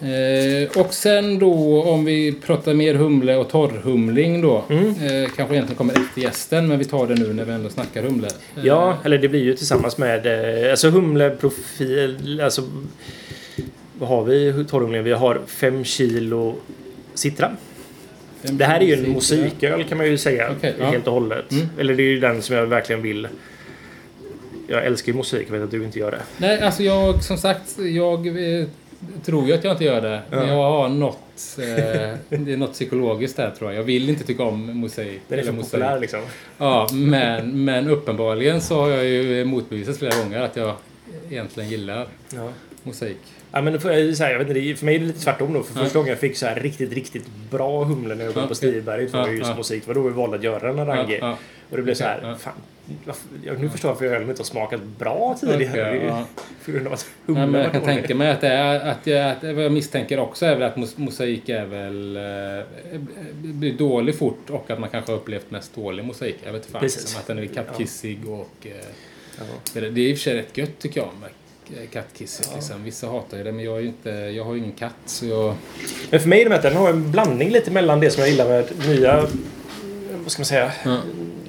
[0.00, 4.64] Eh, och sen då om vi pratar mer humle och torrhumling då.
[4.70, 4.86] Mm.
[4.88, 8.02] Eh, kanske egentligen kommer efter gästen men vi tar det nu när vi ändå snackar
[8.02, 8.26] humle.
[8.26, 10.26] Eh, Ja, eller det blir ju tillsammans med
[10.64, 12.62] eh, alltså humleprofil, alltså
[13.98, 15.04] vad har vi torrhumlingen?
[15.04, 16.54] Vi har 5 kilo
[17.14, 17.50] citra.
[18.42, 20.86] Det här är ju en musiköl kan man ju säga Okej, ja.
[20.90, 21.52] helt och hållet.
[21.52, 21.66] Mm.
[21.78, 23.28] Eller det är ju den som jag verkligen vill.
[24.66, 26.20] Jag älskar ju musik, jag vet att du inte gör det.
[26.38, 28.66] Nej, alltså jag som sagt, jag eh,
[29.24, 30.22] tror ju att jag inte gör det.
[30.30, 30.46] Men Ja.
[30.46, 31.18] jag har något,
[31.58, 31.64] eh,
[32.38, 33.78] det är något psykologiskt där tror jag.
[33.78, 35.20] Jag vill inte tycka om mosaik.
[35.28, 35.70] Den är eller så mosaik.
[35.72, 36.20] populär liksom.
[36.58, 40.74] Ja, men, men uppenbarligen så har jag ju motbevisat flera gånger att jag
[41.30, 42.48] egentligen gillar Ja.
[42.82, 43.20] mosaik.
[43.52, 45.52] Ja, men för, jag, så här, jag vet inte, för mig är det lite tvärtom
[45.52, 45.62] då.
[45.62, 45.84] För Ja.
[45.84, 48.54] första gången jag fick så här riktigt, riktigt bra humle när jag var Ja, på.
[48.54, 49.56] Stiberget var Ja, just ja.
[49.56, 49.82] musik.
[49.86, 51.18] Det var då vi valde att göra en Narangi.
[51.20, 51.36] Ja, ja.
[51.70, 52.34] Och det blev så här, Ja.
[52.36, 52.52] fan.
[53.44, 55.94] Jag, nu förstår jag varför ölen inte har smakat bra tidigare.
[55.96, 56.24] Ju ja.
[56.64, 57.94] På grund av att Ja, humlen men var jag kan dålig.
[57.96, 60.76] tänka mig att det är att jag, att vad jag misstänker också är väl att
[60.76, 63.00] mos- mosaik är väl eh,
[63.42, 66.36] blir dålig fort och att man kanske har upplevt mest dålig mosaik.
[66.44, 66.80] Jag vet fan.
[66.80, 67.08] Precis.
[67.08, 69.44] Som att den är kattkissig och Ja.
[69.74, 71.08] det, är- det är i och för sig rätt gött tycker jag
[71.76, 72.50] eh, kattkissigt.
[72.54, 72.84] Liksom.
[72.84, 75.26] Vissa hatar ju det men jag, är ju inte, jag har ju ingen katt så
[75.26, 75.54] jag...
[76.10, 78.20] Men för mig är det med att den har en blandning lite mellan det som
[78.20, 79.26] jag gillar med nya,
[80.22, 81.00] vad ska man säga, Ja.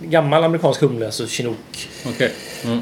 [0.02, 1.88] gammal amerikansk humle, alltså chinook.
[2.08, 2.32] Okej.
[2.66, 2.80] Mm.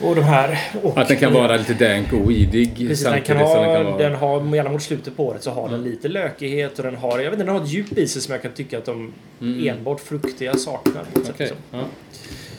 [0.00, 0.58] Och de här.
[0.82, 3.64] Och Att den kan vara lite dank och oidig Precis, den samtidigt kan som ha,
[3.64, 4.02] den kan vara...
[4.02, 7.18] den har, gärna mot slutet på året så har den lite lökighet och den har,
[7.18, 9.12] jag vet inte, den har ett djup i sig som jag kan tycka att de
[9.40, 9.68] Mm.
[9.68, 11.04] enbart fruktiga saknar.
[11.14, 11.56] Okej, liksom.
[11.70, 11.84] ja.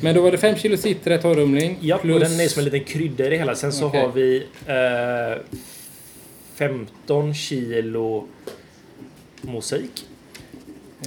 [0.01, 1.77] Men då var det 5 kilo cider, torrumling.
[1.81, 2.13] Ja, plus...
[2.13, 3.55] och den är som en liten krydda i det hela.
[3.55, 4.01] Sen så Okej.
[4.01, 5.41] har vi eh,
[6.55, 8.27] 15 kilo
[9.41, 10.05] mosaik,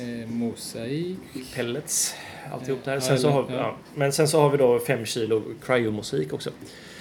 [0.01, 1.19] Eh, mosaik.
[1.55, 2.15] pellets,
[2.53, 2.95] alltihop där.
[2.95, 3.77] Ja, Sen så har, ja.
[3.95, 6.51] Men sen så har vi då 5 kilo cryomosaik också.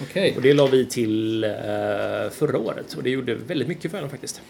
[0.02, 0.32] Okej.
[0.36, 1.50] Och det la vi till eh,
[2.30, 4.40] förra året och det gjorde väldigt mycket för den faktiskt.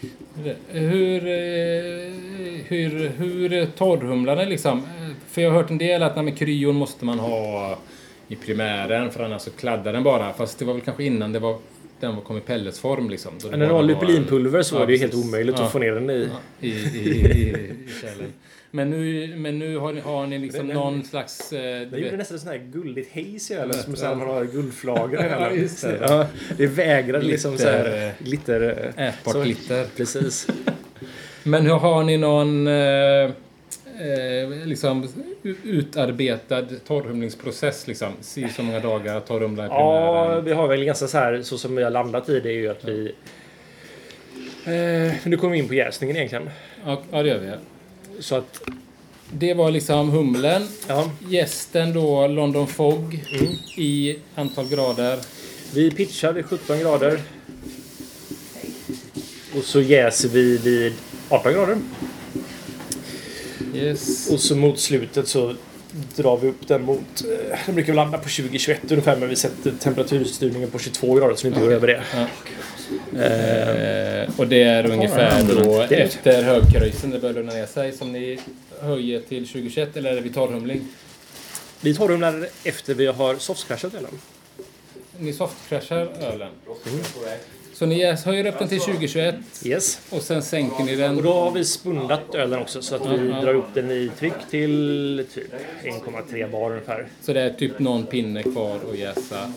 [0.67, 2.13] Hur, eh,
[2.67, 4.87] hur, hur torrhumlar den liksom?
[5.33, 7.77] För jag har hört en del att nej, men kryon måste man ha
[8.27, 10.33] i primären för annars så kladdar den bara.
[10.33, 11.57] Fast det var väl kanske innan det var,
[11.99, 13.31] den kom i pelletsform liksom.
[13.41, 15.65] Då när det var bara lupullinpulver så Ja, var det ju helt omöjligt Ja.
[15.65, 16.29] att få ner den i.
[16.31, 18.25] Ja, i, i, i, i.
[18.71, 21.53] Men nu, men nu har ni, har ni liksom Den- någon slags...
[21.53, 23.97] Eh, Det du gjorde nästan sån här guldigt haze i ölen som Ja.
[23.99, 25.69] sen man har guldflagor i Ja, ölen.
[25.81, 25.97] det.
[26.01, 26.27] Ja,
[26.57, 28.93] det vägrar liksom så här Glitter, eh, glitter...
[28.97, 29.85] eh, ätbart glitter.
[29.97, 30.47] Precis.
[31.43, 33.31] Men hur har ni någon eh,
[33.99, 35.07] eh, liksom
[35.63, 38.13] utarbetad torrhumlingsprocess liksom?
[38.21, 40.45] Si så många dagar torrhumla i Ja, primären.
[40.45, 42.69] vi har väl ganska så här, så som vi har landat i det är ju
[42.69, 43.15] att vi...
[44.65, 46.49] Eh, nu kommer vi in på jäsningen egentligen.
[46.85, 47.51] Ja, ja, det gör vi.
[48.21, 48.61] Så att,
[49.31, 50.67] Det var liksom humlen.
[50.87, 51.11] ja.
[51.29, 53.53] Gästen då London Fog Mm.
[53.77, 55.19] i antal grader.
[55.73, 57.19] Vi pitchar vid 17 grader.
[59.57, 60.93] Och så jäser vi vid
[61.29, 61.77] 18 grader.
[63.75, 64.29] Yes.
[64.29, 65.55] Och så mot slutet så
[66.15, 67.23] drar vi upp den mot...
[67.51, 71.35] Eh, den brukar vi landa på 20-21 ungefär men vi sätter temperaturstyrningen på 22 grader
[71.35, 71.75] så vi inte går Okej.
[71.75, 72.03] över det.
[72.13, 72.27] Ja.
[73.19, 78.11] Eh, och det är ungefär då Det efter högkröjsen det börjar lugna ner sig som
[78.11, 78.39] ni
[78.81, 80.87] höjer till 2021 eller är det vid torrhumling?
[81.81, 84.11] vi torrhumlar efter vi har softcrashat ölen.
[85.17, 86.51] Ni softcrashar ölen.
[87.83, 89.99] Så ni höjer upp den till 2021 Yes.
[90.09, 91.17] och sen sänker ni den.
[91.17, 93.41] Och då har vi spundat ölen också så att vi ja.
[93.41, 95.53] drar upp den i tryck till typ
[95.83, 97.07] 1,3 bar ungefär.
[97.21, 99.53] Så det är typ någon pinne kvar att jäsa.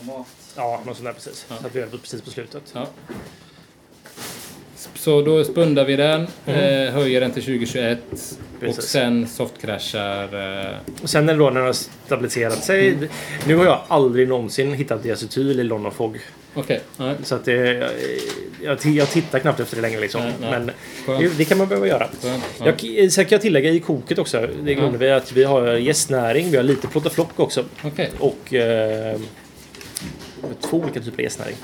[0.55, 1.45] Ja, något sånt där precis.
[1.49, 1.55] Ja.
[1.61, 2.63] Så att vi är precis på slutet.
[2.73, 2.87] Ja.
[4.95, 8.75] Så då spundar vi den, eh, höjer den till 2021 och Mm.
[8.75, 8.89] Precis.
[8.91, 10.23] sen softcrashar.
[10.67, 11.73] Eh, Och sen när då när den har
[12.05, 12.97] stabiliserat sig.
[13.47, 16.19] Nu har jag aldrig någonsin hittat diacetyl i London Fog.
[16.53, 17.15] Okej, nej.
[17.23, 17.89] Så att det, jag,
[18.83, 20.21] jag, jag tittar knappt efter det längre liksom.
[20.21, 20.49] Nej, nej.
[20.51, 20.71] Men
[21.19, 22.07] det, det kan man behöva göra.
[22.21, 22.65] Skönt, ja.
[22.81, 24.47] Jag, sen kan jag tillägga i koket också.
[24.63, 26.51] Det glömde vi att vi har gästnäring.
[26.51, 27.63] Vi har lite plotaflock också.
[27.83, 28.11] Okej.
[28.19, 29.19] Och eh,
[30.69, 31.55] två olika typer av gästnäring.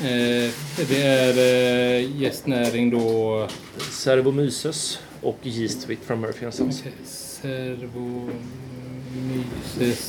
[0.00, 0.50] Eh,
[0.88, 3.48] det är eh, gästnäring då...
[3.90, 6.82] Servomyces och yeast från Murphy Sons.
[7.04, 8.32] Servomyces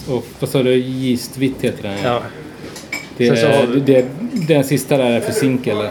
[0.10, 0.74] och vad sa du?
[0.76, 2.24] Yeast heter den Ja.
[3.18, 4.06] Det Sen är, vi- det,
[4.48, 5.90] den sista där är för zink eller?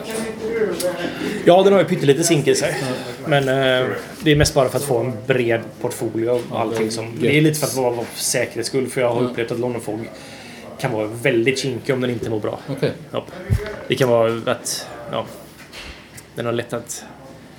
[1.44, 2.74] ja, den har ju pyttelite zink i sig.
[3.27, 3.86] Men eh,
[4.23, 6.90] det är mest bara för att få en bred portfolio av allting.
[6.90, 8.86] Som, det är lite för att vara för säkerhets skull.
[8.86, 10.01] För jag har upplevt att London Fog
[10.82, 12.59] kan vara väldigt kinkig om den inte mår bra.
[12.68, 12.92] Okej.
[13.10, 13.24] Ja.
[13.88, 15.26] Det kan vara att ja,
[16.34, 17.04] den har lätt att...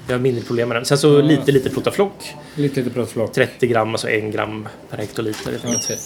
[0.08, 0.86] Jag har mindre problem med den.
[0.86, 1.22] Sen så Ja.
[1.22, 2.34] lite, lite plutaflock.
[2.56, 3.34] Lite, lite bröstflock.
[3.34, 5.52] 30 gram, alltså 1 gram per hektoliter.
[5.52, 5.84] helt enkelt.
[5.86, 5.98] Okej.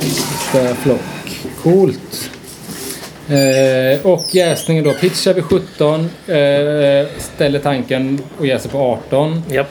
[0.00, 1.00] Sista flock.
[1.62, 2.30] Coolt.
[3.28, 4.92] Eh, och jäsningen då.
[4.92, 6.00] Pitchar vid 17.
[6.26, 9.42] Eh, ställer tanken och jäser på 18.
[9.50, 9.68] Japp.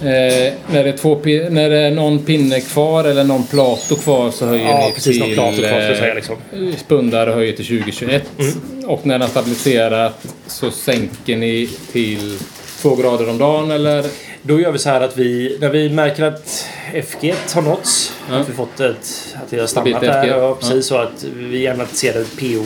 [0.00, 1.20] Eh, när, det är två,
[1.50, 5.18] när det är någon pinne kvar eller någon plato kvar så höjer Ja, ni precis.
[5.18, 5.36] Någon till...
[5.36, 6.36] plato kvar, ska jag säga, eh, liksom.
[6.76, 8.22] Spundar höjer till 2021.
[8.38, 8.52] Mm.
[8.86, 12.38] Och när den har stabiliserat så sänker ni till
[12.82, 14.04] två grader om dagen eller?
[14.42, 16.66] Då gör vi så här att vi, när vi märker att
[17.06, 18.36] FG har nåtts, Ja.
[18.36, 21.86] att vi fått ett, att det har stannat där, ja, precis så att vi gärna
[21.86, 22.64] ser att PO,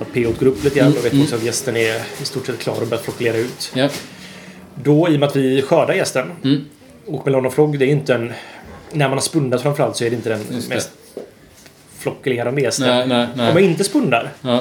[0.00, 2.58] att PO går upp lite grann och vet också att gästen är i stort sett
[2.58, 3.72] klar och börjar flockulera ut.
[3.74, 3.88] Ja.
[4.82, 6.64] Då, i och med att vi skördar gästen, Mm.
[7.06, 8.32] och melon och flogg, det är inte en...
[8.92, 10.74] När man har spundat framförallt så är det inte den Just det.
[10.74, 10.90] mest
[11.98, 12.86] flockulerande gästen.
[12.88, 13.64] Nej, nej, Om man nej.
[13.64, 14.60] inte spundar Ja.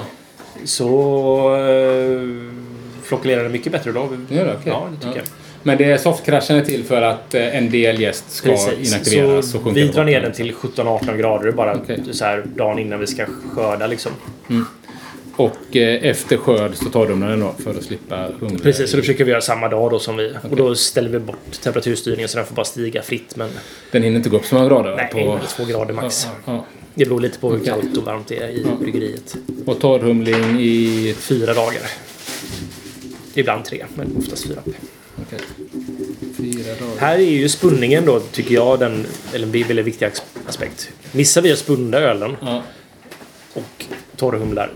[0.64, 2.52] så uh,
[3.04, 4.10] flockulerar den mycket bättre då.
[4.30, 4.72] Det gör det, okej.
[4.72, 5.16] Ja, det tycker Ja.
[5.16, 5.26] jag.
[5.64, 9.52] Men det är softkraschen är till för att eh, en del gäst ska inaktiveras.
[9.52, 12.04] Så och sjunka vi drar ner den till 17-18 grader bara Okej.
[12.12, 13.26] så här dagen innan vi ska
[13.56, 14.12] skörda liksom.
[15.38, 18.60] Och eh, efter skörd så tar de den då för att slippa humle.
[18.60, 20.34] Precis, så då försöker vi göra samma dag då som vi.
[20.50, 23.36] Och då ställer vi bort temperaturstyrningen så den får bara stiga fritt.
[23.36, 23.50] Men
[23.92, 24.96] Den hinner inte gå upp så många grader?
[24.96, 25.40] nej, på...
[25.48, 26.28] två grader max.
[26.46, 26.66] Ja, ja,
[26.96, 27.68] Det beror lite på hur Okej.
[27.70, 28.76] kallt och varmt det är i Ja.
[28.82, 29.36] bryggeriet.
[29.66, 31.16] Och torrhumling i...
[31.20, 31.82] Fyra dagar.
[33.34, 34.60] Ibland tre, men oftast fyra.
[34.66, 34.80] Dagar.
[37.00, 40.90] Här är ju spunningen då, tycker jag, den, eller en väldigt viktig as- aspekt.
[41.12, 42.64] Missar vi att spunda ölen Ja,
[43.54, 43.86] och
[44.18, 44.72] torrhumlar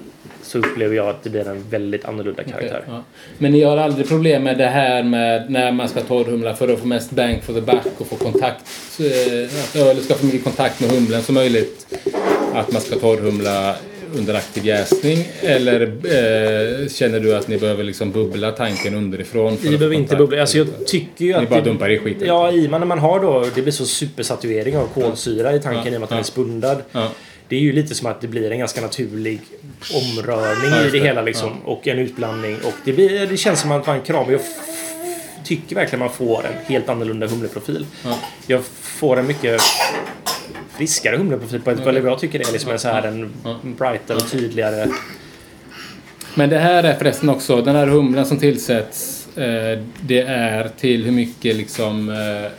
[0.52, 2.84] så upplever jag att det blir en väldigt annorlunda karaktär.
[2.88, 3.04] ja.
[3.38, 6.80] Men ni har aldrig problem med det här med när man ska torrhumla för att
[6.80, 8.66] få mest bang for the buck och få kontakt.
[9.00, 11.88] eh, Att ölen ska få mycket kontakt med humlen som möjligt.
[12.54, 13.76] Att man ska torrhumla
[14.18, 15.28] under aktiv jäsning?
[15.42, 19.58] Eller eh, känner du att ni behöver liksom bubbla tanken underifrån?
[19.58, 20.42] för Vi behöver inte bubbla.
[20.42, 21.50] Alltså jag tycker ju Ni att...
[21.50, 22.28] bara det- dumpar i skiten?
[22.28, 23.46] Ja, i och med när man har då...
[23.56, 26.20] Det blir så supersaturering av kolsyra i tanken Ja, i och med att den ja.
[26.20, 26.78] är spundad.
[26.92, 27.08] Ja.
[27.52, 29.40] Det är ju lite som att det blir en ganska naturlig
[29.94, 31.00] omrörning Ja, i det det.
[31.06, 31.62] hela liksom.
[31.66, 32.58] Och en utblandning.
[32.64, 34.32] Och det, blir, det känns som att man kramar.
[34.32, 34.76] Jag f-
[35.44, 37.86] tycker verkligen man får en helt annorlunda humleprofil.
[38.06, 38.20] Ja.
[38.48, 39.62] Jag får en mycket
[40.78, 43.34] friskare humleprofil på ett eller jag tycker det är liksom en så här en
[43.78, 44.88] brightare och tydligare.
[46.36, 51.04] Men det här är förresten också, den här humlen som tillsätts, eh, det är till
[51.06, 52.10] hur mycket liksom...
[52.10, 52.52] Eh,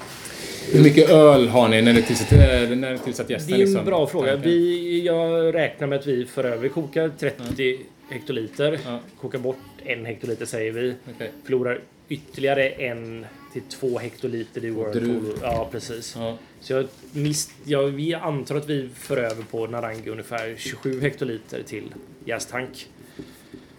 [0.72, 3.54] hur mycket öl har ni när ni tillsatt, eh, när ni tillsatt Det gästen?
[3.54, 3.84] är en liksom?
[3.84, 4.36] bra fråga.
[4.36, 7.78] Vi, jag räknar med att vi för över kokar 30
[8.10, 8.80] hektoliter.
[8.84, 9.00] Ja.
[9.20, 10.94] Kokar bort en hektoliter säger vi.
[11.14, 11.30] Okej.
[11.44, 15.38] Förlorar ytterligare en till två hektoliter i Whirlpool.
[15.42, 16.14] Ja, precis.
[16.18, 16.38] Ja.
[16.60, 21.62] Så jag, mist, jag, vi antar att vi för över på Narangi ungefär 27 hektoliter
[21.62, 21.94] till
[22.24, 22.86] jästank.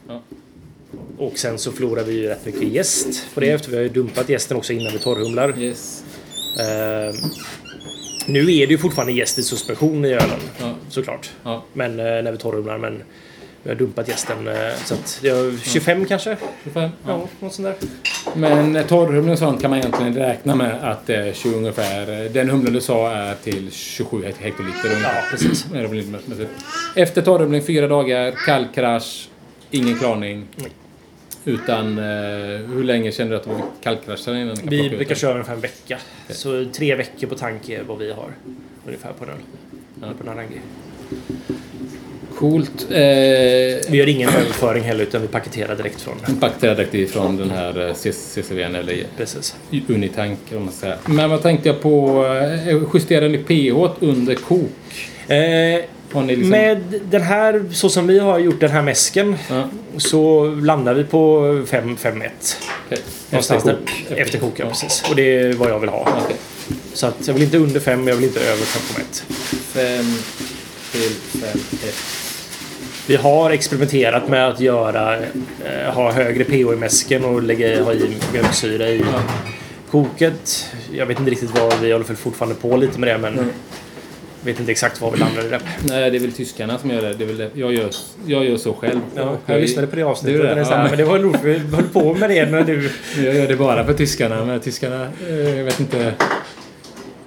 [0.07, 0.21] Ja.
[1.17, 3.89] Och sen så förlorar vi ju rätt mycket jäst på det efter vi har ju
[3.89, 5.59] dumpat jästen också innan vi torrhumlar.
[5.59, 6.03] Yes.
[6.59, 7.15] Eh,
[8.27, 10.39] nu är det ju fortfarande jäst i suspension i ölen.
[10.59, 10.73] Ja.
[10.89, 11.29] Såklart.
[11.43, 11.63] Ja.
[11.73, 12.77] Men eh, när vi torrhumlar.
[12.77, 13.03] Men
[13.63, 14.47] vi har dumpat jästen.
[14.47, 14.53] Eh,
[14.85, 16.37] så att är 25 kanske?
[16.63, 16.81] 25.
[16.83, 17.27] Ja, Ja.
[17.39, 17.75] något sånt där.
[18.35, 22.29] Men torrhumling och sånt kan man egentligen räkna med att det är 20 ungefär.
[22.29, 25.29] Den humlen du sa är till 27 hektoliter Ja, ungefär.
[25.31, 25.65] precis.
[25.91, 26.51] Lite mässigt.
[26.95, 29.29] Efter torrhumling fyra dagar, kall krasch,
[29.71, 30.47] ingen klarning.
[30.55, 30.69] Nej.
[31.45, 32.03] Utan eh,
[32.73, 35.15] hur länge känner du att du var kallkraschad innan Vi brukar den?
[35.15, 35.97] köra ungefär en vecka.
[36.29, 38.29] Så tre veckor på tank är vad vi har.
[38.87, 39.37] Ungefär på den.
[40.01, 40.07] Ja.
[40.19, 40.57] På Narangi.
[42.35, 42.85] Coolt.
[42.89, 46.15] Eh, Vi gör ingen överföring heller utan vi paketerar direkt från.
[46.39, 49.55] Paketerad direkt ifrån den här eh, CCVn eller Precis.
[49.87, 50.97] Unitank om man säger.
[51.05, 52.25] Men vad tänkte jag på?
[52.67, 54.69] eh, Justerar ni pH under kok?
[55.27, 55.81] Eh,
[56.21, 56.49] liksom...
[56.49, 61.03] Med den här, så som vi har gjort den här mäsken, Ja, så landar vi
[61.03, 61.95] på 5-5-1.
[62.85, 62.99] okej.
[63.29, 63.77] Någonstans Efter där.
[64.09, 64.17] kok?
[64.19, 65.03] Efter kok, ja, precis.
[65.09, 66.07] Och det är vad jag vill ha.
[66.23, 66.35] Okej.
[66.93, 69.23] Så att jag vill inte under 5, jag vill inte över 5,1.
[69.73, 70.05] Fem
[70.91, 71.59] till fem,
[71.89, 71.95] ett.
[73.07, 77.93] Vi har experimenterat med att göra, eh, ha högre pH i mäsken och lägga, ha
[77.93, 79.03] i mjölksyra i
[79.91, 80.65] koket.
[80.91, 83.49] Jag vet inte riktigt vad vi håller fortfarande på lite med det men Mm.
[84.43, 85.59] Vet inte exakt vad vi landar i det.
[85.83, 87.13] Nej, det är väl tyskarna som gör det.
[87.13, 87.49] det är väl det.
[87.53, 87.89] Jag, gör,
[88.25, 88.99] jag gör så själv.
[89.15, 90.41] Ja, jag lyssnade på det avsnittet.
[90.41, 90.55] Det?
[90.55, 92.91] det så här, Ja, men- det var roligt, vi höll på med det när du...
[93.25, 94.45] Jag gör det bara för tyskarna.
[94.45, 96.13] Men tyskarna, eh, jag vet inte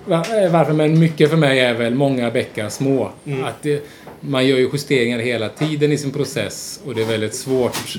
[0.09, 0.72] eh, varför.
[0.72, 3.10] Men mycket för mig är väl många bäckar små.
[3.26, 3.44] Mm.
[3.44, 3.84] Att det,
[4.20, 7.98] man gör ju justeringar hela tiden i sin process och det är väldigt svårt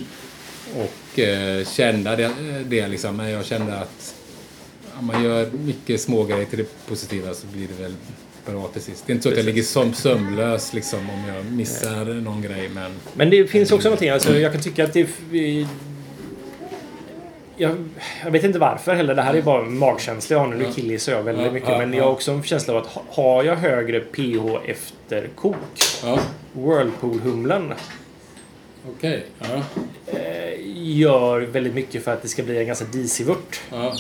[0.76, 2.32] att eh, känna det,
[2.66, 3.16] det liksom.
[3.18, 4.16] Men jag kände att
[5.00, 7.94] om man gör mycket små grejer till det positiva så blir det väl
[8.52, 9.04] bra till sist.
[9.08, 12.70] Det är inte så att jag ligger som sömnlös liksom om jag missar någon grej
[12.74, 12.92] men...
[13.14, 15.08] Men det finns också någonting, alltså jag kan tycka att det...
[15.32, 15.68] Vi,
[17.60, 17.76] jag,
[18.24, 20.56] jag vet inte varför heller, det här är bara magkänsla jag har nu.
[20.58, 20.72] Nu Ja.
[20.74, 21.70] killgissar jag väldigt Ja, mycket.
[21.70, 21.98] ja, men ja.
[21.98, 25.56] jag har också en känsla av att ha- har jag högre pH efter kok,
[26.04, 26.20] Ja,
[26.54, 27.74] Whirlpool-humlen
[28.98, 29.26] okej.
[29.40, 29.62] Ja,
[30.08, 33.60] eh, gör väldigt mycket för att det ska bli en ganska disig vört.
[33.72, 33.94] ja.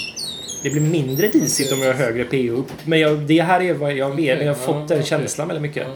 [0.61, 2.71] Det blir mindre disigt om jag har högre PO upp.
[2.85, 4.39] Men jag, det här är vad jag vet.
[4.41, 5.88] Jag har fått Ja, den känslan väldigt mycket.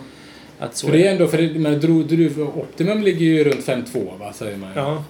[0.59, 3.65] Att så För det är ändå, för det, men dro, dro, optimum ligger ju runt
[3.67, 4.69] 5,2 va, säger man.
[4.75, 5.03] Ja,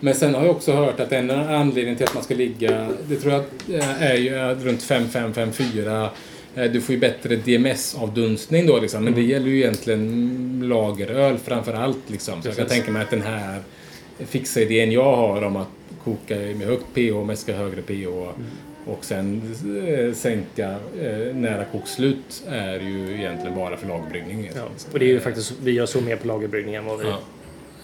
[0.00, 3.16] Men sen har jag också hört att en anledning till att man ska ligga, det
[3.16, 3.42] tror jag
[3.80, 6.08] eh, är ju att runt 5-5-5-4.
[6.56, 9.04] eh, Du får ju bättre DMS-avdunstning då liksom.
[9.04, 12.42] Men det gäller ju egentligen lageröl framför allt liksom.
[12.42, 12.78] Så jag kan Precis.
[12.78, 13.60] tänka mig att den här
[14.26, 15.68] fixa idén jag har om att
[16.04, 18.08] koka med högt pH, med ska högre pH
[18.86, 19.42] och sen
[19.86, 20.70] eh, sänka
[21.00, 24.50] eh, nära kokslut är ju egentligen bara för lagerbryggning.
[24.56, 24.62] ja.
[24.92, 27.06] Och det är ju faktiskt, vi gör så mer på lagerbryggning än vad vi...
[27.06, 27.18] Ja.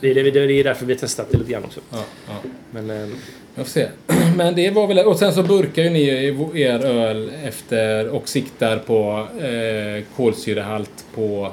[0.00, 1.80] Det, är, det, är därför vi har testat det lite grann också.
[1.90, 2.34] Ja, ja.
[2.70, 3.08] Men eh,
[3.54, 3.88] Jag får se.
[4.36, 4.98] Men det var väl...
[4.98, 6.08] Och sen så burkar ju ni
[6.54, 11.52] er öl efter och siktar på eh, kolsyrehalt på...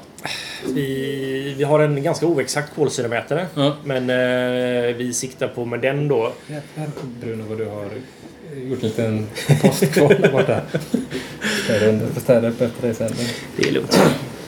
[0.74, 3.48] vi, vi har en ganska oexakt kolsyremätare.
[3.53, 3.76] Ja.
[3.84, 6.34] Men eh, vi siktar på med den då.
[6.48, 7.86] Jävlar Bruno vad du har
[8.56, 9.28] gjort en liten
[9.61, 10.61] post kvar där borta.
[12.19, 13.11] Städa upp efter dig sen.
[13.56, 13.99] Det är lugnt.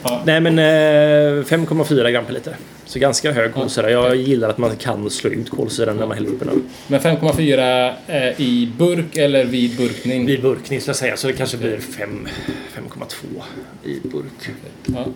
[0.02, 0.22] Ja.
[0.26, 2.56] Nej men eh, 5,4 gram per liter.
[2.84, 3.90] Så ganska hög kolsyra.
[3.90, 6.60] Jag gillar att man kan slå ut kolsyran när man häller upp en öl.
[6.86, 10.26] Men 5,4 eh, i burk eller vid burkning?
[10.26, 11.16] Vid burkning ska jag säga.
[11.16, 12.28] Så det kanske blir 5
[12.76, 13.14] 5,2
[13.84, 14.56] i burk.
[14.86, 15.06] Ja.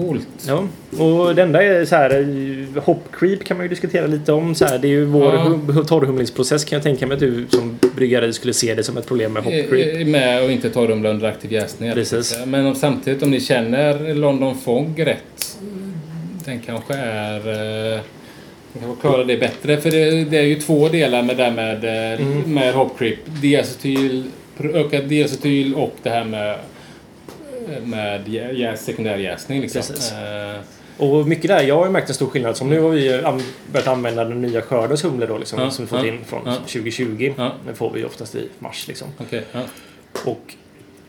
[0.00, 0.28] Coolt.
[0.48, 0.66] Ja,
[1.04, 2.10] och det enda är så här,
[2.76, 4.54] eh, hop creep kan man ju diskutera lite om.
[4.54, 5.40] Så här, det är ju vår Ja.
[5.44, 9.06] hum- torrhumlingsprocess kan jag tänka mig att du som bryggare skulle se det som ett
[9.06, 10.00] problem med hop creep.
[10.00, 11.92] Eh, Med och inte torrumla under aktiv jäsning.
[11.92, 12.38] Precis.
[12.46, 15.56] Men om, samtidigt om ni känner London Fog rätt.
[16.44, 17.36] Den kanske är...
[17.94, 18.00] eh,
[18.72, 19.76] Den kanske klarar det bättre.
[19.76, 22.54] För det, det är ju två delar med det där med, eh, Mm.
[22.54, 23.18] med hop creep.
[23.42, 24.24] Diacetyl,
[24.74, 26.56] ökad diacetyl och det här med
[27.84, 29.60] med jä- jä- sekundär jäsning.
[29.60, 29.82] Liksom.
[29.82, 30.12] Precis.
[30.12, 30.60] Eh,
[30.98, 32.56] Och mycket där, jag har ju märkt en stor skillnad.
[32.56, 33.42] Som nu har vi ju an-
[33.72, 36.42] börjat använda den nya skördens humle då liksom, Ja, som vi fått ja, in från
[36.44, 36.54] ja.
[36.54, 37.32] 2020.
[37.36, 37.52] Ja.
[37.66, 39.08] Den får vi oftast i mars liksom.
[39.30, 39.40] Ja.
[40.24, 40.54] Och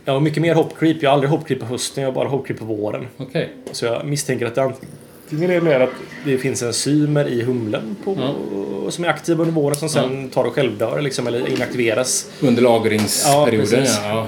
[0.05, 0.97] jag har mycket mer hop creep.
[1.03, 3.07] Jag har aldrig hop creep på hösten, jag har bara hop creep på våren.
[3.17, 3.49] Okej.
[3.71, 5.89] Så jag misstänker att det antingen är mer att
[6.25, 8.17] det finns enzymer i humlen på,
[8.89, 12.29] som är aktiva under våren som sen tar och självdör liksom, eller inaktiveras.
[12.41, 14.27] Under lagringsperioden, ja.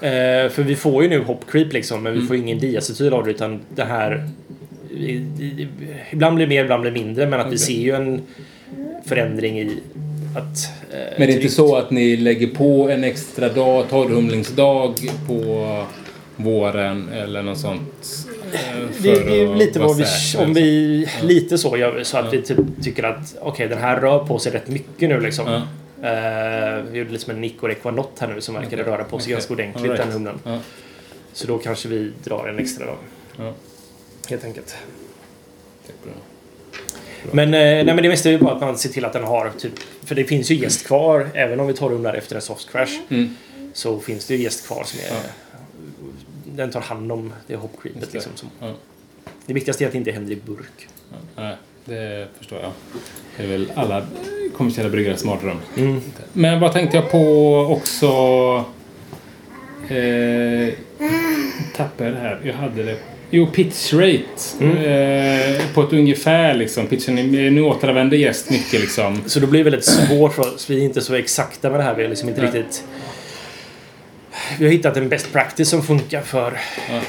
[0.00, 3.24] Eh, för vi får ju nu hop creep liksom, men vi får ingen diacetyl av
[3.24, 4.28] det utan det här...
[6.10, 7.58] Ibland blir det mer, ibland blir det mindre men att vi Okej.
[7.58, 8.22] ser ju en
[9.06, 9.78] förändring i
[10.36, 10.70] att...
[10.92, 14.94] eh, Men det är inte så att ni lägger på en extra dag, torrhumlingsdag
[15.26, 15.84] på
[16.36, 18.26] våren eller något sånt?
[18.52, 18.60] eh,
[19.02, 20.04] Det, är ju lite vad vi,
[20.38, 21.06] om vi...
[21.22, 24.38] Lite så gör vi så att vi typ tycker att okej den här rör på
[24.38, 25.60] sig rätt mycket nu liksom.
[26.02, 28.92] Eh, vi gjorde liksom en Nicor Equanot här nu som verkade Okej.
[28.94, 29.32] röra på sig Okej.
[29.32, 30.02] ganska ordentligt right.
[30.02, 30.40] den humlen.
[30.44, 30.58] Ja.
[31.32, 32.96] Så då kanske vi drar en extra dag.
[33.38, 33.54] Ja.
[34.28, 34.76] Helt enkelt.
[35.86, 36.12] Tack, bra.
[37.32, 39.24] Men, eh, nej, men det mesta är ju bara att man ser till att den
[39.24, 39.72] har typ...
[40.04, 43.00] För det finns ju gäst kvar även om vi tar rumlar efter en soft crash.
[43.08, 43.36] Mm.
[43.72, 45.04] Så finns det ju gäst kvar som är...
[45.04, 45.30] Ja.
[46.44, 48.14] Den tar hand om det hop Just creepet det.
[48.14, 48.32] liksom.
[48.34, 48.74] Som, Ja.
[49.46, 50.88] det viktigaste är att det inte händer i burk.
[51.10, 52.72] Ja, nej, det förstår jag.
[53.36, 54.06] Det är väl alla
[54.58, 55.56] kommersiella bryggares mardröm.
[55.76, 56.00] Mm.
[56.32, 58.06] Men vad tänkte jag på också?
[59.88, 60.74] Eh,
[61.76, 62.40] tappade det här.
[62.44, 62.96] Jag hade det.
[63.30, 64.64] Jo, pitch rate.
[64.64, 66.86] Eh, på ett ungefär liksom.
[66.86, 67.14] Pitchen,
[67.54, 69.22] nu återanvänder gäst mycket liksom.
[69.26, 70.70] Så då blir det väldigt svårt för oss.
[70.70, 71.94] Vi är inte så exakta med det här.
[71.94, 72.50] Vi har liksom inte Nej.
[72.50, 72.84] riktigt...
[74.58, 76.52] Vi har hittat en best practice som funkar för
[76.90, 77.00] Ja.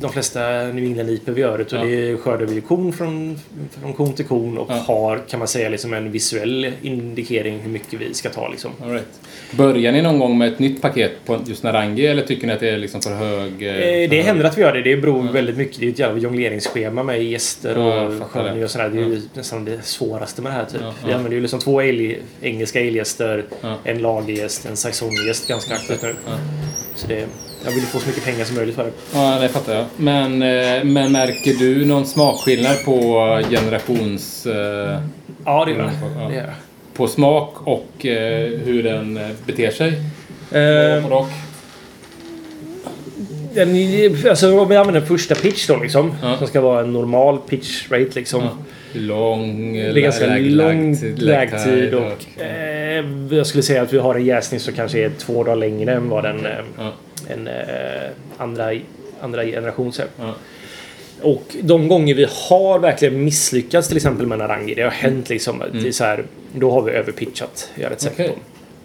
[0.00, 1.58] de flesta New England-IPor vi gör.
[1.60, 1.84] Och Ja.
[1.84, 3.38] Det skördar vi kon från,
[3.80, 4.74] från kon till kon och Ja.
[4.74, 8.48] har, kan man säga, liksom en visuell indikering hur mycket vi ska ta.
[8.48, 8.70] Liksom.
[8.82, 9.06] All right.
[9.50, 12.60] Börjar ni någon gång med ett nytt paket på just Narangi eller tycker ni att
[12.60, 13.62] det är liksom för hög?
[13.62, 14.24] eh, Eh, för Det hög?
[14.24, 14.82] händer att vi gör det.
[14.82, 15.80] Det beror väldigt mycket.
[15.80, 18.12] Det är ett jävla jongleringsschema med gäster Ja, och
[18.54, 18.64] det.
[18.64, 18.88] och sådär.
[18.88, 20.64] Det är ju nästan det svåraste med det här.
[20.64, 20.80] Typ.
[20.80, 21.16] Ja, Vi ja.
[21.16, 23.78] använder ju liksom två ale, engelska älgäster, Ja.
[23.84, 26.14] en lagergäst, en saxongäst ganska aktivt nu.
[26.78, 26.84] Ja.
[26.96, 27.26] Så det,
[27.64, 28.90] jag vill få så mycket pengar som möjligt för det.
[29.14, 29.84] Ja, det fattar jag.
[29.96, 32.92] Men, eh, men märker du någon smakskillnad på
[33.50, 34.46] generations...
[34.46, 35.00] Eh,
[35.44, 35.78] Ja, det gör
[36.18, 36.22] Ja.
[36.22, 36.34] jag.
[36.34, 36.44] Jag.
[36.94, 39.88] på smak och eh, hur den beter sig?
[40.50, 41.28] Eh, På rak?
[43.54, 43.68] den,
[44.30, 46.14] alltså, om vi använder första pitch då liksom.
[46.22, 46.38] Ja.
[46.38, 48.42] Som ska vara en normal pitch rate liksom.
[48.42, 48.50] Ja.
[48.92, 49.74] Lång...
[49.94, 52.42] Ganska lång lägtid och och...
[52.42, 55.92] eh, jag skulle säga att vi har en jäsning som kanske är två dagar längre
[55.92, 56.92] än vad den eh, Ja,
[57.28, 57.54] en eh,
[58.36, 58.72] andra,
[59.20, 60.06] andra generations är.
[60.18, 60.34] ja.
[61.22, 65.62] Och de gånger vi har verkligen misslyckats till exempel med Narangi, det har hänt liksom.
[65.62, 66.24] att Det så här,
[66.54, 67.70] då har vi överpitchat.
[67.76, 67.92] Mm.
[68.06, 68.28] Okej.
[68.28, 68.34] på.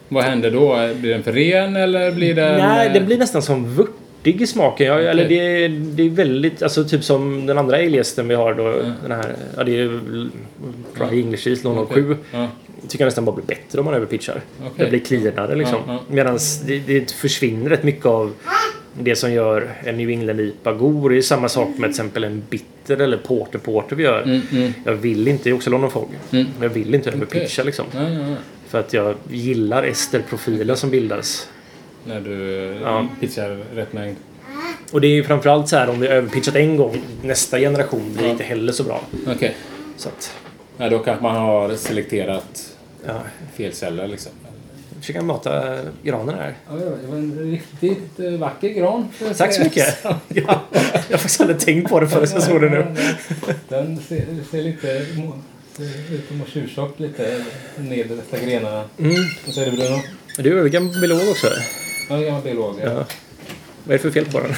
[0.10, 0.90] Vad händer då?
[0.96, 2.58] Blir den för ren eller blir den...
[2.58, 4.88] Nej, eh, det blir nästan som vört fruktig i smaken.
[4.88, 8.54] Ja, Eller det, är- det är väldigt, alltså typ som den andra alejästen vi har
[8.54, 8.72] då.
[9.02, 10.00] Den här, ja det är
[10.98, 12.18] Dry English Yeast 007.
[12.32, 12.48] Ja.
[12.88, 14.42] Tycker jag nästan bara blir bättre om man överpitchar.
[14.60, 14.72] Okej.
[14.78, 15.80] Det blir cleanare liksom.
[15.88, 16.00] Ja.
[16.10, 18.34] Medan det, det försvinner rätt mycket av
[19.00, 21.12] det som gör en New England-IPA god.
[21.12, 24.22] Det är samma sak med till exempel en bitter eller porter porter vi gör.
[24.24, 24.74] Mm, mm.
[24.86, 26.10] Jag vill inte, det är också London Fog.
[26.32, 26.46] Mm.
[26.62, 27.86] Jag vill inte överpitcha liksom.
[27.94, 28.36] Ja, ja, ja.
[28.68, 31.48] För att jag gillar esterprofilen som bildas.
[32.08, 32.34] När du
[32.84, 33.08] Ja.
[33.20, 34.16] pitchar rätt mängd.
[34.92, 37.02] Och det är ju framförallt så här om vi överpitchat en gång.
[37.24, 38.32] Nästa generation blir Ja.
[38.32, 39.02] inte heller så bra.
[39.28, 39.56] Okej.
[39.98, 40.34] Så att,
[40.78, 42.76] Ja, då kanske man har selekterat
[43.06, 43.22] ja.
[43.56, 44.32] fel celler liksom.
[45.00, 46.54] Försöka mata granen här.
[46.70, 49.08] Ja, det var en riktigt eh, vacker gran.
[49.38, 49.98] Tack så mycket.
[50.04, 52.86] Ja, jag har faktiskt aldrig tänkt på det förrän jag såg det nu.
[53.70, 55.38] Den ser, ser lite må-
[55.78, 55.84] ser
[56.16, 57.44] ut som att tjuvtjock lite
[57.78, 58.84] nedersta grenarna.
[59.00, 59.16] Mm.
[59.46, 60.00] Vad säger du Bruno?
[60.38, 61.48] Du är väl gammal biolog också?
[62.08, 62.76] Ja, jag är biolog.
[62.84, 62.90] Ja.
[63.84, 64.54] Vad är det för fel på den?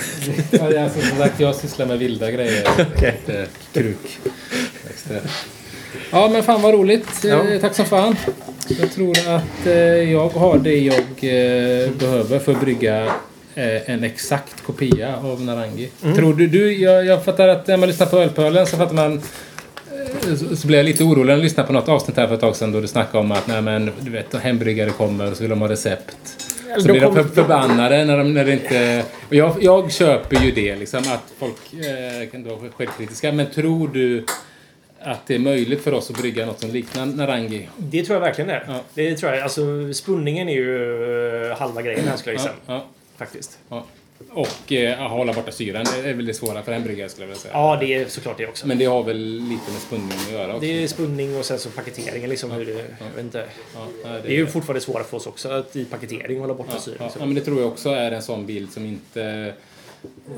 [0.51, 2.67] Ja, alltså, som sagt, jag sysslar med vilda grejer.
[2.95, 3.19] Okej.
[3.27, 4.19] Lite kruk.
[6.11, 7.25] Ja, men fan vad roligt.
[7.25, 7.43] Eh, Ja.
[7.61, 8.15] Tack som fan.
[8.79, 9.73] Jag tror att eh,
[10.11, 13.05] jag har det jag eh, behöver för att brygga
[13.55, 15.89] eh, en exakt kopia av Narangi.
[16.15, 19.13] Tror du, du jag, jag fattar att när man lyssnar på Ölpölen så fattar man
[20.27, 22.35] eh, så, så blev jag lite orolig när jag lyssnade på något avsnitt här för
[22.35, 25.37] ett tag sedan då du snackade om att nej, men, du vet, hembryggare kommer och
[25.37, 26.15] så vill de ha recept.
[26.77, 29.03] Så blir de förbannade när, de, när det inte...
[29.27, 33.31] Och jag, jag köper ju det, liksom, att folk eh, kan vara självkritiska.
[33.31, 34.25] Men tror du
[35.01, 37.69] att det är möjligt för oss att brygga något som liknar Narangi?
[37.77, 38.65] Det tror jag verkligen är.
[38.67, 38.81] Ja.
[38.93, 39.43] Det tror jag.
[39.43, 42.73] Alltså spunningen är ju eh, halva grejen här skulle jag Ja, gissa.
[42.73, 42.85] ja,
[43.17, 43.59] Faktiskt.
[43.69, 43.85] ja.
[44.31, 47.27] Och eh, hålla borta syran det är väl det svåra för en bryggare skulle jag
[47.27, 47.53] vilja säga.
[47.53, 48.67] Ja, det är såklart det också.
[48.67, 49.17] Men det har väl
[49.49, 50.59] lite med spunning att göra också?
[50.59, 52.51] Det är spunning och sen så paketeringen liksom.
[52.51, 53.45] Hur det, jag vet inte.
[53.75, 56.71] ja, nej, Det är ju fortfarande svårare för oss också att i paketering hålla borta
[56.75, 57.19] Ja, ja, liksom.
[57.21, 59.53] ja, men det tror jag också är en sån bild som inte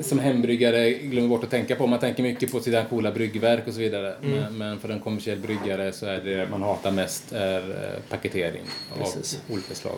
[0.02, 1.88] som hembryggare glömmer bort att tänka på.
[1.88, 4.14] Man tänker mycket på sina coola bryggverk och så vidare.
[4.24, 4.40] Mm.
[4.40, 8.62] Men, men för en kommersiell bryggare så är det man hatar mest är eh, paketering
[8.98, 9.40] Precis.
[9.50, 9.96] av olika slag.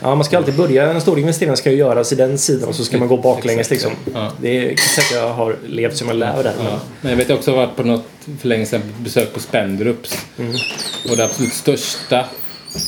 [0.00, 0.92] Ja, man ska alltid börja.
[0.92, 3.70] En stor investering ska ju göras i den sidan och så ska man gå baklänges
[3.70, 3.92] liksom.
[4.14, 4.32] Ja.
[4.40, 6.54] Det är så att jag har levt som jag lär där.
[6.58, 6.80] Ja.
[7.00, 8.04] Men jag vet också att jag har varit på något
[8.40, 10.26] för länge sedan besök på Spendrups.
[10.38, 10.52] Mm.
[11.10, 12.24] Och det absolut största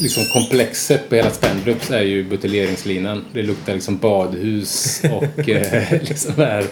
[0.00, 3.24] liksom, komplexet på hela Spendrups är ju buteljeringslinan.
[3.32, 6.64] Det luktar liksom badhus och eh, liksom är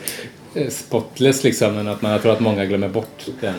[0.55, 1.75] eh, spotless liksom.
[1.75, 3.55] Men att man jag tror att många glömmer bort den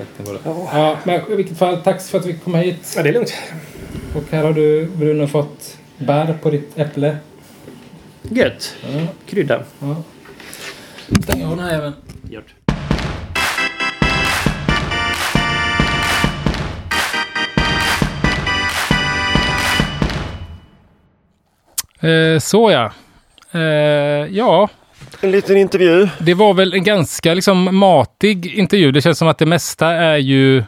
[0.00, 0.38] aspekten.
[0.44, 2.94] Ja, men i vilket fall, tack för att vi kom hit.
[2.96, 3.34] Ja, det är lugnt.
[4.14, 7.16] Och här har du Bruno fått bär på ditt äpple.
[8.22, 8.76] Gött.
[8.82, 9.64] Ja, Krydda.
[9.78, 10.02] ja.
[11.22, 11.92] Stäng av den här även.
[12.30, 12.54] Gjort.
[22.00, 22.92] Eh, så ja.
[23.52, 23.60] Eh,
[24.30, 24.68] ja,
[25.20, 26.08] En liten intervju.
[26.18, 28.92] det var väl en ganska liksom matig intervju.
[28.92, 30.64] Det känns som att det mesta är ju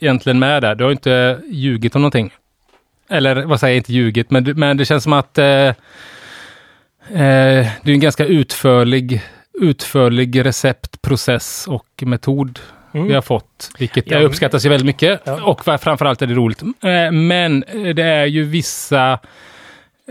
[0.00, 0.74] egentligen med där.
[0.74, 2.30] Du har inte ljugit om någonting.
[3.10, 5.74] Eller vad säger jag, inte ljugit, men, men det känns som att eh, eh,
[7.08, 9.22] det är en ganska utförlig,
[9.60, 12.58] utförlig recept, process och metod
[12.92, 13.70] vi har fått.
[13.78, 14.18] Vilket Ja.
[14.20, 15.20] uppskattas ju väldigt mycket.
[15.24, 15.42] Ja.
[15.42, 16.62] Och framförallt är det roligt.
[16.62, 17.60] Eh, men
[17.94, 19.18] det är ju vissa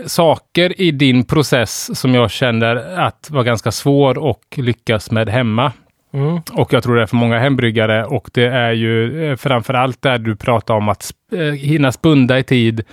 [0.06, 5.72] saker i din process som jag känner att var ganska svår att lyckas med hemma.
[6.12, 6.40] Mm.
[6.52, 10.18] Och jag tror det är för många hembryggare och det är ju eh, framförallt där
[10.18, 12.84] du pratar om att eh, hinna spunda i tid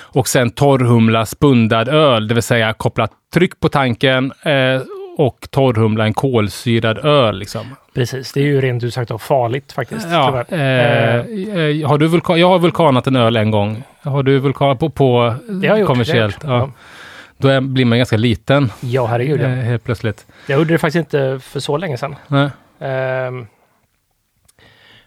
[0.00, 4.82] och sen torrhumla spundad öl, det vill säga koppla tryck på tanken eh,
[5.18, 7.38] och torrhumla en kolsyrad öl.
[7.38, 7.66] Liksom.
[7.94, 10.08] Precis, det är ju rent ut sagt farligt faktiskt.
[10.10, 13.82] Ja, eh, eh, har du vulkan, jag har vulkanat en öl en gång.
[14.08, 15.86] Har du vulkan på, på jag gjort.
[15.88, 16.38] kommersiellt?
[16.42, 16.70] jag Ja.
[17.40, 19.40] Då blir man ganska liten Ja, herregud.
[19.40, 19.62] eh, Ja.
[19.62, 20.26] helt plötsligt.
[20.46, 22.16] Jag gjorde det faktiskt inte för så länge sedan.
[22.28, 22.48] Nej.
[22.80, 23.46] Ehm,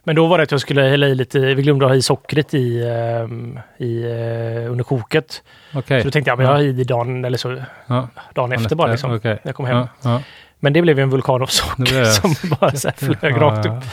[0.04, 2.54] men då var det att jag skulle hälla i lite, vi glömde ha i sockret
[2.54, 5.44] i, ehm, i uh, under koket.
[5.74, 6.02] Okej.
[6.02, 8.08] Så då tänkte jag, men jag har i det dagen, eller så, Ja.
[8.34, 9.16] dagen efter bara liksom.
[9.16, 9.32] Okej.
[9.32, 9.88] När jag kom hem.
[10.02, 10.22] Ja.
[10.60, 13.84] Men det blev ju en vulkan av socker som bara så flög rakt upp.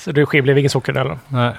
[0.00, 1.18] Så det blev ingen socker eller?
[1.28, 1.52] Nej.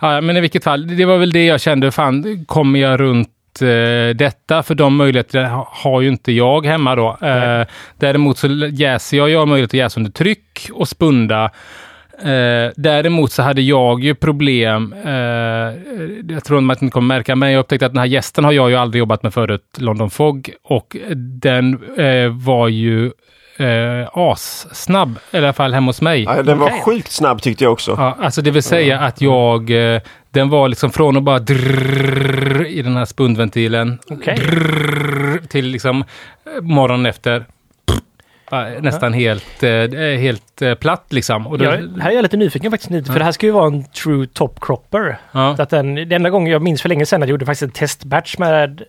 [0.00, 3.28] Ja, men i vilket fall, det var väl det jag kände, fan, kommer jag runt
[3.62, 4.62] eh, detta?
[4.62, 7.08] För de möjligheterna ha- har ju inte jag hemma då.
[7.08, 7.66] Eh, Nej.
[7.98, 11.50] däremot så jäser jag, jag har möjlighet att jäsa under tryck och spunda.
[12.22, 14.94] Eh, däremot så hade jag ju problem,
[16.28, 18.52] jag tror att man inte kommer märka, men jag upptäckte att den här gästen har
[18.52, 20.96] jag ju aldrig jobbat med förut, London Fog, och
[21.42, 21.78] den
[22.44, 23.10] var ju
[23.60, 26.22] eh, assnabb, i alla fall hemma hos mig.
[26.22, 26.80] Ja, den var Okej.
[26.84, 27.94] sjukt snabb tyckte jag också.
[27.98, 30.00] Ja, alltså det vill säga att jag, eh,
[30.30, 34.36] den var liksom från att bara drrrr i den här spundventilen Okej.
[34.36, 36.04] drrrr till liksom
[36.62, 37.44] morgonen efter.
[38.80, 39.70] Nästan helt, eh,
[40.18, 41.46] helt platt liksom.
[41.46, 41.70] Och då, Jag,
[42.00, 44.26] här är jag lite nyfiken faktiskt, lite, för det här ska ju vara en true
[44.26, 45.18] top cropper.
[45.32, 47.46] ja, Så att den, det enda gången jag minns för länge sedan att jag gjorde
[47.46, 48.82] faktiskt en testbatch med,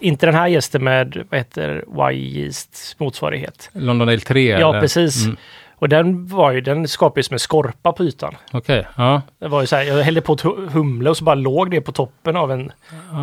[0.00, 3.70] inte den här gästen med, vad heter Y-yeast motsvarighet.
[3.72, 4.50] London Ale 3?
[4.50, 4.80] Ja, eller?
[4.80, 5.24] precis.
[5.24, 5.36] Mm.
[5.78, 8.34] Och den var ju, den skapades med skorpa på ytan.
[8.52, 9.22] Okej, ja.
[9.40, 11.70] Det var ju så här, jag hällde på ett hu- humle och så bara låg
[11.70, 12.72] det på toppen av en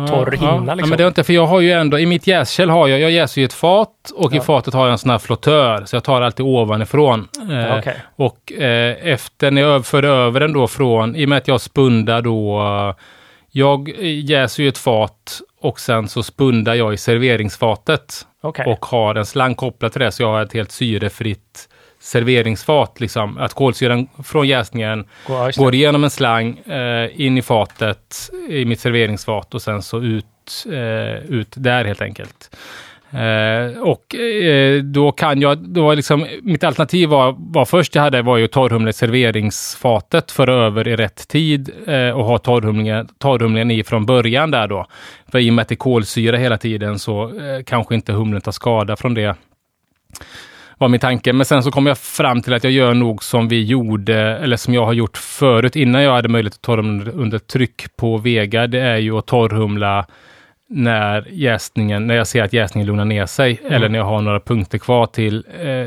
[0.08, 0.50] torr ja.
[0.52, 0.88] hinna Ja, liksom.
[0.90, 3.10] men det är inte, för jag har ju ändå, i mitt jäskärl har jag, jag
[3.10, 4.42] jäser ju ett fat och i Ja.
[4.42, 7.28] fatet har jag en sån här flottör, så jag tar alltid ovanifrån.
[7.50, 7.96] Eh, Okej.
[8.16, 11.60] Och eh, efter när jag för över den då från, i och med att jag
[11.60, 12.62] spundar då,
[13.50, 18.66] jag jäser ju ett fat och sen så spundar jag i serveringsfatet Okej.
[18.66, 21.68] och har en slang kopplad till det, så jag har ett helt syrefritt
[22.00, 23.00] serveringsfat.
[23.00, 23.38] Liksom.
[23.38, 25.56] Att kolsyran från jäsningen det.
[25.56, 30.66] går igenom en slang, eh, in i fatet, i mitt serveringsfat och sen så ut,
[30.66, 32.56] eh, ut där helt enkelt.
[33.14, 38.02] Eh, och eh, då kan jag, då var liksom, mitt alternativ var, var först jag
[38.02, 43.08] hade var ju torrhumle i serveringsfatet för över i rätt tid eh, och ha torrhumlingen,
[43.18, 44.86] torrhumlingen i från början där då.
[45.32, 48.40] För i och med att det är kolsyra hela tiden så eh, kanske inte humlen
[48.40, 49.36] tar skada från det
[50.78, 51.32] var min tanke.
[51.32, 54.56] Men sen så kom jag fram till att jag gör nog som vi gjorde, eller
[54.56, 58.66] som jag har gjort förut innan jag hade möjlighet att torrhumla under tryck på Vega.
[58.66, 60.06] Det är ju att torrhumla
[60.74, 64.40] när jäsningen, när jag ser att jäsningen lugnar ner sig eller när jag har några
[64.40, 65.86] punkter kvar till eh,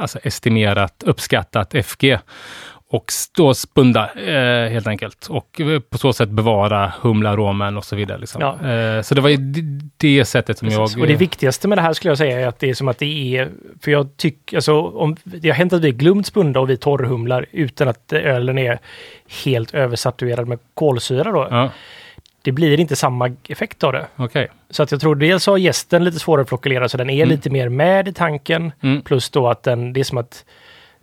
[0.00, 2.18] alltså estimerat, uppskattat FG.
[2.90, 3.04] Och
[3.36, 5.26] då spunda eh, helt enkelt.
[5.26, 8.18] Och på så sätt bevara humlaromen och så vidare.
[8.18, 8.40] Liksom.
[8.40, 8.70] Ja.
[8.70, 9.36] Eh, så det var ju
[9.96, 10.96] det sättet som Precis.
[10.96, 11.02] jag...
[11.02, 12.98] Och det viktigaste med det här skulle jag säga är att det är som att
[12.98, 13.50] det är,
[13.80, 17.46] för jag tycker, alltså om det har hänt att vi glömt spunda och vi torrhumlar
[17.52, 18.78] utan att ölen är
[19.44, 21.48] helt översaturerad med kolsyra då.
[21.50, 21.70] Ja,
[22.42, 24.06] Det blir inte samma effekt av det.
[24.16, 24.48] okej.
[24.70, 27.28] Så att jag tror dels har gästen lite svårare att flockulera så den är Mm.
[27.28, 28.72] lite mer med i tanken.
[28.80, 29.02] Mm.
[29.02, 30.44] Plus då att den, det är som att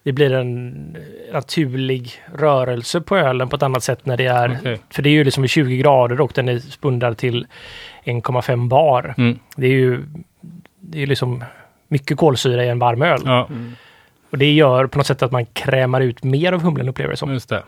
[0.03, 0.97] det blir en
[1.33, 4.79] naturlig rörelse på ölen på ett annat sätt när det är, Okej.
[4.89, 7.47] för det är ju liksom vid 20 grader och den är spundad till
[8.03, 9.13] 1,5 bar.
[9.17, 9.39] Mm.
[9.55, 10.03] Det är ju
[10.79, 11.43] det är liksom
[11.87, 13.21] mycket kolsyra i en varm öl.
[13.25, 13.49] Ja,
[14.29, 17.13] Och det gör på något sätt att man krämar ut mer av humlen upplever jag
[17.13, 17.33] det som.
[17.33, 17.63] just det.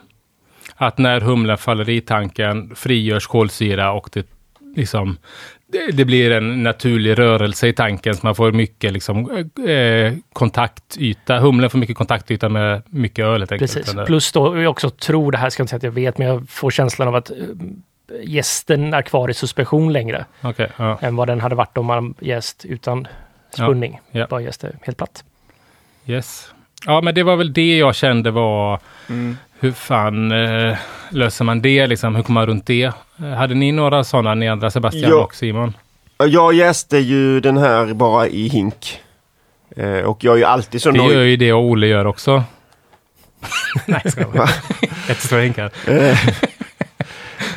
[0.78, 4.28] Att när humlen faller i tanken frigörs kolsyra och det
[4.76, 5.18] liksom
[5.72, 9.30] det, det blir en naturlig rörelse i tanken så man får mycket liksom,
[9.68, 11.40] eh, kontaktyta.
[11.40, 13.74] Humlen får mycket kontaktyta med mycket öl helt enkelt.
[13.74, 13.94] Precis.
[13.94, 16.18] Där- Plus då, jag också tror, det här ska jag inte säga att jag vet,
[16.18, 17.36] men jag får känslan av att eh,
[18.24, 20.98] gästen är kvar i suspension längre Okej, ja.
[21.02, 23.08] än vad den hade varit om man jäst utan
[23.54, 24.00] spunning.
[24.12, 24.28] Ja, ja.
[24.30, 25.24] Bara jäste helt platt.
[26.06, 26.52] Yes.
[26.86, 28.80] Ja, men det var väl det jag kände var
[29.10, 29.38] Mm.
[29.60, 30.78] Hur fan eh,
[31.10, 32.16] löser man det liksom?
[32.16, 32.84] Hur kommer man runt det?
[33.20, 35.24] Eh, hade ni några sådana, ni andra, Sebastian Ja.
[35.24, 35.74] och Simon?
[36.18, 39.00] Jag jäste ju den här bara i hink.
[39.76, 41.12] Eh, och jag är ju alltid så Det nöjd.
[41.12, 42.44] gör ju det och Olle gör också.
[43.86, 44.50] Nej, ska jag?
[45.10, 45.72] Jättestora hinkar.
[45.88, 46.18] Eh,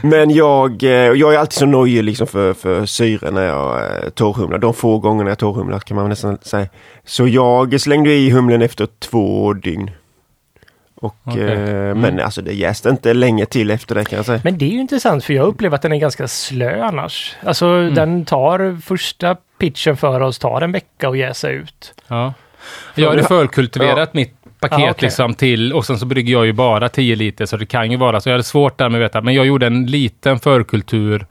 [0.03, 3.81] Men jag, eh, jag är alltid så nojig liksom för, för syre när jag
[4.15, 4.59] torrhumlar.
[4.59, 6.67] De få gångerna jag torrhumlar kan man nästan säga.
[7.05, 9.91] Så jag slängde i humlen efter två dygn.
[11.01, 11.43] Och, Okej.
[11.53, 11.61] eh,
[11.91, 12.01] Mm.
[12.01, 14.41] Men alltså det jäste inte länge till efter det kan jag säga.
[14.45, 17.37] Men det är ju intressant för jag upplever att den är ganska slö annars.
[17.45, 17.95] Alltså Mm.
[17.95, 21.95] den tar första pitchen för oss, tar en vecka att jäsa ut.
[22.09, 22.35] Ja.
[22.95, 25.07] Jag hade förkultiverat mitt paket Ja, okej.
[25.07, 27.97] liksom till och sen så brygger jag ju bara 10 liter så det kan ju
[27.97, 28.29] vara så.
[28.29, 31.27] Jag hade svårt där med att veta, men jag gjorde en liten förkultur.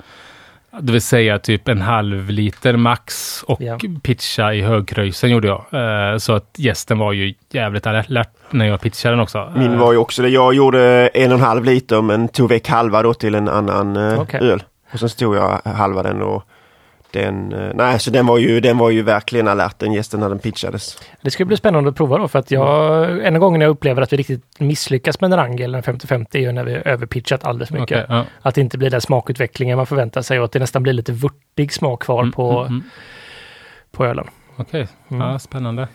[0.81, 3.77] Det vill säga typ en halv liter max och Ja.
[4.03, 5.65] pitcha i högkröjsen gjorde jag.
[6.11, 9.51] Eh, så att gästen var ju jävligt alert när jag pitchade den också.
[9.55, 10.29] Min Eh, var ju också det.
[10.29, 13.97] Jag gjorde en och en halv liter men tog väck halva då till en annan
[13.97, 14.39] eh, Okej.
[14.41, 14.63] öl.
[14.93, 16.43] Och sen så tog jag halva den och
[17.11, 20.29] den, eh, nej så den var ju, den var ju verkligen alert den gästen när
[20.29, 20.97] den pitchades.
[21.21, 24.01] Det ska bli spännande att prova då för att jag, en av gångerna jag upplever
[24.01, 27.71] att vi riktigt misslyckas med en Rangel, en 50-50, är ju när vi överpitchat alldeles
[27.71, 27.85] mycket.
[28.03, 28.25] okej, ja.
[28.41, 31.11] Att det inte blir den smakutvecklingen man förväntar sig och att det nästan blir lite
[31.11, 32.83] vörtig smak kvar Mm, på, mm, mm.
[33.91, 34.27] på ölen.
[34.55, 35.27] Okej, Mm.
[35.27, 35.87] ja, spännande.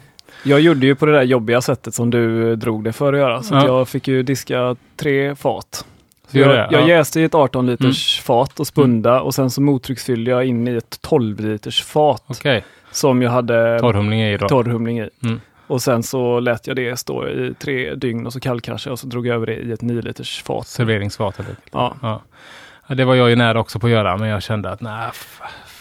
[0.42, 3.18] Jag gjorde ju på det där jobbiga sättet som du eh, drog det för att
[3.18, 3.42] göra.
[3.42, 3.68] Så att Ja.
[3.78, 5.84] jag fick ju diska tre fat.
[6.28, 6.88] Så jag, det, jag ja.
[6.88, 10.74] jäste i ett 18 liters fat och spunda och sen så mottrycksfyllde jag in i
[10.74, 14.48] ett 12 liters fat Okej, som jag hade torrhumling ju då.
[14.48, 15.10] torrhumling i.
[15.22, 15.40] Mm.
[15.66, 18.98] Och sen så lät jag det stå i tre dygn och så kallkraschade jag och
[18.98, 20.66] så drog jag över det i ett 9 liters fat.
[20.66, 21.40] Serveringsfat.
[21.72, 21.96] Ja.
[22.02, 22.94] Ja.
[22.94, 25.10] det var jag ju nära också på att göra, men jag kände att nej,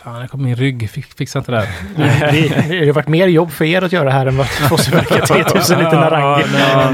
[0.04, 1.68] fan, jag kom min rygg, fixar inte det här.
[2.32, 4.88] det, det har varit mer jobb för er att göra här än vad för oss
[4.88, 6.48] att verka 3000 liter Narangel.
[6.74, 6.94] Ja,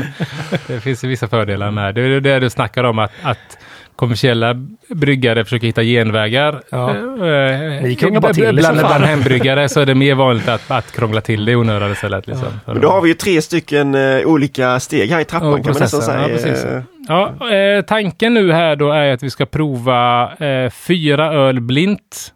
[0.67, 2.09] det finns ju vissa fördelar med det.
[2.09, 3.57] Det är det du snackar om, att, att
[3.95, 4.53] kommersiella
[4.89, 6.61] bryggare försöker hitta genvägar.
[6.71, 6.89] Ja.
[6.89, 10.71] Eh, Ni krånglar bara till det bland, bland hembryggare så är det mer vanligt att,
[10.71, 12.27] att krångla till det i onödan istället.
[12.27, 12.47] Liksom.
[12.65, 15.73] Men då har vi ju tre stycken eh, olika steg här i trappan Ja, kan
[15.73, 16.21] man nästan säga.
[16.21, 16.65] Ja, precis.
[16.65, 21.59] Eh, Ja, eh, tanken nu här då är att vi ska prova eh, fyra öl
[21.61, 22.33] blint.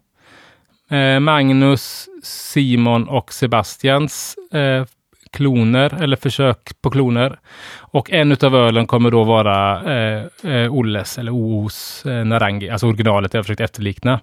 [0.94, 4.86] Eh, Magnus, Simon och Sebastians eh,
[5.32, 7.40] kloner eller försök på kloner.
[7.80, 12.88] Och en utav ölen kommer då vara eh, eh, Olles eller OOs eh, Narangi, alltså
[12.88, 14.20] originalet jag försökt efterlikna.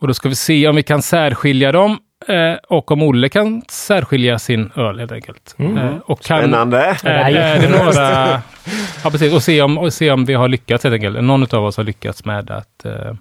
[0.00, 1.98] Och då ska vi se om vi kan särskilja dem
[2.28, 5.54] eh, och om Olle kan särskilja sin öl helt enkelt.
[5.58, 5.78] Mm.
[5.78, 6.96] Eh, och kan, Spännande.
[7.02, 8.42] är, är det några...
[9.04, 9.34] Ja, precis.
[9.34, 11.22] Och se om, och se om vi har lyckats helt enkelt.
[11.22, 13.14] Någon av oss har lyckats med att eh,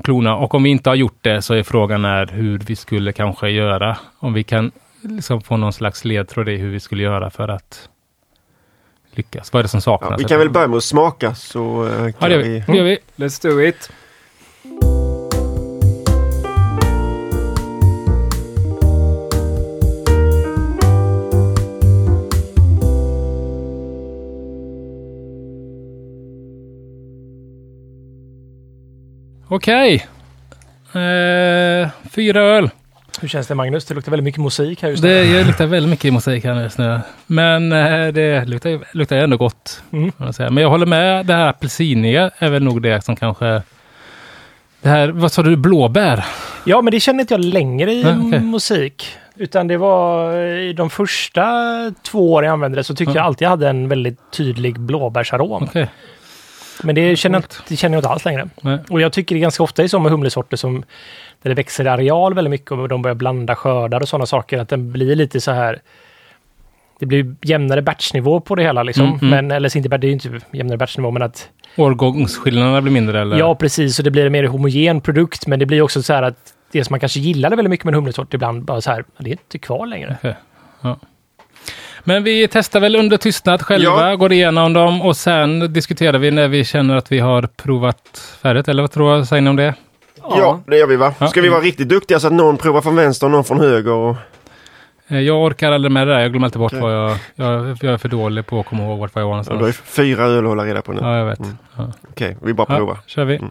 [0.00, 0.36] klona.
[0.36, 3.48] Och om vi inte har gjort det så är frågan är hur vi skulle kanske
[3.48, 3.96] göra.
[4.18, 4.72] Om vi kan
[5.02, 7.88] liksom få någon slags ledtråd i hur vi skulle göra för att
[9.10, 9.52] lyckas.
[9.52, 10.10] Vad är det som saknas?
[10.10, 12.64] Ja, vi kan väl börja med att smaka så eh, kan Ja, det vi.
[12.66, 12.98] Det gör vi.
[13.16, 13.90] Let's do it!
[29.52, 30.06] Okej.
[30.92, 32.70] Eh, fyra öl.
[33.20, 33.84] Hur känns det Magnus?
[33.84, 35.08] Det luktar väldigt mycket musik här just nu.
[35.08, 37.00] Det jag luktar väldigt mycket musik här just nu.
[37.26, 39.82] Men eh, det luktar, luktar ändå gott.
[39.92, 40.32] Mm.
[40.32, 40.50] säga.
[40.50, 43.62] Men jag håller med, det här apelsiniga är väl nog det som kanske...
[44.82, 46.24] Det här, vad sa du, blåbär?
[46.64, 48.40] Ja, men det känner inte jag längre i Nej, okej.
[48.40, 49.06] musik.
[49.36, 51.44] Utan det var i de första
[52.02, 53.16] två åren jag använde det så tyckte Ja.
[53.18, 55.62] jag alltid jag hade en väldigt tydlig blåbärsarom.
[55.62, 55.88] Okej.
[56.82, 58.48] Men det känner, jag det känner jag inte alls längre.
[58.60, 58.78] Nej.
[58.90, 60.84] Och jag tycker det ganska ofta är så med humlesorter som
[61.42, 64.58] där det växer i areal väldigt mycket och de börjar blanda skördar och sådana saker
[64.58, 65.80] att den blir lite så här
[66.98, 69.06] det blir jämnare batchnivå på det hela liksom.
[69.06, 69.30] Mm, mm.
[69.30, 73.38] Men, eller inte, det är ju inte jämnare batchnivå men att Årgångsskillnaderna blir mindre eller?
[73.38, 73.98] Ja, precis.
[73.98, 75.46] Och det blir en mer homogen produkt.
[75.46, 77.92] Men det blir också så här att det som man kanske gillade väldigt mycket med
[77.92, 80.16] en humlesort ibland bara så här, det är inte kvar längre.
[80.82, 80.98] Ja.
[82.04, 84.16] Men vi testar väl under tystnad själva, Ja.
[84.16, 88.68] går igenom dem och sen diskuterar vi när vi känner att vi har provat färdigt.
[88.68, 89.74] Eller vad tror jag, säger ni om det?
[90.22, 91.14] Ja, det gör vi va?
[91.18, 91.26] Ja.
[91.28, 93.92] Ska vi vara riktigt duktiga så att någon provar från vänster och någon från höger?
[93.92, 94.16] Och...
[95.08, 96.82] Eh, Jag orkar aldrig med det där, jag glömmer alltid bort Okej.
[96.82, 97.78] vad jag, jag...
[97.82, 99.58] Jag är för dålig på att komma ihåg vart jag var Ja, du har ju
[99.60, 99.88] någonstans.
[99.96, 101.00] fyra öl att hålla reda på nu.
[101.02, 101.38] Ja, jag vet.
[101.38, 101.56] Mm.
[101.76, 101.92] Ja.
[102.10, 102.94] Okej, vi bara provar.
[102.94, 103.36] Ja, kör vi.
[103.36, 103.50] Mm.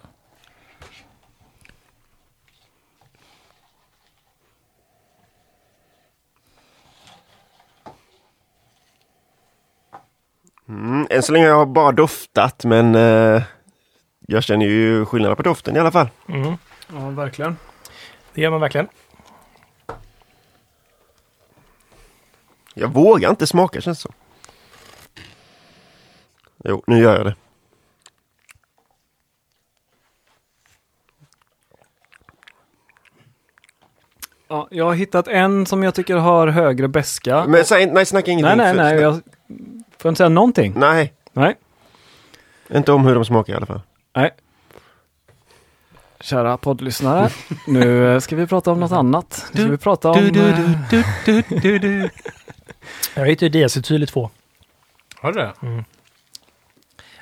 [10.70, 13.44] Mm, än så länge har jag bara doftat men eh,
[14.28, 16.10] jag känner ju skillnad på doften i alla fall.
[16.28, 16.54] Mm.
[16.94, 17.58] Ja, verkligen.
[18.34, 18.88] Det gör man verkligen.
[22.74, 24.14] Jag vågar inte smaka känns det som.
[26.64, 27.36] Jo, nu gör jag det.
[34.48, 37.46] Ja, jag har hittat en som jag tycker har högre beska.
[37.48, 38.58] Men säg, nej, snacka ingenting.
[38.58, 39.02] nej, nej, nej.
[39.02, 39.22] Jag
[40.00, 40.74] får inte säga någonting.
[40.76, 41.56] Nej, Nej.
[42.74, 43.82] inte om hur de smakar i alla fall.
[44.16, 44.32] Nej.
[46.22, 47.30] Kära poddlyssnare,
[47.68, 49.46] nu eh, ska vi prata om något annat.
[49.52, 50.18] Nu ska vi prata om...
[50.20, 50.56] Du, du, eh,
[50.90, 52.10] du, du, du, du, du.
[53.16, 54.30] Jag hittar ju diacetyl i två.
[55.22, 55.84] Har du det?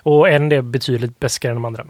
[0.03, 1.85] Och en är betydligt bäskare än de andra.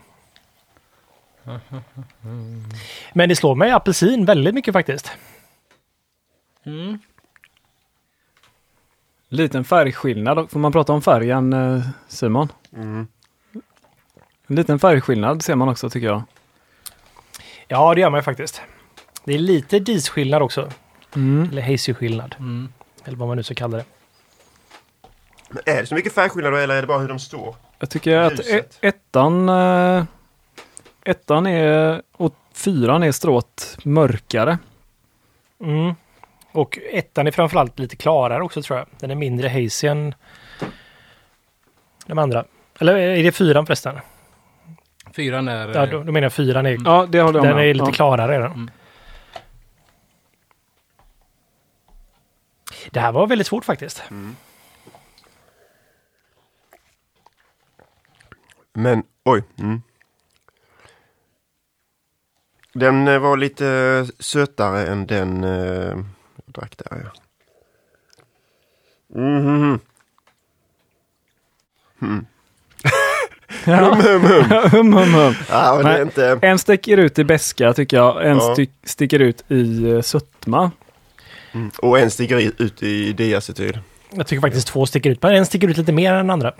[3.14, 5.11] Men det slår mig apelsin väldigt mycket faktiskt.
[9.30, 10.52] Liten färgskillnad.
[10.52, 12.52] Får man prata om färgen eh, Simon?
[12.76, 13.08] Mm.
[14.48, 16.24] En liten färgskillnad ser man också tycker jag.
[17.68, 18.62] Ja, det gör man ju faktiskt.
[19.24, 20.70] Det är lite disskillnad också.
[21.16, 21.49] Mm.
[21.52, 22.36] Eller hazy-skillnad.
[22.40, 22.70] Mm.
[23.06, 23.86] Eller vad man nu ska kalla det.
[25.49, 27.56] Men är det så mycket färgskillnad eller är det bara hur de står?
[27.80, 28.80] Jag tycker att Ljuset.
[28.82, 30.04] e- ettan, eh,
[31.04, 34.58] ettan är och fyran är strået mörkare.
[35.64, 35.95] Mm.
[36.57, 38.88] Och ettan är framförallt lite klarare också tror jag.
[38.99, 40.15] Den är mindre hazy än
[42.05, 42.45] de andra.
[42.79, 43.99] Eller är det fyran förresten?
[45.13, 45.67] Fyran är...
[45.75, 47.85] Ja, då, då menar jag fyran är, Ja, det håller jag den med är lite
[47.85, 47.91] ja.
[47.91, 48.38] klarare.
[48.38, 48.51] Den.
[48.51, 48.69] Mm.
[52.91, 54.03] Det här var väldigt svårt faktiskt.
[58.73, 59.43] Men oj.
[59.59, 59.81] Mm.
[62.73, 65.43] Den eh, var lite eh, sötare än den
[66.59, 67.11] drack där.
[69.13, 69.19] Ja.
[69.19, 69.79] Mhm.
[73.65, 73.93] Ja.
[74.71, 75.34] hum, hum, hum.
[75.49, 76.39] Ja, men inte...
[76.41, 78.53] En sticker ut i beska tycker jag, en Ja.
[78.53, 80.71] styck, sticker ut i eh, sötma.
[81.51, 81.71] Mm.
[81.81, 83.79] Och en sticker ut i diacetyl.
[84.11, 85.21] Jag tycker faktiskt två sticker ut.
[85.21, 86.53] Men en sticker ut lite mer än den andra.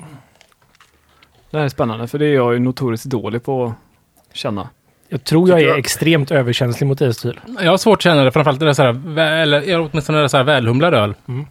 [1.52, 4.70] Det här är spännande, för det är jag ju notoriskt dålig på att känna.
[5.10, 7.40] Jag tror jag är jag- extremt överkänslig mot diacetyl.
[7.62, 10.22] Jag har svårt att känna det, framförallt när det är så här, eller åtminstone när
[10.22, 11.14] det är så här välhumlad öl.
[11.28, 11.46] Mm.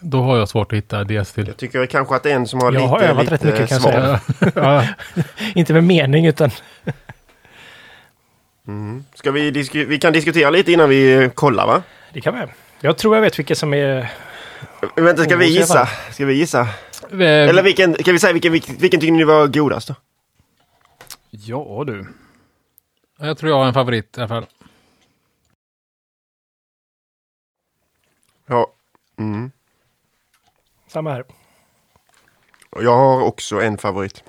[0.00, 1.46] Då har jag svårt att hitta diacetyl.
[1.46, 3.42] Jag tycker kanske att det är en som har Jag lite, har övat lite rätt
[3.44, 4.20] mycket, kan jag säga.
[4.54, 4.84] ja.
[5.54, 6.50] Inte med mening utan
[8.68, 9.04] Mm.
[9.14, 11.82] Ska vi, vi kan diskutera lite innan vi kollar va?
[12.12, 12.40] det kan vi.
[12.80, 14.08] Jag tror jag vet vilka som är...
[14.96, 15.88] Vänta, ska vi gissa?
[16.10, 16.68] Ska vi gissa?
[17.20, 19.94] Eller vilken, kan vi säga vilken, vilken, vilken tycker ni var godast då?
[21.30, 22.06] Ja du.
[23.18, 24.46] Jag tror jag har en favorit i alla fall.
[28.46, 28.72] Ja.
[29.18, 29.50] Mm.
[30.86, 31.24] Samma här.
[32.70, 34.24] Jag har också en favorit.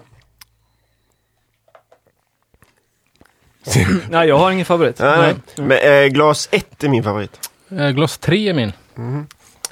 [4.09, 4.99] Nej, jag har ingen favorit.
[4.99, 5.67] Nej, nej.
[5.67, 7.49] Men, eh, glas 1 är min favorit.
[7.69, 8.73] Eh, Gloss 3 är min.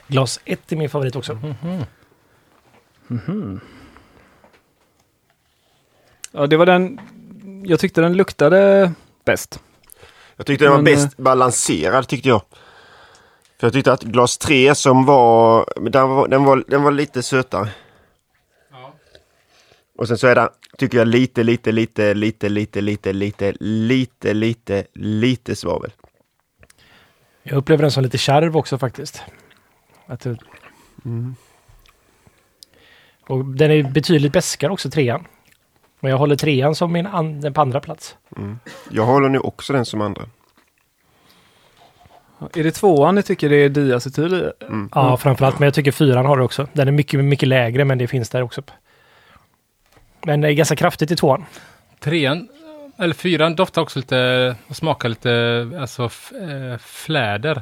[0.07, 1.39] Glas 1 är min favorit också.
[6.31, 6.99] Ja, det var den...
[7.63, 8.91] Jag tyckte den luktade
[9.25, 9.59] bäst.
[10.35, 12.41] Jag tyckte den var Men, bäst balanserad tyckte jag.
[13.59, 17.23] För jag tyckte att glas 3 som var, den var, den var, den var lite
[17.23, 17.69] sötare.
[19.97, 24.33] Och sen så är den, tycker jag, lite, lite, lite, lite, lite, lite, lite, lite,
[24.33, 25.91] lite, lite svavel.
[27.43, 29.21] Jag upplever den som lite kärv också faktiskt.
[30.05, 30.37] Att det...
[33.27, 35.25] Och den är betydligt bäskare också, trean.
[36.01, 38.15] Men jag håller trean som min an- den på andra plats.
[38.89, 40.21] Jag håller nu också den som andra.
[42.55, 44.51] Är det tvåan ni tycker det är diacetyl i?
[44.95, 45.59] Ja, framförallt.
[45.59, 46.67] Men jag tycker fyran har det också.
[46.73, 48.61] Den är mycket, mycket lägre, men det finns där också.
[50.25, 51.45] Men det är ganska kraftigt i tvåan.
[51.99, 52.47] Trean,
[52.97, 57.61] eller fyran doftar också lite, och smakar lite, alltså eh, fläder.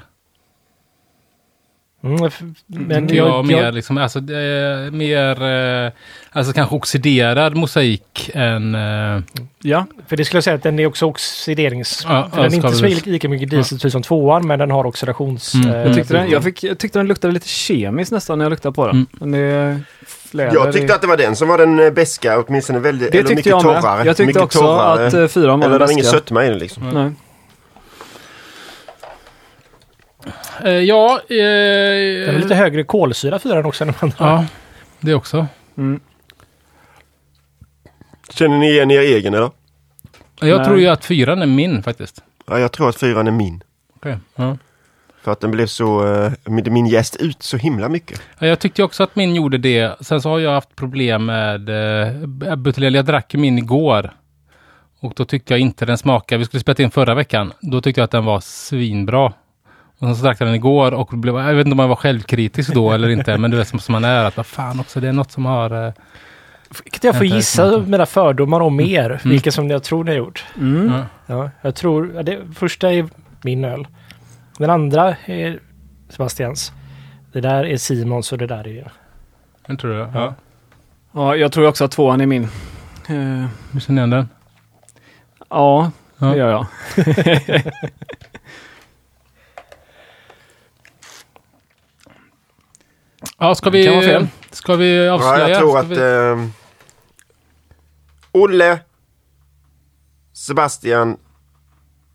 [2.04, 2.32] Mm,
[2.68, 5.44] men Tycker jag, jag, mer jag, liksom, alltså det är mer,
[5.86, 5.92] eh,
[6.32, 8.76] alltså kanske oxiderad mosaik än...
[8.76, 9.22] Eh,
[9.62, 12.06] Ja, för det skulle jag säga att den är också oxiderings...
[12.08, 15.54] Ja, ja, den är inte så lika mycket dieseltyp som tvåan, men den har oxidations...
[15.54, 15.70] Mm.
[15.70, 18.50] eh, jag tyckte, den, jag, fick, jag tyckte den luktade lite kemiskt nästan när jag
[18.50, 19.06] luktade på den.
[19.22, 19.84] Mm.
[20.08, 23.12] Fläder Jag tyckte i- att det var den som var den eh, beska, åtminstone väldigt,
[23.12, 23.82] Det eller tyckte mycket jag med.
[23.82, 24.06] torrare.
[24.06, 25.08] Jag tyckte också torrare.
[25.08, 26.18] att uh, fyran var Eller den det var ingen bästa.
[26.18, 26.90] sötma i den liksom.
[26.90, 27.12] Nej.
[30.65, 34.15] Eh, ja, Den är eh, lite högre kolsyra fyran också än de andra.
[34.19, 34.45] ja,
[34.99, 35.47] det också.
[35.77, 35.99] Mm.
[38.34, 39.51] Känner ni igen er egen eller?
[40.41, 40.65] Jag Nej.
[40.65, 42.23] tror ju att fyran är min faktiskt.
[42.47, 43.64] Ja, jag tror att fyran är min.
[43.95, 44.57] Okej, Ja.
[45.23, 48.22] För att den blev så, eh, min gäst ut så himla mycket.
[48.39, 49.95] Ja, Jag tyckte också att min gjorde det.
[50.01, 51.69] Sen så har jag haft problem med
[52.49, 52.95] eh, buteljell.
[52.95, 54.11] Jag drack min igår.
[54.99, 56.39] Och då tyckte jag inte den smakade.
[56.39, 57.53] Vi skulle spela in förra veckan.
[57.61, 59.34] Då tyckte jag att den var svinbra.
[60.00, 61.96] Och sen så drack jag den igår och blev, jag vet inte om jag var
[61.96, 63.38] självkritisk då eller inte.
[63.38, 64.26] Men det är som, som man är.
[64.26, 65.86] Att vad fan också, det är något som har...
[65.88, 65.94] Eh,
[66.92, 69.06] Kan jag få gissa mina fördomar om er?
[69.10, 69.20] Mm.
[69.24, 70.46] Vilka som jag tror ni har gjort?
[70.58, 70.92] Mm.
[70.94, 71.06] ja.
[71.26, 72.12] Ja, jag tror...
[72.16, 73.10] Ja, det första är
[73.42, 73.88] min öl.
[74.58, 75.60] Den andra är
[76.10, 76.72] Sebastians.
[77.34, 78.92] Det där är Simons och det där är...
[79.68, 80.08] Den tror jag.
[80.08, 80.12] Ja.
[80.14, 80.34] Ja.
[81.12, 82.44] Ja, jag tror också att tvåan är min.
[82.44, 84.30] Eh, Hur känner ni igen den?
[85.50, 86.28] ja, Ja.
[86.28, 86.66] det gör jag.
[93.40, 94.28] Ja, ska Det kan vara vi, fel.
[94.52, 95.40] ska vi avslöja?
[95.40, 96.49] Ja, jag tror Ska att vi, eh,
[98.32, 98.80] Olle,
[100.34, 101.18] Sebastian,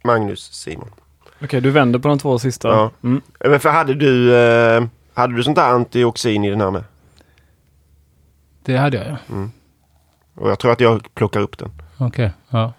[0.05, 0.91] Magnus, Simon.
[1.43, 2.69] Okej, du vänder på de två sista.
[2.69, 2.91] Ja.
[3.03, 3.23] Mm.
[3.41, 4.85] Eh, Men för hade du, eh,
[5.15, 6.85] hade du sånt där antioxin i den här med?
[8.65, 9.49] det hade jag ja.
[10.35, 11.71] Och jag tror att jag plockar upp den.
[11.99, 12.31] Okej.
[12.51, 12.73] Ja.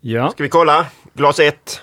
[0.00, 0.30] Ja.
[0.30, 0.86] Ska vi kolla?
[1.14, 1.82] Glas 1.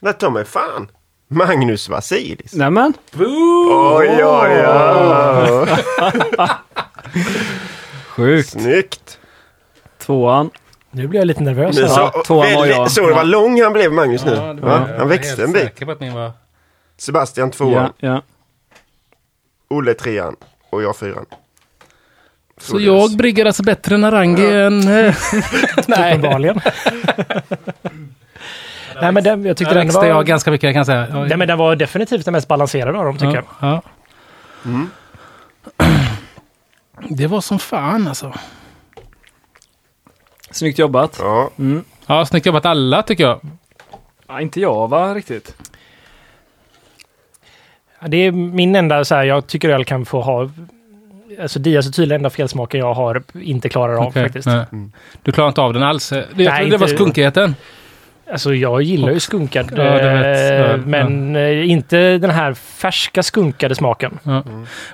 [0.00, 0.90] Nej, ta mig fan.
[1.28, 2.52] Magnus Vasilis.
[2.54, 2.92] Nämen.
[3.18, 5.68] Oj, oj, oj.
[8.08, 8.48] Sjukt.
[8.50, 9.18] Snyggt.
[9.98, 10.50] Tvåan.
[10.90, 11.78] Nu blir jag lite nervös.
[11.78, 12.90] Men så, Ja, tvåan var jag.
[12.90, 14.34] så det var lång han blev Magnus nu.
[14.34, 15.82] Ja, var- var Han växte en bit.
[16.14, 16.32] var...
[16.96, 18.22] Sebastian tvåan, Ja, ja.
[19.70, 20.36] Olle trean
[20.70, 21.26] och jag fyran.
[22.60, 24.88] Så jag brygger alltså bättre än...
[24.88, 25.14] eh,
[25.86, 26.60] Nej, Uppenbarligen.
[29.02, 30.04] Nej, men den, jag tyckte den var...
[30.04, 31.06] jag ganska mycket kan jag säga.
[31.10, 33.44] Ja, Nej, men den var definitivt den mest balanserade av dem, tycker jag.
[33.60, 33.82] ja.
[34.64, 34.90] Mm.
[37.08, 38.32] Det var som fan alltså.
[40.50, 41.16] Snyggt jobbat.
[41.20, 41.84] Ja, Mm.
[42.06, 43.40] Ja, snyggt jobbat alla tycker jag.
[44.28, 45.54] Ja, inte jag va, riktigt.
[48.00, 50.50] Ja, Det är min enda så här, jag tycker öl kan få ha...
[51.42, 54.46] Alltså diacetyl är enda felsmaken jag har inte klarar av Okej, faktiskt.
[54.46, 54.64] nej.
[54.72, 54.92] Mm.
[55.22, 56.08] Du klarar inte av den alls.
[56.08, 57.54] Det, jag Nej, trodde det var skunkigheten.
[58.32, 63.22] Alltså jag gillar ju skunkad, Ja, vet- eh, ja, men eh, inte den här färska
[63.22, 64.18] skunkade smaken.
[64.22, 64.42] Ja.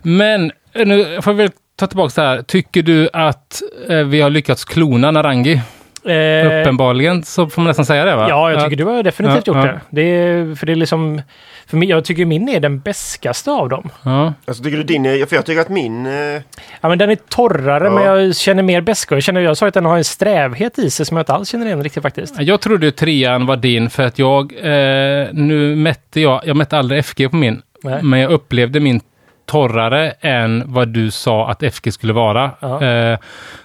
[0.02, 2.43] Men eh, nu får vi ta tillbaka det här.
[2.43, 5.61] Tycker du att eh, vi har lyckats klona Narangi?
[6.05, 8.27] Eh, Uppenbarligen så får man nästan säga det va?
[8.28, 9.73] Ja, jag tycker du har definitivt Ja, gjort ja.
[9.73, 9.81] det.
[9.90, 11.23] det är, för det är liksom,
[11.66, 13.91] för jag tycker min är den beskaste av dem.
[14.03, 14.32] Ja.
[14.45, 16.07] Alltså tycker du din är, för jag tycker att min...
[16.07, 16.43] Eh,
[16.81, 17.91] Ja, men den är torrare, Ja.
[17.91, 19.15] men jag känner mer beska.
[19.15, 21.49] Jag, känner, jag sa att den har en strävhet i sig som jag inte alls
[21.49, 22.35] känner igen riktigt faktiskt.
[22.41, 26.78] Jag trodde ju trean var din för att jag, eh, nu mätte jag, jag mätte
[26.78, 28.03] aldrig FG på min, Nej.
[28.03, 29.01] men jag upplevde min
[29.47, 32.51] torrare än vad du sa att FG skulle vara.
[32.61, 32.85] Ja.
[32.85, 33.19] Eh,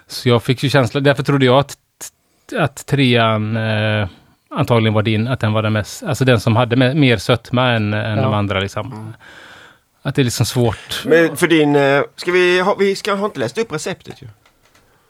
[0.07, 1.75] så jag fick ju känslan, därför trodde jag att,
[2.59, 4.07] att trean eh,
[4.51, 7.71] antagligen var din, att den var den mest, alltså den som hade me- mer sötma
[7.71, 8.23] än, än Ja.
[8.23, 9.13] de andra liksom.
[10.01, 11.03] Att det är liksom svårt.
[11.05, 11.75] men för din...
[11.75, 14.27] Eh, ska vi ha, vi ska ha inte läst upp receptet ju.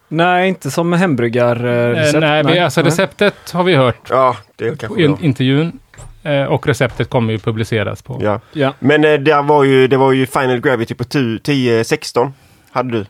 [0.08, 2.14] Nej, inte som hembryggarrecept.
[2.16, 5.18] Eh, nej, vi, alltså receptet har vi hört Ja, det är kanske i bra.
[5.22, 5.80] intervjun.
[6.24, 8.20] Eh, och receptet kommer ju publiceras på.
[8.24, 8.40] Ja.
[8.52, 8.74] Ja.
[8.80, 12.32] Men eh, där var ju, det var ju Final Gravity på 10-16.
[12.72, 13.06] Hade du.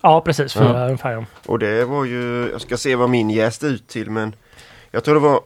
[0.00, 0.54] Ja, precis.
[0.54, 0.84] Fyra Ja.
[0.84, 1.10] ungefär.
[1.12, 1.24] Ja.
[1.46, 4.34] Och det var ju, jag ska se vad min jäste ut till men
[4.90, 5.40] jag tror det var,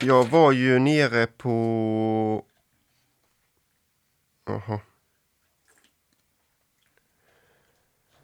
[0.00, 2.42] jag var ju nere på,
[4.46, 4.80] jaha.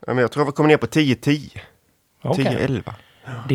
[0.06, 1.58] Ja, men jag tror jag kom ner på 10-10,
[2.22, 2.44] Okej.
[2.44, 2.92] 10-11.
[3.48, 3.54] Det,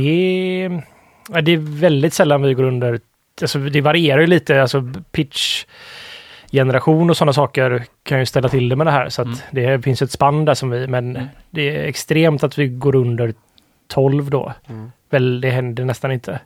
[0.63, 0.83] är,
[1.29, 2.99] ja, det är väldigt sällan vi går under...
[3.41, 5.65] Alltså det varierar ju lite, alltså pitch
[6.51, 9.09] generation och sådana saker kan ju ställa till det med det här.
[9.09, 9.39] Så att Mm.
[9.51, 13.33] det finns ett spann där som vi, men det är extremt att vi går under
[13.87, 14.53] 12 då.
[14.69, 14.91] Mm.
[15.09, 16.39] Väl, det händer nästan inte.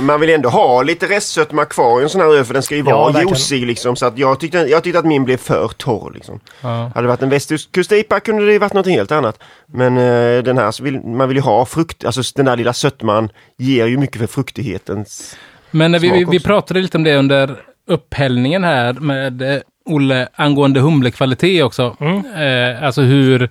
[0.00, 2.76] Man vill ändå ha lite restsötma kvar i en sån här öl för den ska
[2.76, 3.28] ju Ja, vara verkligen.
[3.28, 3.96] juicy liksom.
[3.96, 6.40] Så att jag tyckte, jag tyckte att min blev för torr liksom.
[6.60, 6.68] Ja.
[6.94, 9.38] Hade det varit en västkust-IPA kunde det ju varit något helt annat.
[9.66, 13.28] Men eh, den här, vill, man vill ju ha frukt, alltså den där lilla sötman
[13.58, 15.36] ger ju mycket för fruktighetens...
[15.70, 17.56] Men när vi, vi, vi pratade lite om det under
[17.88, 21.96] upphällningen här med eh, Olle angående humlekvalitet också.
[22.00, 22.24] Mm.
[22.36, 23.50] Eh, alltså hur,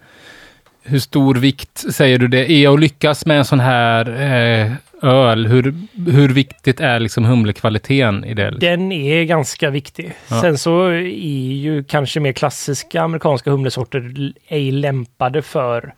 [0.83, 4.71] hur stor vikt säger du det är att lyckas med en sån här eh,
[5.09, 5.47] öl?
[5.47, 5.73] Hur,
[6.11, 8.51] hur viktigt är liksom humlekvaliteten i det?
[8.51, 10.13] Den är ganska viktig.
[10.27, 10.41] Ja.
[10.41, 15.93] Sen så är ju kanske mer klassiska amerikanska humlesorter ej lämpade för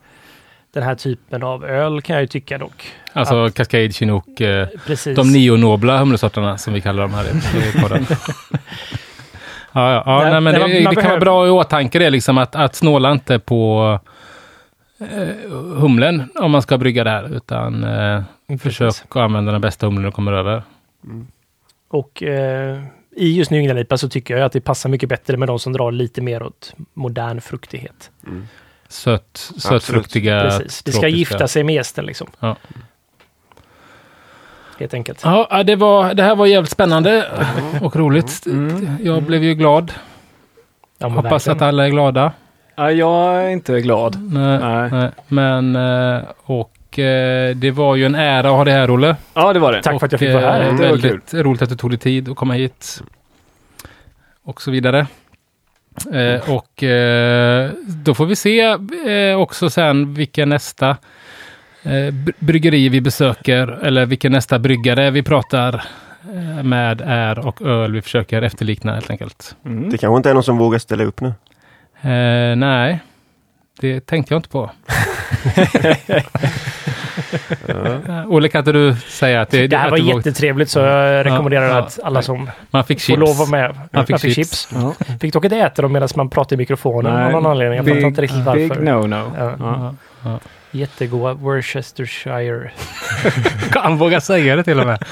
[0.74, 2.92] den här typen av öl kan jag ju tycka dock.
[3.12, 5.16] Alltså Cascade, Chinook, eh, Precis.
[5.16, 8.06] de neonobla humlesorterna som vi kallar dem här i, podden.
[9.76, 12.10] Ja, ja, ja Nej, men det, man- det man kan vara bra i åtanke det
[12.10, 14.00] liksom att, att snåla inte på
[15.76, 18.22] humlen om man ska brygga det här, utan eh,
[18.58, 20.62] försök att använda den bästa humlen du kommer över.
[21.88, 22.82] Och eh,
[23.16, 25.58] i just New England IPA så tycker jag att det passar mycket bättre med de
[25.58, 28.10] som drar lite mer åt modern fruktighet.
[28.88, 30.82] Sött, sötfruktiga, Precis.
[30.82, 32.26] Det ska gifta sig med gästen liksom.
[32.40, 32.56] Ja.
[34.78, 35.20] Helt enkelt.
[35.24, 37.26] Ja, det, var, det här var jävligt spännande
[37.82, 38.46] och roligt.
[39.00, 39.92] Jag blev ju glad.
[40.98, 41.56] Ja, Hoppas verkligen.
[41.56, 42.32] att alla är glada.
[42.76, 44.32] Ja, jag är inte glad.
[44.32, 44.90] Nej, Nej.
[44.92, 45.10] nej.
[45.28, 49.16] Men, eh, och eh, det var ju en ära att ha det här, Olle.
[49.34, 49.82] Ja, det var det.
[49.82, 50.60] Tack för att jag Och, fick vara här.
[50.60, 53.02] eh, Det var väldigt roligt att du tog dig tid att komma hit.
[54.44, 55.06] Och så vidare.
[56.48, 56.84] Och
[57.86, 58.74] då får vi se
[59.34, 60.88] också sen vilka nästa
[61.82, 65.82] eh, br- bryggeri vi besöker eller vilken nästa bryggare vi pratar
[66.62, 69.56] med är och öl vi försöker efterlikna helt enkelt.
[69.64, 69.90] Mm.
[69.90, 71.32] Det kanske inte är någon som vågar ställa upp nu.
[72.04, 73.00] Eh, nej,
[73.80, 74.70] det tänkte jag inte på.
[77.68, 81.26] Eh, Olle, kan inte du säga att det, Det här var du jättetrevligt så jag
[81.26, 81.78] rekommenderar ja.
[81.78, 83.78] att alla som Man fick får lov att med.
[83.92, 84.68] Man fick Jag fick chips.
[84.68, 85.18] chips.
[85.20, 87.76] Fick dock inte äta dem medan man pratade i mikrofonen Nej, av någon anledning.
[87.76, 88.82] Jag fattar big, inte riktigt big varför.
[88.82, 89.30] no-no.
[89.38, 89.54] Ja.
[89.58, 89.94] Ja.
[90.24, 90.38] Ja.
[90.70, 92.70] Jättegoda Worcestershire.
[93.74, 95.04] Han vågar säga det till och med.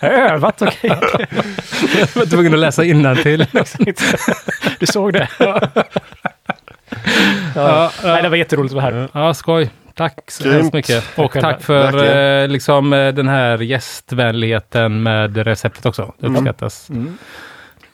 [0.00, 0.90] Jag har övat, okej.
[1.98, 3.46] Jag var tvungen att läsa innantill.
[4.78, 5.28] Du såg det?
[7.54, 7.54] ja.
[7.54, 9.08] Ja, Nej, det var jätteroligt att vara här.
[9.12, 9.70] Ja, skoj.
[9.94, 10.56] Tack så Grymt.
[10.56, 11.04] hemskt mycket.
[11.18, 11.52] Och själva.
[11.52, 16.12] tack för eh, liksom, eh, den här gästvänligheten med receptet också.
[16.18, 16.90] Det uppskattas.
[16.90, 17.18] Mm.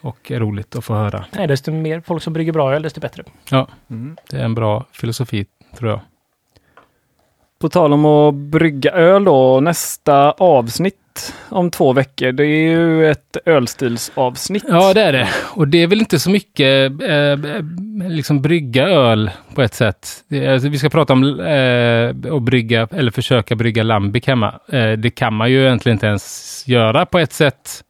[0.01, 1.25] Och är roligt att få höra.
[1.31, 3.23] Nej, desto mer folk som brygger bra öl, desto bättre.
[3.49, 4.17] Ja, Mm.
[4.29, 5.45] det är en bra filosofi,
[5.77, 5.99] tror jag.
[7.61, 10.95] På tal om att brygga öl då, nästa avsnitt
[11.49, 14.63] om två veckor, det är ju ett ölstilsavsnitt.
[14.67, 15.29] Ja, det är det.
[15.43, 17.63] Och det är väl inte så mycket eh,
[18.09, 20.07] liksom brygga öl på ett sätt.
[20.27, 24.59] Det, alltså, vi ska prata om eh, att brygga, eller försöka brygga lambic hemma.
[24.67, 27.83] Eh, det kan man ju egentligen inte ens göra på ett sätt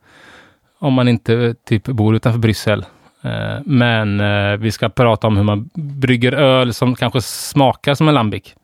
[0.80, 2.86] om man inte eh, typ bor utanför Bryssel.
[3.22, 8.08] Eh, men eh, vi ska prata om hur man brygger öl som kanske smakar som
[8.08, 8.56] en lambic.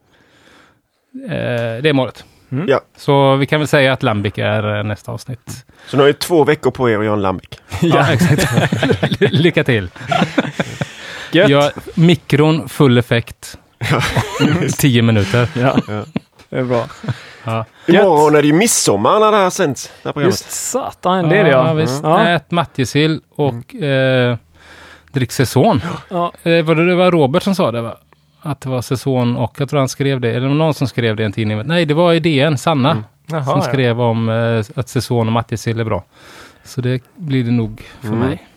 [1.26, 2.26] Eh, det är målet.
[2.68, 2.82] Ja.
[2.98, 5.66] Så vi kan väl säga att Lambic är eh, nästa avsnitt.
[5.88, 7.50] Så nu har ni två veckor på er att göra en lambic.
[7.82, 8.48] Ja, exakt.
[9.20, 9.90] Lycka till!
[11.32, 11.50] Gött!
[11.50, 13.58] Ja, mikron, full effekt.
[14.78, 15.48] 10 minuter.
[15.54, 16.04] Ja, Ja.
[16.50, 16.86] det är bra.
[17.44, 17.66] Ja.
[17.88, 19.92] Imorgon är det ju midsommar när det här sänds.
[20.04, 20.22] Det här.
[20.22, 21.68] Just satan, det är det ja.
[21.68, 22.04] Ja, visst.
[22.04, 22.28] Ja.
[22.28, 24.38] Ät matjessill och eh,
[25.12, 25.82] drick säsong.
[26.10, 26.34] Ja.
[26.44, 27.98] Eh, var det, det var Robert som sa det va?
[28.42, 30.32] Att det var säsong och jag tror han skrev det.
[30.32, 31.62] Eller någon som skrev det i en tidning.
[31.66, 33.04] Nej, det var i DN, Sanna.
[33.28, 33.62] Jaha, som ja.
[33.62, 36.04] skrev om eh, att säsong och matjessill är bra.
[36.64, 38.20] Så det blir det nog för Mm.
[38.20, 38.48] mig.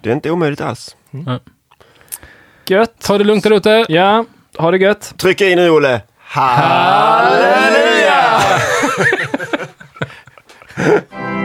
[0.00, 0.96] Det är inte omöjligt alls.
[2.68, 2.98] Gött!
[3.00, 3.84] Ta det lugnt där ute.
[3.88, 4.24] Ja,
[4.58, 5.14] ha det gött!
[5.16, 6.00] Trycka in nu Olle.
[6.18, 7.60] Halleluja!